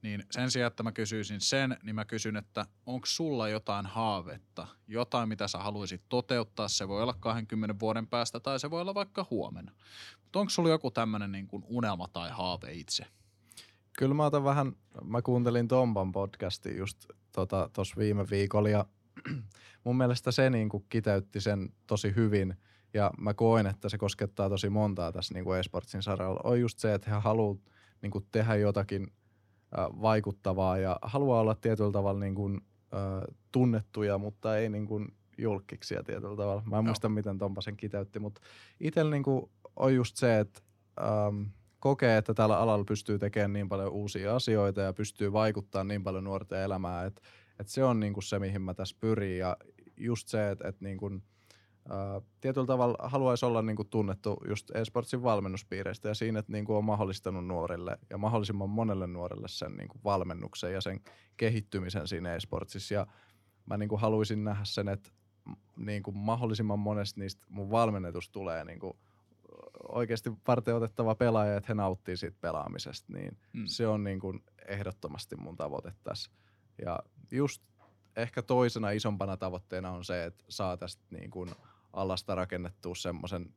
[0.01, 4.67] Niin sen sijaan, että mä kysyisin sen, niin mä kysyn, että onko sulla jotain haavetta,
[4.87, 8.93] jotain mitä sä haluaisit toteuttaa, se voi olla 20 vuoden päästä tai se voi olla
[8.93, 9.71] vaikka huomenna.
[10.23, 13.05] Mutta onko sulla joku tämmöinen niin kuin unelma tai haave itse?
[13.97, 18.85] Kyllä mä otan vähän, mä kuuntelin Tompan podcastin just tuossa tota, viime viikolla ja
[19.83, 22.55] mun mielestä se niin kuin kiteytti sen tosi hyvin
[22.93, 26.39] ja mä koen, että se koskettaa tosi montaa tässä niin kuin esportsin saralla.
[26.43, 27.55] On just se, että he haluaa
[28.01, 29.07] niin kuin tehdä jotakin
[29.77, 32.61] vaikuttavaa ja haluaa olla tietyllä tavalla niin kuin,
[32.93, 35.07] äh, tunnettuja, mutta ei niin kuin
[35.37, 36.63] julkiksia tietyllä tavalla.
[36.65, 36.89] Mä en no.
[36.89, 38.41] muista, miten Tompa sen kiteytti, mutta
[38.79, 40.61] itsellä niin kuin on just se, että
[41.01, 41.43] ähm,
[41.79, 46.23] kokee, että tällä alalla pystyy tekemään niin paljon uusia asioita ja pystyy vaikuttamaan niin paljon
[46.23, 47.21] nuorten elämään, että,
[47.59, 49.57] että se on niin kuin se, mihin mä tässä pyrin ja
[49.97, 51.23] just se, että, että niin kuin,
[51.85, 56.65] Uh, tietyllä tavalla haluaisi olla niin kuin tunnettu just esportsin valmennuspiireistä ja siinä, että niin
[56.65, 60.99] kuin on mahdollistanut nuorille ja mahdollisimman monelle nuorelle sen niin kuin valmennuksen ja sen
[61.37, 62.93] kehittymisen siinä esportsissa.
[62.93, 63.07] Ja
[63.65, 65.09] mä niin kuin haluaisin nähdä sen, että
[65.77, 68.93] niin kuin mahdollisimman monesta niistä mun valmennetus tulee niin kuin
[69.87, 73.65] oikeasti varten otettava pelaaja, että he nauttii siitä pelaamisesta, niin mm.
[73.65, 76.31] se on niin kuin ehdottomasti mun tavoite tässä.
[76.85, 76.99] Ja
[77.31, 77.61] just
[78.15, 81.49] ehkä toisena isompana tavoitteena on se, että saa tästä niin kuin
[81.93, 83.53] alasta rakennettua semmoisen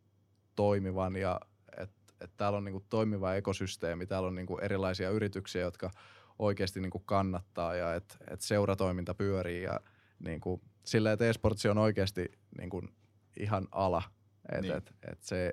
[0.57, 1.41] toimivan ja
[1.78, 5.91] että et täällä on niin kuin toimiva ekosysteemi, täällä on niin kuin erilaisia yrityksiä, jotka
[6.39, 9.80] oikeasti niin kuin kannattaa ja että et seuratoiminta pyörii ja
[10.18, 12.89] niin kuin, sillä, että esportsi on oikeasti niin kuin
[13.37, 14.03] ihan ala.
[14.49, 14.76] Että niin.
[14.76, 15.53] et, et se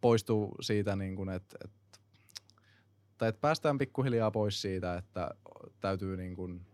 [0.00, 1.98] poistuu siitä, niin kuin, että, että,
[3.18, 5.30] tai että päästään pikkuhiljaa pois siitä, että
[5.80, 6.66] täytyy niin kuin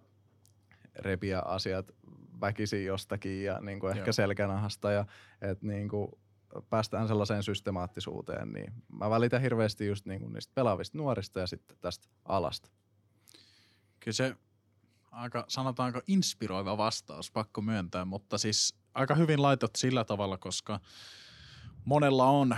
[0.99, 1.91] repiä asiat
[2.47, 5.07] väkisin jostakin ja niin kuin ehkä selkänahasta ja
[5.41, 6.09] että niin kuin
[6.71, 11.77] päästään sellaiseen systemaattisuuteen, niin mä välitän hirveästi just niin kuin niistä pelaavista nuorista ja sitten
[11.81, 12.71] tästä alasta.
[14.01, 14.37] Kyllä se
[15.11, 20.81] aika, sanotaanko inspiroiva vastaus, pakko myöntää, mutta siis aika hyvin laitot sillä tavalla, koska
[21.85, 22.57] monella on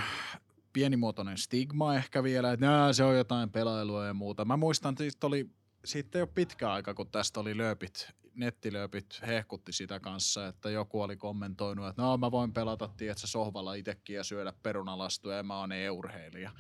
[0.73, 4.45] pienimuotoinen stigma ehkä vielä, että se on jotain pelailua ja muuta.
[4.45, 5.51] Mä muistan, että oli
[5.87, 11.17] sitten jo pitkä aika, kun tästä oli lööpit, nettilööpit hehkutti sitä kanssa, että joku oli
[11.17, 15.73] kommentoinut, että no mä voin pelata, tiedätkö, sohvalla itsekin ja syödä perunalastuja ja mä oon
[15.73, 16.51] e-urheilija.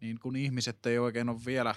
[0.00, 1.74] Niin kun ihmiset ei oikein ole vielä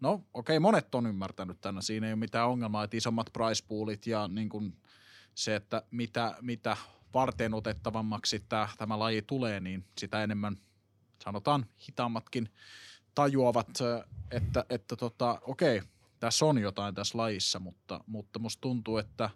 [0.00, 1.82] No okei, okay, monet on ymmärtänyt tänne.
[1.82, 4.76] Siinä ei ole mitään ongelmaa, että isommat price poolit ja niin kuin
[5.34, 6.76] se, että mitä, mitä
[7.14, 10.56] varten otettavammaksi tämä, tämä laji tulee, niin sitä enemmän
[11.24, 12.48] sanotaan hitaammatkin
[13.14, 13.68] tajuavat,
[14.30, 15.88] että, että tota, okei, okay,
[16.26, 19.30] tässä on jotain tässä lajissa, mutta, mutta musta tuntuu, että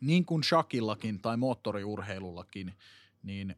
[0.00, 2.74] niin kuin shakillakin tai moottoriurheilullakin,
[3.22, 3.56] niin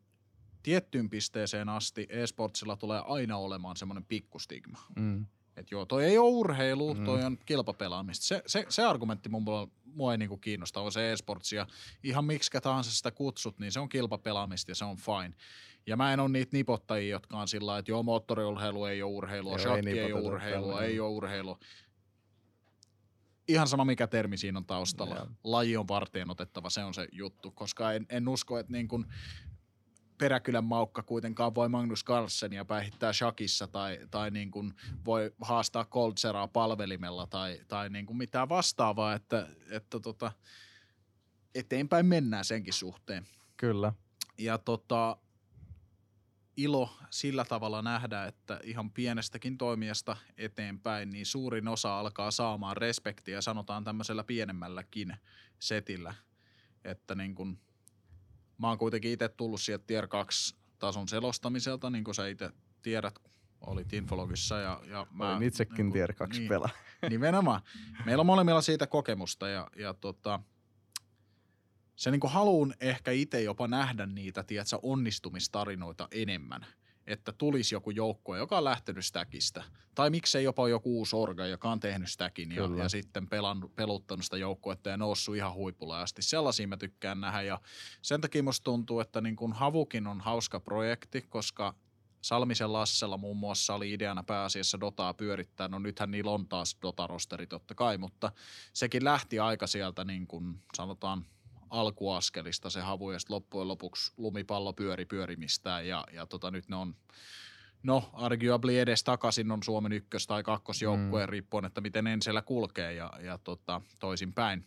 [0.63, 4.79] tiettyyn pisteeseen asti e-sportsilla tulee aina olemaan semmoinen pikkustigma.
[4.97, 5.27] Mm.
[5.57, 7.05] Että joo, toi ei ole urheilu, mm.
[7.05, 8.25] toi on kilpapelaamista.
[8.27, 9.45] Se, se, se argumentti mun
[9.85, 11.67] mua ei niinku kiinnosta, on se e-sports ja
[12.03, 15.35] ihan miksi tahansa sitä kutsut, niin se on kilpapelaamista ja se on fine.
[15.87, 19.57] Ja mä en ole niitä nipottajia, jotka on sillä että joo, moottoriurheilu ei ole urheilua,
[19.57, 21.59] joo, ei, ei ole urheilua, ei ole urheilua.
[23.51, 25.15] Ihan sama mikä termi siinä on taustalla.
[25.15, 25.29] Yeah.
[25.45, 29.07] Laji on varteen otettava, se on se juttu, koska en, en usko, että niin kun
[30.19, 34.75] Peräkylän maukka kuitenkaan voi Magnus Carlsenia päihittää shakissa tai, tai niin kuin
[35.05, 40.33] voi haastaa Coltseraa palvelimella tai, tai niin kuin mitään vastaavaa, että, että tota,
[41.55, 43.27] eteenpäin mennään senkin suhteen.
[43.57, 43.93] Kyllä.
[44.39, 45.17] Ja tota,
[46.57, 53.41] ilo sillä tavalla nähdä, että ihan pienestäkin toimijasta eteenpäin, niin suurin osa alkaa saamaan respektiä,
[53.41, 55.17] sanotaan tämmöisellä pienemmälläkin
[55.59, 56.15] setillä.
[56.85, 57.59] Että niin kun,
[58.59, 62.51] mä oon kuitenkin itse tullut sieltä Tier 2 tason selostamiselta, niin kuin sä itse
[62.83, 63.19] tiedät,
[63.61, 65.37] olit Infologissa ja, ja mä...
[65.37, 66.69] Olin itsekin niin kun, Tier 2 niin, pelaa.
[67.11, 67.61] Nimenomaan.
[68.05, 70.41] Meillä on molemmilla siitä kokemusta ja, ja tota,
[72.01, 76.67] se niin haluun ehkä itse jopa nähdä niitä, tiedätkö, onnistumistarinoita enemmän.
[77.07, 79.65] Että tulisi joku joukkue, joka on lähtenyt stäkistä.
[79.95, 84.25] Tai miksei jopa joku uusi orga, joka on tehnyt stäkin ja, ja sitten pelan, peluttanut
[84.25, 86.23] sitä joukkuetta ja noussut ihan huipulla asti.
[86.23, 87.61] Sellaisia mä tykkään nähdä ja
[88.03, 91.75] sen takia musta tuntuu, että niin kuin Havukin on hauska projekti, koska
[92.21, 95.69] Salmisen Lassella muun muassa oli ideana pääasiassa Dotaa pyörittää.
[95.69, 98.33] No nythän niillä on taas Dota-rosteri totta kai, mutta
[98.73, 101.25] sekin lähti aika sieltä niin kuin sanotaan–
[101.71, 106.95] alkuaskelista se havu ja loppujen lopuksi lumipallo pyöri pyörimistään ja, ja tota, nyt ne on
[107.83, 111.31] No, arguably edes takaisin on Suomen ykkös- tai kakkosjoukkue, mm.
[111.31, 114.67] riippuen, että miten Ensellä kulkee ja, ja tota, toisinpäin.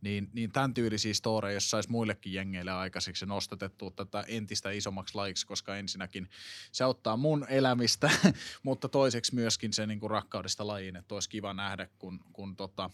[0.00, 5.46] Niin, niin tämän tyylisiä storeja, jos saisi muillekin jengeille aikaiseksi nostatettua tätä entistä isommaksi lajiksi,
[5.46, 6.28] koska ensinnäkin
[6.72, 8.10] se auttaa mun elämistä,
[8.62, 12.90] mutta toiseksi myöskin se niin kuin rakkaudesta lajiin, että olisi kiva nähdä, kun, kun tota,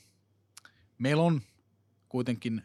[0.98, 1.40] meillä on–
[2.16, 2.62] kuitenkin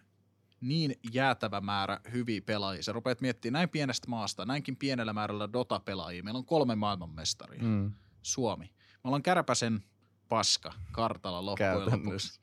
[0.61, 2.83] niin jäätävä määrä hyviä pelaajia.
[2.83, 6.23] Sä rupeat miettimään näin pienestä maasta, näinkin pienellä määrällä Dota-pelaajia.
[6.23, 7.63] Meillä on kolme maailmanmestaria.
[7.63, 7.91] Mm.
[8.21, 8.65] Suomi.
[8.65, 9.83] Me ollaan kärpäsen
[10.29, 12.39] paska kartalla loppujen lopuksi.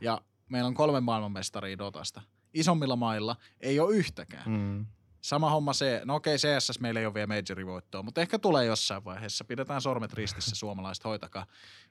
[0.00, 2.22] Ja meillä on kolme maailmanmestaria Dotasta.
[2.54, 4.50] Isommilla mailla ei ole yhtäkään.
[4.50, 4.86] Mm.
[5.22, 9.04] Sama homma se, no okei CSS meillä ei ole vielä majorivoittoa, mutta ehkä tulee jossain
[9.04, 9.44] vaiheessa.
[9.44, 11.46] Pidetään sormet ristissä suomalaiset, hoitakaa.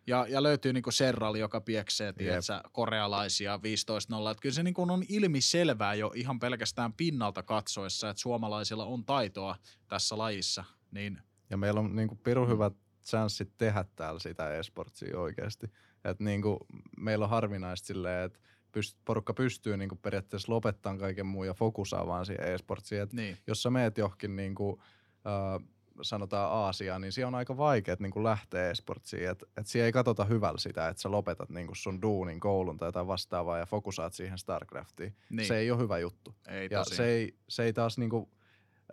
[0.08, 4.32] Ja, ja löytyy niinku Serral, joka pieksee, tiedätkö, korealaisia 15-0.
[4.32, 9.56] Että kyllä se niinku on ilmiselvää jo ihan pelkästään pinnalta katsoessa, että suomalaisilla on taitoa
[9.88, 10.64] tässä lajissa.
[10.92, 11.22] Niin
[11.52, 12.74] ja meillä on niinku pirun hyvät
[13.06, 15.68] chanssit tehdä täällä sitä esportsia oikeasti.
[16.04, 16.58] että niinku,
[16.98, 18.40] meillä on harvinaista silleen, että
[18.72, 23.08] pyst, porukka pystyy niin kuin periaatteessa lopettamaan kaiken muun ja fokusaa vaan siihen e-sportsiin.
[23.12, 23.38] niin.
[23.48, 24.80] Jos sä meet johonkin niin kuin,
[25.28, 25.68] äh,
[26.02, 29.30] sanotaan Aasiaan, niin siellä on aika vaikea niin kuin lähteä e-sportsiin.
[29.30, 32.78] Että et siellä ei katsota hyvällä sitä, että sä lopetat niin kuin sun duunin, koulun
[32.78, 35.16] tai jotain vastaavaa ja fokusaat siihen StarCraftiin.
[35.30, 35.48] Niin.
[35.48, 36.36] Se ei ole hyvä juttu.
[36.48, 38.30] Ei ja se ei, se ei taas niin kuin,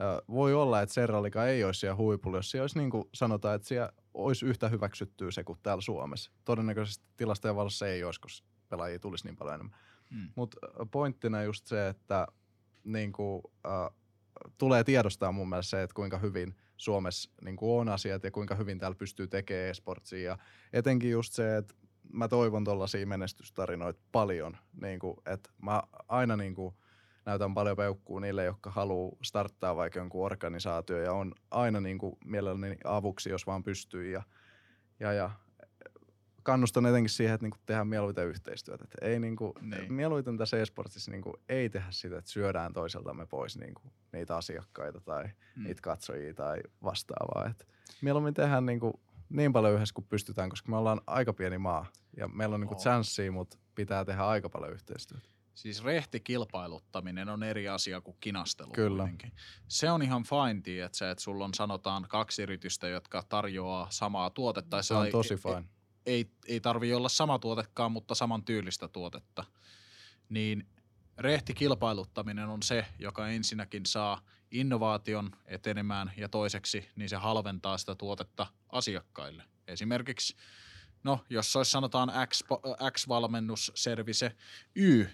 [0.00, 3.55] äh, voi olla, että Serralika ei olisi siellä huipulla, jos siellä olisi niin kuin sanotaan,
[3.56, 6.30] että siellä olisi yhtä hyväksyttyä se kuin täällä Suomessa.
[6.44, 9.78] Todennäköisesti tilastojen valossa ei olisi, koska pelaajia tulisi niin paljon enemmän.
[10.11, 10.28] Hmm.
[10.35, 10.57] Mutta
[10.90, 12.27] pointtina just se, että
[12.85, 13.99] niin kuin, äh,
[14.59, 18.55] tulee tiedostaa mun mielestä se, että kuinka hyvin Suomessa niin kuin on asiat ja kuinka
[18.55, 20.31] hyvin täällä pystyy tekemään esportsia.
[20.31, 20.39] Ja
[20.73, 21.74] etenkin just se, että
[22.12, 24.57] mä toivon tuollaisia menestystarinoita paljon.
[24.82, 26.74] Niin kuin, että mä aina niin kuin,
[27.27, 32.16] näytän paljon peukkuu niille, jotka haluaa starttaa vaikka jonkun organisaatio ja on aina niin kuin
[32.24, 34.11] mielelläni avuksi, jos vaan pystyy.
[34.11, 34.23] Ja,
[35.01, 35.31] ja, ja
[36.48, 38.84] kannustan etenkin siihen, että niinku tehdään mieluiten yhteistyötä.
[38.84, 39.92] Et ei niinku, niin.
[39.92, 45.24] Mieluiten tässä e-sportissa niinku, ei tehdä sitä, että syödään toiseltamme pois niinku, niitä asiakkaita tai
[45.56, 45.64] mm.
[45.64, 47.46] niitä katsojia tai vastaavaa.
[47.50, 47.68] Et
[48.00, 52.28] mieluummin tehdään niinku, niin paljon yhdessä kuin pystytään, koska me ollaan aika pieni maa ja
[52.28, 52.80] meillä on niinku oh.
[52.80, 55.28] chanssiä, mutta pitää tehdä aika paljon yhteistyötä.
[55.54, 58.72] Siis rehti kilpailuttaminen on eri asia kuin kinastelu.
[58.72, 59.02] Kyllä.
[59.02, 59.32] Kuitenkin.
[59.68, 64.30] Se on ihan fine, että se, että sulla on sanotaan kaksi yritystä, jotka tarjoaa samaa
[64.30, 64.82] tuotetta.
[64.82, 69.44] Se on tosi fine ei, ei tarvi olla sama tuotekaan, mutta saman tyylistä tuotetta,
[70.28, 70.66] niin
[71.18, 74.20] rehti kilpailuttaminen on se, joka ensinnäkin saa
[74.50, 79.44] innovaation etenemään ja toiseksi niin se halventaa sitä tuotetta asiakkaille.
[79.66, 80.36] Esimerkiksi,
[81.04, 82.42] no jos olisi sanotaan X,
[82.92, 84.36] X-valmennusservice
[84.74, 85.06] Y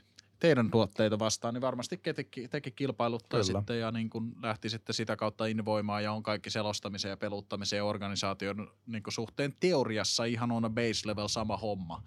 [0.45, 6.05] teidän tuotteita vastaan, niin varmasti teki, teki kilpailuttaisitte ja niin kun lähtisitte sitä kautta invoimaan
[6.05, 11.29] ja on kaikki selostamisen ja peluttamisen ja organisaation niin suhteen teoriassa ihan on base level
[11.29, 12.03] sama homma.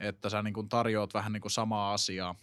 [0.00, 2.34] Että sä niin tarjoat vähän niin samaa asiaa,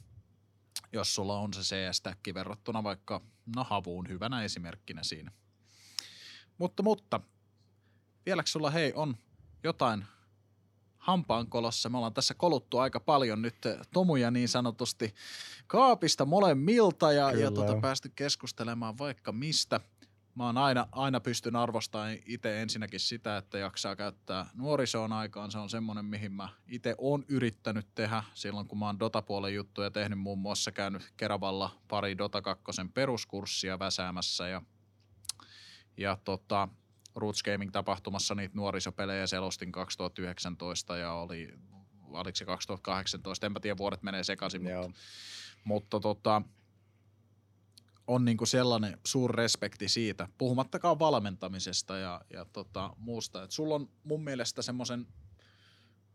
[0.94, 3.22] jos sulla on se CS-täkki verrattuna vaikka
[3.56, 5.32] no havuun hyvänä esimerkkinä siinä.
[6.58, 7.20] Mutta, mutta
[8.26, 9.18] vieläkö sulla hei on
[9.64, 10.06] jotain
[11.10, 11.90] hampaankolossa.
[11.90, 13.56] Me ollaan tässä koluttu aika paljon nyt
[13.94, 15.16] tomuja niin sanotusti
[15.68, 19.80] kaapista molemmilta ja, ja tota, päästy keskustelemaan vaikka mistä.
[20.36, 25.52] Mä oon aina, aina pystyn arvostamaan itse ensinnäkin sitä, että jaksaa käyttää nuorisoon aikaan.
[25.52, 29.92] Se on semmoinen, mihin mä itse oon yrittänyt tehdä silloin, kun mä oon Dota-puolen juttuja
[29.92, 30.20] tehnyt.
[30.20, 32.64] Muun muassa käynyt Keravalla pari Dota 2
[32.94, 34.62] peruskurssia väsäämässä ja,
[35.98, 36.68] ja tota,
[37.16, 41.54] Roots Gaming-tapahtumassa niitä nuorisopelejä selostin 2019 ja oli,
[42.08, 45.00] oliko se 2018, enpä tiedä, vuodet menee sekaisin, mutta,
[45.64, 46.42] mutta tota,
[48.08, 53.44] on niinku sellainen suuri respekti siitä, puhumattakaan valmentamisesta ja, ja tota, muusta.
[53.44, 55.08] Et sulla on mun mielestä semmoisen,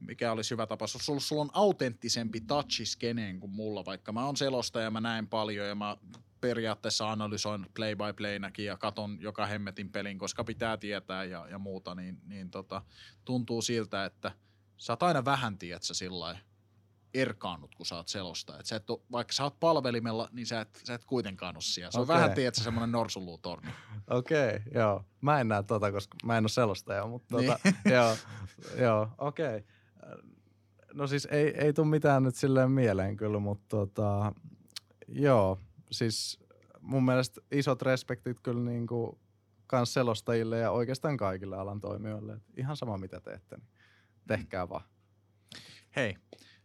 [0.00, 4.36] mikä olisi hyvä tapa, sulla, sulla on autenttisempi touchi skeneen kuin mulla, vaikka mä oon
[4.36, 5.96] selostaja ja mä näen paljon ja mä
[6.48, 11.58] periaatteessa analysoin play by playnäkin ja katon joka hemmetin pelin, koska pitää tietää ja, ja
[11.58, 12.82] muuta, niin, niin tota,
[13.24, 14.32] tuntuu siltä, että
[14.76, 16.38] sä oot aina vähän, tiedätkö, sillä
[17.14, 18.58] erkaannut, kun sä oot selosta.
[18.58, 21.62] Et sä et ole, vaikka sä oot palvelimella, niin sä et, sä et kuitenkaan ole
[21.62, 21.90] siellä.
[21.90, 22.16] Se on Okei.
[22.16, 23.70] vähän, tiedätkö, semmoinen norsunluutorni.
[24.10, 25.04] Okei, joo.
[25.20, 27.52] Mä en näe tota, koska mä en ole selostaja, mutta Niin.
[27.52, 28.16] tota, joo,
[28.78, 29.64] joo, okei.
[30.94, 34.32] No siis ei, ei tule mitään nyt silleen mieleen kyllä, mutta tota,
[35.08, 35.58] joo,
[35.94, 36.38] siis
[36.80, 39.18] mun mielestä isot respektit kyllä niinku
[39.66, 42.32] kans selostajille ja oikeastaan kaikille alan toimijoille.
[42.32, 43.68] Et ihan sama mitä teette, niin
[44.26, 44.84] tehkää vaan.
[45.96, 46.16] Hei,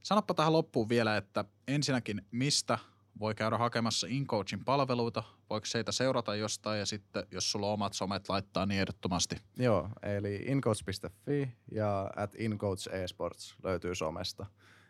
[0.03, 2.77] sanoppa tähän loppuun vielä, että ensinnäkin mistä
[3.19, 7.93] voi käydä hakemassa InCoachin palveluita, voiko seitä seurata jostain ja sitten jos sulla on omat
[7.93, 9.35] somet laittaa niin ehdottomasti.
[9.57, 14.45] Joo, eli incoach.fi ja at incoach esports löytyy somesta.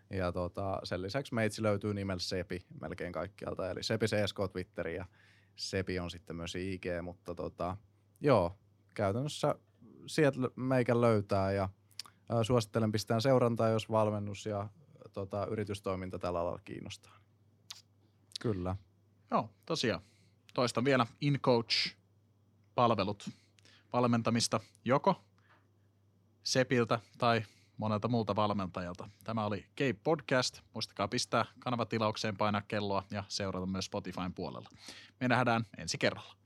[0.09, 5.05] Ja tota, sen lisäksi meitsi löytyy nimellä Sepi melkein kaikkialta, eli Sepi CSK Twitteri ja
[5.55, 7.77] Sepi on sitten myös IG, mutta tota,
[8.21, 8.57] joo,
[8.95, 9.55] käytännössä
[10.07, 11.69] sieltä meikä löytää ja
[12.29, 14.69] ää, suosittelen pistään seurantaa, jos valmennus ja
[15.13, 17.19] tota, yritystoiminta tällä alalla kiinnostaa.
[18.41, 18.75] Kyllä.
[19.31, 20.01] Joo, tosiaan.
[20.53, 23.29] Toistan vielä InCoach-palvelut
[23.93, 25.21] valmentamista joko
[26.43, 27.43] Sepiltä tai
[27.79, 29.09] monelta muulta valmentajalta.
[29.23, 30.59] Tämä oli Cape Podcast.
[30.73, 34.69] Muistakaa pistää kanavatilaukseen, painaa kelloa ja seurata myös Spotifyn puolella.
[35.19, 36.38] Me nähdään ensi kerralla.